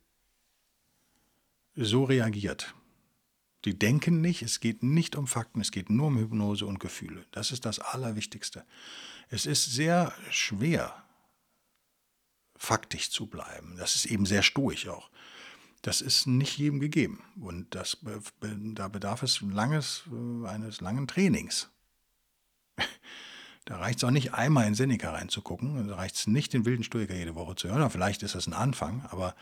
so 1.77 2.03
reagiert. 2.03 2.75
Die 3.65 3.79
denken 3.79 4.21
nicht, 4.21 4.43
es 4.43 4.61
geht 4.61 4.83
nicht 4.83 5.17
um 5.17 5.27
Fakten, 5.27 5.61
es 5.61 5.71
geht 5.71 5.91
nur 5.91 6.07
um 6.07 6.19
Hypnose 6.19 6.67
und 6.67 6.81
Gefühle. 6.81 7.27
Das 7.31 7.51
ist 7.51 7.67
das 7.67 7.79
Allerwichtigste. 7.79 8.65
Es 9.29 9.47
ist 9.47 9.67
sehr 9.67 10.15
schwer, 10.31 11.05
faktisch 12.57 13.11
zu 13.11 13.27
bleiben. 13.27 13.77
Das 13.79 13.97
ist 13.97 14.07
eben 14.07 14.27
sehr 14.27 14.43
stoisch 14.43 14.89
auch. 14.89 15.11
Das 15.83 16.01
ist 16.01 16.27
nicht 16.27 16.59
jedem 16.59 16.81
gegeben. 16.81 17.23
Und 17.41 17.75
das, 17.75 17.99
da 18.41 18.89
bedarf 18.89 19.23
es 19.23 19.41
langes, 19.41 20.05
äh, 20.11 20.47
eines 20.47 20.81
langen 20.81 21.07
Trainings. 21.07 21.69
Da 23.67 23.77
reicht 23.77 23.99
es 23.99 24.05
auch 24.05 24.11
nicht 24.11 24.35
einmal 24.35 24.67
in 24.67 24.75
Seneca 24.75 25.13
reinzugucken. 25.13 25.87
Da 25.87 25.95
reicht 25.95 26.17
es 26.17 26.27
nicht, 26.27 26.55
den 26.55 26.65
wilden 26.65 26.83
Stoiker 26.83 27.15
jede 27.15 27.37
Woche 27.37 27.55
zu 27.55 27.69
hören. 27.69 27.89
Vielleicht 27.91 28.23
ist 28.25 28.35
das 28.35 28.49
ein 28.49 28.53
Anfang, 28.53 29.05
aber 29.11 29.37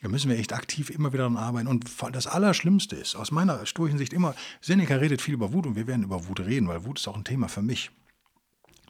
da 0.00 0.08
müssen 0.08 0.30
wir 0.30 0.38
echt 0.38 0.52
aktiv 0.52 0.90
immer 0.90 1.12
wieder 1.12 1.24
daran 1.24 1.36
arbeiten. 1.36 1.66
Und 1.66 1.86
das 2.12 2.26
Allerschlimmste 2.26 2.96
ist, 2.96 3.16
aus 3.16 3.30
meiner 3.30 3.66
stoischen 3.66 3.98
Sicht 3.98 4.12
immer, 4.12 4.34
Seneca 4.60 4.94
redet 4.94 5.20
viel 5.20 5.34
über 5.34 5.52
Wut 5.52 5.66
und 5.66 5.76
wir 5.76 5.86
werden 5.86 6.04
über 6.04 6.28
Wut 6.28 6.40
reden, 6.40 6.68
weil 6.68 6.84
Wut 6.84 6.98
ist 6.98 7.08
auch 7.08 7.16
ein 7.16 7.24
Thema 7.24 7.48
für 7.48 7.62
mich. 7.62 7.90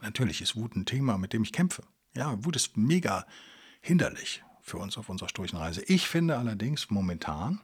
Natürlich 0.01 0.41
ist 0.41 0.55
Wut 0.55 0.75
ein 0.75 0.85
Thema, 0.85 1.17
mit 1.17 1.33
dem 1.33 1.43
ich 1.43 1.51
kämpfe. 1.51 1.83
Ja, 2.15 2.43
Wut 2.45 2.55
ist 2.55 2.77
mega 2.77 3.25
hinderlich 3.81 4.43
für 4.61 4.77
uns 4.77 4.97
auf 4.97 5.09
unserer 5.09 5.29
stoischen 5.29 5.57
Reise. 5.57 5.83
Ich 5.83 6.07
finde 6.07 6.37
allerdings 6.37 6.89
momentan, 6.89 7.61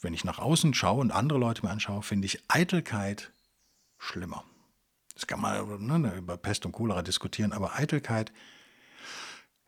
wenn 0.00 0.14
ich 0.14 0.24
nach 0.24 0.38
außen 0.38 0.74
schaue 0.74 1.00
und 1.00 1.10
andere 1.10 1.38
Leute 1.38 1.64
mir 1.64 1.70
anschaue, 1.70 2.02
finde 2.02 2.26
ich 2.26 2.42
Eitelkeit 2.48 3.32
schlimmer. 3.98 4.44
Das 5.14 5.26
kann 5.26 5.40
man 5.40 5.86
ne, 5.86 6.14
über 6.16 6.36
Pest 6.36 6.66
und 6.66 6.72
Cholera 6.72 7.02
diskutieren, 7.02 7.52
aber 7.52 7.74
Eitelkeit 7.76 8.32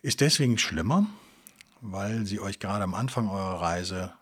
ist 0.02 0.20
deswegen 0.20 0.58
schlimmer, 0.58 1.06
weil 1.80 2.26
sie 2.26 2.40
euch 2.40 2.58
gerade 2.58 2.84
am 2.84 2.94
Anfang 2.94 3.28
eurer 3.28 3.60
Reise 3.60 4.14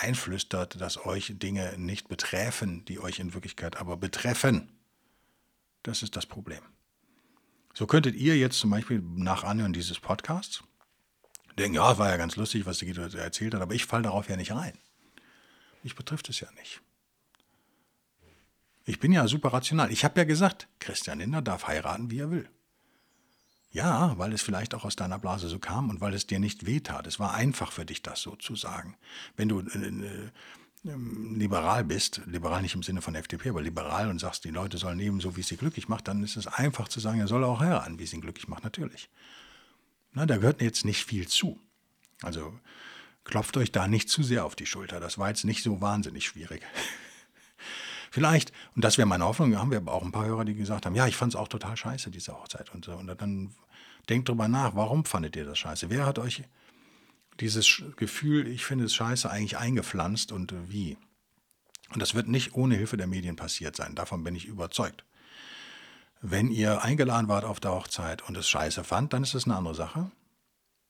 einflüstert, 0.00 0.80
dass 0.80 1.04
euch 1.04 1.32
Dinge 1.36 1.74
nicht 1.78 2.08
betreffen, 2.08 2.84
die 2.86 2.98
euch 3.00 3.18
in 3.18 3.34
Wirklichkeit 3.34 3.76
aber 3.76 3.96
betreffen. 3.96 4.72
Das 5.82 6.02
ist 6.02 6.16
das 6.16 6.26
Problem. 6.26 6.62
So 7.74 7.86
könntet 7.86 8.14
ihr 8.14 8.36
jetzt 8.36 8.58
zum 8.58 8.70
Beispiel 8.70 9.02
nach 9.02 9.44
Anhören 9.44 9.72
dieses 9.72 10.00
Podcasts 10.00 10.62
denken, 11.58 11.76
ja, 11.76 11.98
war 11.98 12.08
ja 12.08 12.16
ganz 12.16 12.36
lustig, 12.36 12.66
was 12.66 12.78
die 12.78 12.86
Guido 12.86 13.02
erzählt 13.16 13.54
hat, 13.54 13.60
aber 13.60 13.74
ich 13.74 13.86
falle 13.86 14.04
darauf 14.04 14.28
ja 14.28 14.36
nicht 14.36 14.52
rein. 14.52 14.78
Mich 15.82 15.94
betrifft 15.94 16.28
es 16.28 16.40
ja 16.40 16.50
nicht. 16.52 16.80
Ich 18.86 19.00
bin 19.00 19.12
ja 19.12 19.26
super 19.28 19.52
rational. 19.52 19.90
Ich 19.92 20.04
habe 20.04 20.20
ja 20.20 20.24
gesagt, 20.24 20.68
Christian 20.78 21.18
Lindner 21.18 21.42
darf 21.42 21.66
heiraten, 21.66 22.10
wie 22.10 22.20
er 22.20 22.30
will. 22.30 22.48
Ja, 23.74 24.16
weil 24.18 24.32
es 24.32 24.40
vielleicht 24.40 24.72
auch 24.72 24.84
aus 24.84 24.94
deiner 24.94 25.18
Blase 25.18 25.48
so 25.48 25.58
kam 25.58 25.90
und 25.90 26.00
weil 26.00 26.14
es 26.14 26.28
dir 26.28 26.38
nicht 26.38 26.64
wehtat. 26.64 27.08
Es 27.08 27.18
war 27.18 27.34
einfach 27.34 27.72
für 27.72 27.84
dich, 27.84 28.02
das 28.02 28.22
so 28.22 28.36
zu 28.36 28.54
sagen. 28.54 28.96
Wenn 29.36 29.48
du 29.48 29.62
äh, 29.62 29.78
äh, 29.78 30.30
ähm, 30.84 31.34
liberal 31.34 31.82
bist, 31.82 32.20
liberal 32.26 32.62
nicht 32.62 32.76
im 32.76 32.84
Sinne 32.84 33.02
von 33.02 33.16
FDP, 33.16 33.48
aber 33.48 33.62
liberal 33.62 34.10
und 34.10 34.20
sagst, 34.20 34.44
die 34.44 34.50
Leute 34.50 34.78
sollen 34.78 35.00
leben 35.00 35.20
so, 35.20 35.36
wie 35.36 35.40
es 35.40 35.48
sie 35.48 35.56
glücklich 35.56 35.88
macht, 35.88 36.06
dann 36.06 36.22
ist 36.22 36.36
es 36.36 36.46
einfach 36.46 36.86
zu 36.86 37.00
sagen, 37.00 37.18
er 37.18 37.26
soll 37.26 37.42
auch 37.42 37.58
heiraten, 37.58 37.98
wie 37.98 38.04
es 38.04 38.12
ihn 38.12 38.20
glücklich 38.20 38.46
macht, 38.46 38.62
natürlich. 38.62 39.10
Na, 40.12 40.24
da 40.24 40.36
gehört 40.36 40.62
jetzt 40.62 40.84
nicht 40.84 41.04
viel 41.04 41.26
zu. 41.26 41.58
Also 42.22 42.56
klopft 43.24 43.56
euch 43.56 43.72
da 43.72 43.88
nicht 43.88 44.08
zu 44.08 44.22
sehr 44.22 44.44
auf 44.44 44.54
die 44.54 44.66
Schulter. 44.66 45.00
Das 45.00 45.18
war 45.18 45.30
jetzt 45.30 45.44
nicht 45.44 45.64
so 45.64 45.80
wahnsinnig 45.80 46.26
schwierig. 46.26 46.62
Vielleicht, 48.14 48.52
und 48.76 48.84
das 48.84 48.96
wäre 48.96 49.08
meine 49.08 49.24
Hoffnung, 49.24 49.58
haben 49.58 49.72
wir 49.72 49.78
aber 49.78 49.92
auch 49.92 50.04
ein 50.04 50.12
paar 50.12 50.26
Hörer, 50.26 50.44
die 50.44 50.54
gesagt 50.54 50.86
haben, 50.86 50.94
ja, 50.94 51.08
ich 51.08 51.16
fand 51.16 51.34
es 51.34 51.36
auch 51.36 51.48
total 51.48 51.76
scheiße, 51.76 52.12
diese 52.12 52.32
Hochzeit. 52.32 52.72
Und, 52.72 52.86
und 52.86 53.08
dann 53.08 53.52
denkt 54.08 54.28
drüber 54.28 54.46
nach, 54.46 54.76
warum 54.76 55.04
fandet 55.04 55.34
ihr 55.34 55.44
das 55.44 55.58
scheiße? 55.58 55.90
Wer 55.90 56.06
hat 56.06 56.20
euch 56.20 56.44
dieses 57.40 57.82
Gefühl, 57.96 58.46
ich 58.46 58.64
finde 58.64 58.84
es 58.84 58.94
scheiße, 58.94 59.28
eigentlich 59.28 59.58
eingepflanzt 59.58 60.30
und 60.30 60.52
äh, 60.52 60.70
wie? 60.70 60.96
Und 61.92 62.00
das 62.00 62.14
wird 62.14 62.28
nicht 62.28 62.54
ohne 62.54 62.76
Hilfe 62.76 62.96
der 62.96 63.08
Medien 63.08 63.34
passiert 63.34 63.74
sein, 63.74 63.96
davon 63.96 64.22
bin 64.22 64.36
ich 64.36 64.46
überzeugt. 64.46 65.04
Wenn 66.20 66.52
ihr 66.52 66.84
eingeladen 66.84 67.26
wart 67.26 67.44
auf 67.44 67.58
der 67.58 67.72
Hochzeit 67.72 68.22
und 68.28 68.36
es 68.36 68.48
scheiße 68.48 68.84
fand, 68.84 69.12
dann 69.12 69.24
ist 69.24 69.34
das 69.34 69.46
eine 69.46 69.56
andere 69.56 69.74
Sache. 69.74 70.12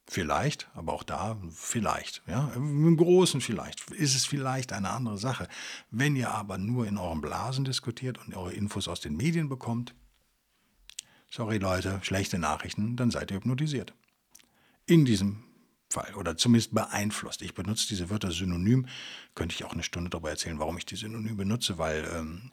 Vielleicht, 0.07 0.69
aber 0.75 0.93
auch 0.93 1.03
da 1.03 1.41
vielleicht, 1.49 2.21
ja, 2.27 2.51
im 2.55 2.95
Großen 2.95 3.41
vielleicht, 3.41 3.89
ist 3.91 4.15
es 4.15 4.25
vielleicht 4.25 4.71
eine 4.71 4.91
andere 4.91 5.17
Sache. 5.17 5.47
Wenn 5.89 6.15
ihr 6.15 6.29
aber 6.29 6.59
nur 6.59 6.85
in 6.85 6.97
euren 6.97 7.21
Blasen 7.21 7.65
diskutiert 7.65 8.19
und 8.19 8.35
eure 8.35 8.53
Infos 8.53 8.87
aus 8.87 9.01
den 9.01 9.17
Medien 9.17 9.49
bekommt, 9.49 9.95
sorry 11.31 11.57
Leute, 11.57 11.99
schlechte 12.03 12.37
Nachrichten, 12.37 12.95
dann 12.95 13.09
seid 13.09 13.31
ihr 13.31 13.37
hypnotisiert. 13.37 13.95
In 14.85 15.05
diesem 15.05 15.43
Fall 15.89 16.13
oder 16.15 16.37
zumindest 16.37 16.75
beeinflusst. 16.75 17.41
Ich 17.41 17.55
benutze 17.55 17.87
diese 17.87 18.11
Wörter 18.11 18.31
synonym, 18.31 18.87
könnte 19.33 19.55
ich 19.55 19.63
auch 19.63 19.73
eine 19.73 19.83
Stunde 19.83 20.11
darüber 20.11 20.29
erzählen, 20.29 20.59
warum 20.59 20.77
ich 20.77 20.85
die 20.85 20.97
synonym 20.97 21.37
benutze, 21.37 21.79
weil 21.79 22.07
ähm, 22.13 22.51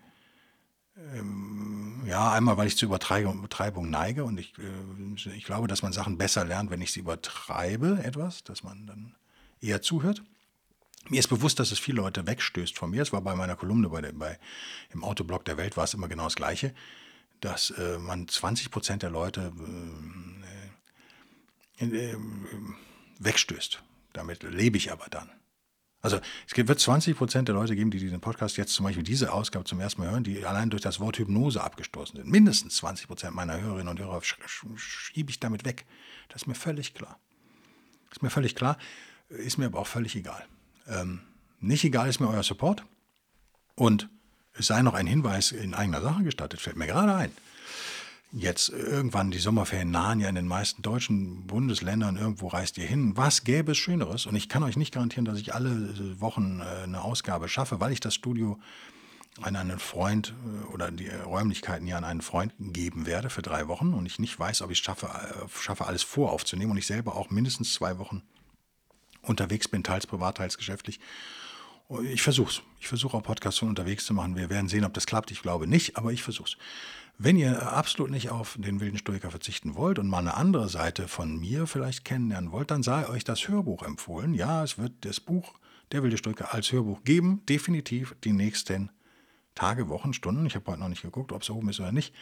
ja, 2.06 2.32
einmal, 2.32 2.56
weil 2.56 2.66
ich 2.66 2.76
zur 2.76 2.88
Übertreibung 2.88 3.90
neige 3.90 4.24
und 4.24 4.38
ich, 4.38 4.52
äh, 4.58 5.30
ich 5.34 5.44
glaube, 5.44 5.68
dass 5.68 5.82
man 5.82 5.92
Sachen 5.92 6.18
besser 6.18 6.44
lernt, 6.44 6.70
wenn 6.70 6.82
ich 6.82 6.92
sie 6.92 7.00
übertreibe, 7.00 8.00
etwas, 8.02 8.44
dass 8.44 8.62
man 8.62 8.86
dann 8.86 9.14
eher 9.60 9.80
zuhört. 9.80 10.22
Mir 11.08 11.18
ist 11.18 11.28
bewusst, 11.28 11.58
dass 11.58 11.72
es 11.72 11.78
viele 11.78 11.96
Leute 11.96 12.26
wegstößt 12.26 12.76
von 12.76 12.90
mir. 12.90 13.02
Es 13.02 13.12
war 13.12 13.22
bei 13.22 13.34
meiner 13.34 13.56
Kolumne 13.56 13.88
bei, 13.88 14.00
der, 14.00 14.12
bei 14.12 14.38
im 14.90 15.02
Autoblog 15.02 15.44
der 15.44 15.56
Welt 15.56 15.76
war 15.76 15.84
es 15.84 15.94
immer 15.94 16.08
genau 16.08 16.24
das 16.24 16.36
Gleiche, 16.36 16.74
dass 17.40 17.70
äh, 17.70 17.98
man 17.98 18.28
20 18.28 18.70
Prozent 18.70 19.02
der 19.02 19.10
Leute 19.10 19.52
äh, 21.80 21.84
äh, 21.84 22.16
wegstößt. 23.18 23.82
Damit 24.12 24.42
lebe 24.42 24.76
ich 24.76 24.92
aber 24.92 25.06
dann. 25.10 25.30
Also 26.02 26.18
es 26.48 26.56
wird 26.56 26.80
20 26.80 27.16
Prozent 27.16 27.48
der 27.48 27.54
Leute 27.54 27.76
geben, 27.76 27.92
die 27.92 28.00
diesen 28.00 28.20
Podcast 28.20 28.56
jetzt 28.56 28.74
zum 28.74 28.84
Beispiel 28.84 29.04
diese 29.04 29.32
Ausgabe 29.32 29.64
zum 29.64 29.78
ersten 29.78 30.02
Mal 30.02 30.10
hören, 30.10 30.24
die 30.24 30.44
allein 30.44 30.68
durch 30.68 30.82
das 30.82 30.98
Wort 30.98 31.18
Hypnose 31.18 31.62
abgestoßen 31.62 32.16
sind. 32.16 32.28
Mindestens 32.28 32.76
20 32.76 33.06
Prozent 33.06 33.34
meiner 33.36 33.60
Hörerinnen 33.60 33.88
und 33.88 34.00
Hörer 34.00 34.20
schiebe 34.76 35.30
ich 35.30 35.38
damit 35.38 35.64
weg. 35.64 35.86
Das 36.28 36.42
ist 36.42 36.48
mir 36.48 36.56
völlig 36.56 36.94
klar. 36.94 37.20
Ist 38.10 38.22
mir 38.22 38.30
völlig 38.30 38.56
klar, 38.56 38.76
ist 39.28 39.58
mir 39.58 39.66
aber 39.66 39.78
auch 39.78 39.86
völlig 39.86 40.16
egal. 40.16 40.44
Ähm, 40.88 41.20
nicht 41.60 41.84
egal 41.84 42.08
ist 42.08 42.18
mir 42.18 42.28
euer 42.28 42.42
Support. 42.42 42.84
Und 43.76 44.08
es 44.54 44.66
sei 44.66 44.82
noch 44.82 44.94
ein 44.94 45.06
Hinweis 45.06 45.52
in 45.52 45.72
eigener 45.72 46.02
Sache 46.02 46.24
gestattet, 46.24 46.60
fällt 46.60 46.76
mir 46.76 46.86
gerade 46.86 47.14
ein 47.14 47.30
jetzt 48.32 48.70
irgendwann 48.70 49.30
die 49.30 49.38
Sommerferien 49.38 49.90
nahen 49.90 50.20
ja 50.20 50.28
in 50.28 50.34
den 50.34 50.46
meisten 50.46 50.82
deutschen 50.82 51.46
Bundesländern, 51.46 52.16
irgendwo 52.16 52.48
reist 52.48 52.78
ihr 52.78 52.86
hin. 52.86 53.16
Was 53.16 53.44
gäbe 53.44 53.72
es 53.72 53.78
Schöneres? 53.78 54.26
Und 54.26 54.36
ich 54.36 54.48
kann 54.48 54.62
euch 54.62 54.76
nicht 54.76 54.94
garantieren, 54.94 55.24
dass 55.24 55.38
ich 55.38 55.54
alle 55.54 56.20
Wochen 56.20 56.60
äh, 56.60 56.84
eine 56.84 57.02
Ausgabe 57.02 57.48
schaffe, 57.48 57.80
weil 57.80 57.92
ich 57.92 58.00
das 58.00 58.14
Studio 58.14 58.58
an 59.40 59.56
einen 59.56 59.78
Freund 59.78 60.34
äh, 60.44 60.72
oder 60.72 60.90
die 60.90 61.08
Räumlichkeiten 61.08 61.86
ja 61.86 61.98
an 61.98 62.04
einen 62.04 62.22
Freund 62.22 62.54
geben 62.58 63.06
werde 63.06 63.28
für 63.28 63.42
drei 63.42 63.68
Wochen 63.68 63.92
und 63.92 64.06
ich 64.06 64.18
nicht 64.18 64.38
weiß, 64.38 64.62
ob 64.62 64.70
ich 64.70 64.78
schaffe, 64.78 65.06
äh, 65.06 65.48
schaffe, 65.60 65.86
alles 65.86 66.02
voraufzunehmen 66.02 66.72
und 66.72 66.78
ich 66.78 66.86
selber 66.86 67.16
auch 67.16 67.30
mindestens 67.30 67.74
zwei 67.74 67.98
Wochen 67.98 68.22
unterwegs 69.20 69.68
bin, 69.68 69.84
teils 69.84 70.06
privat, 70.06 70.38
teils 70.38 70.56
geschäftlich. 70.56 71.00
Ich 72.04 72.22
versuche 72.22 72.50
es. 72.50 72.62
Ich 72.80 72.88
versuche 72.88 73.16
auch 73.16 73.22
Podcasts 73.22 73.58
von 73.58 73.68
unterwegs 73.68 74.06
zu 74.06 74.14
machen. 74.14 74.34
Wir 74.34 74.48
werden 74.48 74.68
sehen, 74.68 74.84
ob 74.84 74.94
das 74.94 75.04
klappt. 75.04 75.30
Ich 75.30 75.42
glaube 75.42 75.66
nicht, 75.66 75.96
aber 75.98 76.12
ich 76.12 76.22
versuche 76.22 76.48
es. 76.48 76.56
Wenn 77.24 77.36
ihr 77.36 77.72
absolut 77.72 78.10
nicht 78.10 78.30
auf 78.30 78.58
den 78.58 78.80
wilden 78.80 78.98
Stoiker 78.98 79.30
verzichten 79.30 79.76
wollt 79.76 80.00
und 80.00 80.08
mal 80.08 80.18
eine 80.18 80.34
andere 80.34 80.68
Seite 80.68 81.06
von 81.06 81.38
mir 81.38 81.68
vielleicht 81.68 82.04
kennenlernen 82.04 82.50
wollt, 82.50 82.72
dann 82.72 82.82
sei 82.82 83.08
euch 83.08 83.22
das 83.22 83.46
Hörbuch 83.46 83.84
empfohlen. 83.84 84.34
Ja, 84.34 84.64
es 84.64 84.76
wird 84.76 84.92
das 85.02 85.20
Buch 85.20 85.54
Der 85.92 86.02
wilde 86.02 86.18
Stoiker 86.18 86.52
als 86.52 86.72
Hörbuch 86.72 87.04
geben, 87.04 87.42
definitiv 87.48 88.16
die 88.24 88.32
nächsten 88.32 88.90
Tage, 89.54 89.88
Wochen, 89.88 90.12
Stunden. 90.14 90.46
Ich 90.46 90.56
habe 90.56 90.68
heute 90.68 90.80
noch 90.80 90.88
nicht 90.88 91.02
geguckt, 91.02 91.30
ob 91.30 91.42
es 91.42 91.50
oben 91.50 91.68
ist 91.68 91.78
oder 91.78 91.92
nicht. 91.92 92.12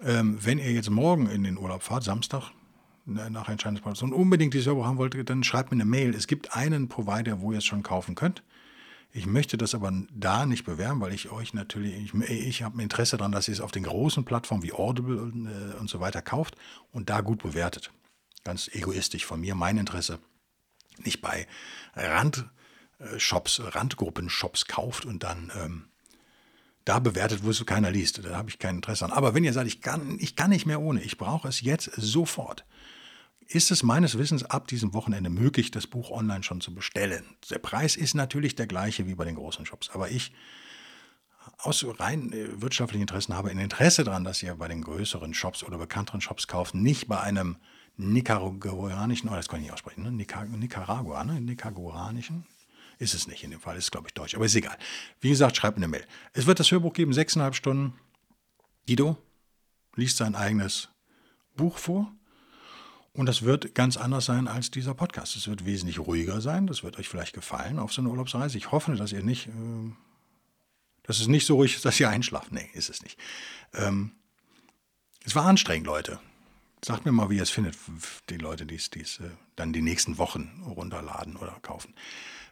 Ähm, 0.00 0.38
wenn 0.40 0.58
ihr 0.58 0.70
jetzt 0.70 0.90
morgen 0.90 1.26
in 1.28 1.42
den 1.42 1.58
Urlaub 1.58 1.82
fahrt, 1.82 2.04
Samstag, 2.04 2.52
nach 3.06 3.48
Entscheidungsprozess 3.48 4.02
und 4.02 4.12
unbedingt 4.12 4.54
dieses 4.54 4.68
Hörbuch 4.68 4.86
haben 4.86 4.98
wollt, 4.98 5.28
dann 5.28 5.42
schreibt 5.42 5.72
mir 5.72 5.76
eine 5.76 5.86
Mail. 5.86 6.14
Es 6.14 6.28
gibt 6.28 6.54
einen 6.54 6.88
Provider, 6.88 7.40
wo 7.40 7.50
ihr 7.50 7.58
es 7.58 7.64
schon 7.64 7.82
kaufen 7.82 8.14
könnt. 8.14 8.44
Ich 9.16 9.26
möchte 9.26 9.56
das 9.56 9.76
aber 9.76 9.92
da 10.12 10.44
nicht 10.44 10.64
bewerben, 10.64 11.00
weil 11.00 11.14
ich 11.14 11.30
euch 11.30 11.54
natürlich, 11.54 12.12
ich, 12.12 12.30
ich 12.30 12.62
habe 12.64 12.82
Interesse 12.82 13.16
daran, 13.16 13.30
dass 13.30 13.46
ihr 13.46 13.54
es 13.54 13.60
auf 13.60 13.70
den 13.70 13.84
großen 13.84 14.24
Plattformen 14.24 14.64
wie 14.64 14.72
Audible 14.72 15.22
und, 15.22 15.46
äh, 15.46 15.76
und 15.78 15.88
so 15.88 16.00
weiter 16.00 16.20
kauft 16.20 16.56
und 16.90 17.10
da 17.10 17.20
gut 17.20 17.40
bewertet. 17.40 17.92
Ganz 18.42 18.66
egoistisch 18.66 19.24
von 19.24 19.40
mir, 19.40 19.54
mein 19.54 19.78
Interesse. 19.78 20.18
Nicht 20.98 21.20
bei 21.20 21.46
Randshops, 21.94 23.62
Randgruppen-Shops 23.64 24.66
kauft 24.66 25.06
und 25.06 25.22
dann 25.22 25.52
ähm, 25.62 25.84
da 26.84 26.98
bewertet, 26.98 27.44
wo 27.44 27.50
es 27.50 27.64
keiner 27.64 27.92
liest. 27.92 28.24
Da 28.24 28.34
habe 28.34 28.50
ich 28.50 28.58
kein 28.58 28.76
Interesse 28.76 29.04
an. 29.04 29.12
Aber 29.12 29.32
wenn 29.32 29.44
ihr 29.44 29.52
sagt, 29.52 29.68
ich 29.68 29.80
kann, 29.80 30.16
ich 30.18 30.34
kann 30.34 30.50
nicht 30.50 30.66
mehr 30.66 30.80
ohne, 30.80 31.00
ich 31.00 31.18
brauche 31.18 31.46
es 31.46 31.60
jetzt 31.60 31.88
sofort, 31.96 32.64
ist 33.48 33.70
es 33.70 33.82
meines 33.82 34.18
Wissens 34.18 34.44
ab 34.44 34.66
diesem 34.68 34.94
Wochenende 34.94 35.30
möglich, 35.30 35.70
das 35.70 35.86
Buch 35.86 36.10
online 36.10 36.42
schon 36.42 36.60
zu 36.60 36.74
bestellen. 36.74 37.24
Der 37.50 37.58
Preis 37.58 37.96
ist 37.96 38.14
natürlich 38.14 38.54
der 38.54 38.66
gleiche 38.66 39.06
wie 39.06 39.14
bei 39.14 39.24
den 39.24 39.36
großen 39.36 39.66
Shops, 39.66 39.90
aber 39.90 40.10
ich 40.10 40.32
aus 41.58 41.84
rein 41.98 42.32
äh, 42.32 42.60
wirtschaftlichen 42.60 43.02
Interessen 43.02 43.34
habe 43.34 43.50
ein 43.50 43.58
Interesse 43.58 44.04
daran, 44.04 44.24
dass 44.24 44.42
ihr 44.42 44.54
bei 44.54 44.68
den 44.68 44.82
größeren 44.82 45.34
Shops 45.34 45.62
oder 45.62 45.78
bekannteren 45.78 46.20
Shops 46.20 46.46
kauft, 46.46 46.74
nicht 46.74 47.06
bei 47.06 47.20
einem 47.20 47.56
nicaraguanischen, 47.96 49.28
oh, 49.28 49.34
das 49.34 49.48
kann 49.48 49.60
ich 49.60 49.64
nicht 49.64 49.72
aussprechen, 49.72 50.02
ne? 50.02 50.10
Nicaragua, 50.10 51.24
ne? 51.24 51.40
nicaraguanischen, 51.40 52.46
ist 52.98 53.14
es 53.14 53.26
nicht 53.26 53.44
in 53.44 53.50
dem 53.50 53.60
Fall, 53.60 53.76
ist 53.76 53.92
glaube 53.92 54.08
ich 54.08 54.14
deutsch, 54.14 54.34
aber 54.34 54.46
ist 54.46 54.54
egal. 54.54 54.76
Wie 55.20 55.28
gesagt, 55.28 55.56
schreibt 55.56 55.76
eine 55.76 55.88
Mail. 55.88 56.04
Es 56.32 56.46
wird 56.46 56.60
das 56.60 56.70
Hörbuch 56.70 56.92
geben, 56.92 57.12
sechseinhalb 57.12 57.54
Stunden. 57.54 57.94
Guido 58.86 59.16
liest 59.96 60.16
sein 60.16 60.34
eigenes 60.34 60.88
Buch 61.56 61.78
vor 61.78 62.12
und 63.14 63.26
das 63.26 63.42
wird 63.42 63.76
ganz 63.76 63.96
anders 63.96 64.24
sein 64.24 64.48
als 64.48 64.72
dieser 64.72 64.92
Podcast. 64.92 65.36
Es 65.36 65.46
wird 65.46 65.64
wesentlich 65.64 66.00
ruhiger 66.00 66.40
sein. 66.40 66.66
Das 66.66 66.82
wird 66.82 66.98
euch 66.98 67.08
vielleicht 67.08 67.32
gefallen 67.32 67.78
auf 67.78 67.92
so 67.92 68.02
einer 68.02 68.10
Urlaubsreise. 68.10 68.58
Ich 68.58 68.72
hoffe, 68.72 68.96
dass 68.96 69.12
ihr 69.12 69.22
nicht, 69.22 69.46
äh, 69.46 69.92
dass 71.04 71.20
es 71.20 71.28
nicht 71.28 71.46
so 71.46 71.54
ruhig 71.54 71.76
ist, 71.76 71.84
dass 71.84 72.00
ihr 72.00 72.08
einschlaft. 72.08 72.50
Nee, 72.50 72.68
ist 72.74 72.90
es 72.90 73.02
nicht. 73.02 73.18
Ähm, 73.72 74.12
es 75.24 75.36
war 75.36 75.46
anstrengend, 75.46 75.86
Leute. 75.86 76.18
Sagt 76.84 77.06
mir 77.06 77.12
mal, 77.12 77.30
wie 77.30 77.36
ihr 77.36 77.42
es 77.44 77.50
findet, 77.50 77.76
die 78.30 78.36
Leute, 78.36 78.66
die 78.66 78.74
es 78.74 79.20
äh, 79.20 79.30
dann 79.54 79.72
die 79.72 79.80
nächsten 79.80 80.18
Wochen 80.18 80.64
runterladen 80.66 81.36
oder 81.36 81.56
kaufen. 81.62 81.94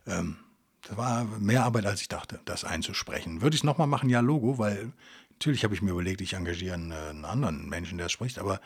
Ähm, 0.07 0.37
das 0.83 0.96
war 0.96 1.25
mehr 1.25 1.64
Arbeit, 1.64 1.87
als 1.87 2.01
ich 2.01 2.09
dachte, 2.09 2.40
das 2.44 2.64
einzusprechen. 2.64 3.42
Würde 3.42 3.55
ich 3.55 3.61
es 3.61 3.64
nochmal 3.64 3.88
machen? 3.88 4.09
Ja, 4.09 4.20
Logo, 4.20 4.59
weil 4.59 4.92
natürlich 5.33 5.64
habe 5.64 5.75
ich 5.75 5.83
mir 5.83 5.90
überlegt, 5.90 6.20
ich 6.20 6.35
engagiere 6.35 6.75
einen, 6.75 6.92
einen 6.92 7.25
anderen 7.25 7.68
Menschen, 7.68 7.98
der 7.98 8.07
es 8.07 8.12
spricht, 8.12 8.38
aber 8.38 8.61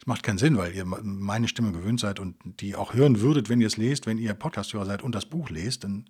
es 0.00 0.06
macht 0.06 0.22
keinen 0.22 0.38
Sinn, 0.38 0.56
weil 0.56 0.74
ihr 0.74 0.84
meine 0.84 1.48
Stimme 1.48 1.72
gewöhnt 1.72 2.00
seid 2.00 2.20
und 2.20 2.36
die 2.60 2.76
auch 2.76 2.94
hören 2.94 3.20
würdet, 3.20 3.48
wenn 3.48 3.60
ihr 3.60 3.66
es 3.66 3.76
lest, 3.76 4.06
wenn 4.06 4.18
ihr 4.18 4.34
Podcasthörer 4.34 4.86
seid 4.86 5.02
und 5.02 5.14
das 5.14 5.26
Buch 5.26 5.50
lest, 5.50 5.84
dann 5.84 6.08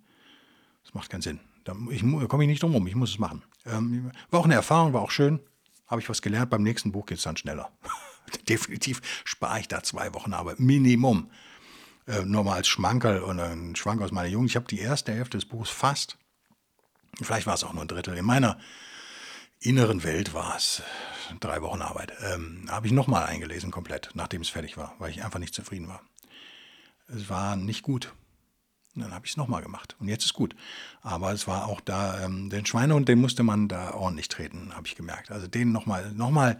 das 0.83 0.93
macht 0.93 1.09
keinen 1.09 1.21
Sinn. 1.21 1.39
Da 1.65 1.73
komme 1.73 2.43
ich 2.43 2.49
nicht 2.49 2.63
drum 2.63 2.73
rum, 2.73 2.87
ich 2.87 2.95
muss 2.95 3.11
es 3.11 3.19
machen. 3.19 3.43
Ähm, 3.65 4.11
war 4.31 4.39
auch 4.39 4.45
eine 4.45 4.55
Erfahrung, 4.55 4.93
war 4.93 5.01
auch 5.01 5.11
schön. 5.11 5.39
Habe 5.87 6.01
ich 6.01 6.09
was 6.09 6.21
gelernt. 6.21 6.49
Beim 6.49 6.63
nächsten 6.63 6.91
Buch 6.91 7.05
geht 7.05 7.17
es 7.17 7.23
dann 7.23 7.37
schneller. 7.37 7.71
Definitiv 8.49 9.01
spare 9.25 9.59
ich 9.59 9.67
da 9.67 9.83
zwei 9.83 10.13
Wochen 10.13 10.33
Arbeit. 10.33 10.59
Minimum. 10.59 11.29
Äh, 12.07 12.25
nur 12.25 12.43
mal 12.43 12.55
als 12.55 12.67
Schmankerl 12.67 13.21
und 13.21 13.39
ein 13.39 13.75
Schwank 13.75 14.01
aus 14.01 14.11
meiner 14.11 14.29
Jugend. 14.29 14.49
Ich 14.49 14.55
habe 14.55 14.65
die 14.67 14.79
erste 14.79 15.13
Hälfte 15.13 15.37
des 15.37 15.45
Buches 15.45 15.69
fast, 15.69 16.17
vielleicht 17.21 17.45
war 17.45 17.53
es 17.53 17.63
auch 17.63 17.73
nur 17.73 17.83
ein 17.83 17.87
Drittel, 17.87 18.17
in 18.17 18.25
meiner 18.25 18.59
inneren 19.59 20.03
Welt 20.03 20.33
war 20.33 20.55
es 20.55 20.81
drei 21.39 21.61
Wochen 21.61 21.81
Arbeit. 21.81 22.13
Ähm, 22.21 22.65
habe 22.69 22.87
ich 22.87 22.93
nochmal 22.93 23.25
eingelesen, 23.25 23.71
komplett, 23.71 24.09
nachdem 24.13 24.41
es 24.41 24.49
fertig 24.49 24.77
war, 24.77 24.95
weil 24.99 25.11
ich 25.11 25.23
einfach 25.23 25.39
nicht 25.39 25.53
zufrieden 25.53 25.87
war. 25.87 26.01
Es 27.07 27.29
war 27.29 27.55
nicht 27.55 27.83
gut. 27.83 28.13
Und 28.95 29.03
dann 29.03 29.13
habe 29.13 29.25
ich 29.25 29.31
es 29.31 29.37
nochmal 29.37 29.61
gemacht. 29.61 29.95
Und 29.99 30.07
jetzt 30.07 30.25
ist 30.25 30.33
gut. 30.33 30.55
Aber 31.01 31.31
es 31.31 31.47
war 31.47 31.67
auch 31.67 31.79
da, 31.81 32.23
ähm, 32.23 32.49
den 32.49 32.65
Schweinehund, 32.65 33.07
den 33.07 33.21
musste 33.21 33.43
man 33.43 33.67
da 33.67 33.93
ordentlich 33.93 34.27
treten, 34.27 34.75
habe 34.75 34.87
ich 34.87 34.95
gemerkt. 34.95 35.31
Also 35.31 35.47
den 35.47 35.71
nochmal, 35.71 36.11
nochmal, 36.11 36.59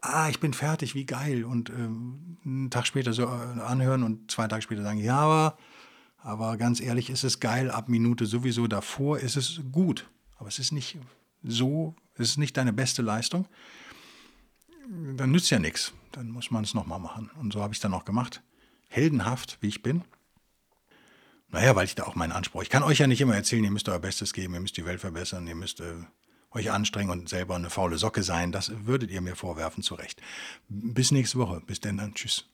ah, 0.00 0.28
ich 0.28 0.40
bin 0.40 0.52
fertig, 0.52 0.94
wie 0.94 1.06
geil. 1.06 1.44
Und 1.44 1.70
ähm, 1.70 2.38
einen 2.44 2.70
Tag 2.70 2.86
später 2.86 3.12
so 3.12 3.24
äh, 3.24 3.60
anhören 3.60 4.02
und 4.02 4.30
zwei 4.30 4.46
Tage 4.46 4.62
später 4.62 4.82
sagen, 4.82 4.98
ja, 4.98 5.18
aber, 5.18 5.58
aber 6.18 6.56
ganz 6.56 6.80
ehrlich, 6.80 7.10
ist 7.10 7.24
es 7.24 7.40
geil. 7.40 7.70
Ab 7.70 7.88
Minute 7.88 8.26
sowieso 8.26 8.66
davor 8.66 9.18
ist 9.18 9.36
es 9.36 9.60
gut. 9.72 10.08
Aber 10.36 10.48
es 10.48 10.58
ist 10.58 10.72
nicht 10.72 10.98
so, 11.42 11.96
es 12.14 12.30
ist 12.30 12.38
nicht 12.38 12.56
deine 12.56 12.72
beste 12.72 13.02
Leistung 13.02 13.46
dann 15.16 15.30
nützt 15.30 15.50
ja 15.50 15.58
nichts. 15.58 15.92
Dann 16.12 16.30
muss 16.30 16.50
man 16.50 16.64
es 16.64 16.74
nochmal 16.74 17.00
machen. 17.00 17.30
Und 17.40 17.52
so 17.52 17.62
habe 17.62 17.72
ich 17.72 17.78
es 17.78 17.82
dann 17.82 17.94
auch 17.94 18.04
gemacht. 18.04 18.42
Heldenhaft, 18.88 19.58
wie 19.60 19.68
ich 19.68 19.82
bin. 19.82 20.04
Naja, 21.48 21.76
weil 21.76 21.84
ich 21.84 21.94
da 21.94 22.04
auch 22.04 22.14
meinen 22.14 22.32
Anspruch. 22.32 22.62
Ich 22.62 22.70
kann 22.70 22.82
euch 22.82 22.98
ja 22.98 23.06
nicht 23.06 23.20
immer 23.20 23.34
erzählen, 23.34 23.64
ihr 23.64 23.70
müsst 23.70 23.88
euer 23.88 23.98
Bestes 23.98 24.32
geben, 24.32 24.54
ihr 24.54 24.60
müsst 24.60 24.76
die 24.76 24.86
Welt 24.86 25.00
verbessern, 25.00 25.46
ihr 25.46 25.54
müsst 25.54 25.80
äh, 25.80 25.94
euch 26.50 26.70
anstrengen 26.70 27.10
und 27.10 27.28
selber 27.28 27.54
eine 27.54 27.70
faule 27.70 27.98
Socke 27.98 28.22
sein. 28.22 28.52
Das 28.52 28.72
würdet 28.86 29.10
ihr 29.10 29.20
mir 29.20 29.36
vorwerfen, 29.36 29.82
zu 29.82 29.94
Recht. 29.94 30.20
Bis 30.68 31.10
nächste 31.10 31.38
Woche. 31.38 31.62
Bis 31.66 31.80
denn 31.80 31.96
dann. 31.96 32.14
Tschüss. 32.14 32.46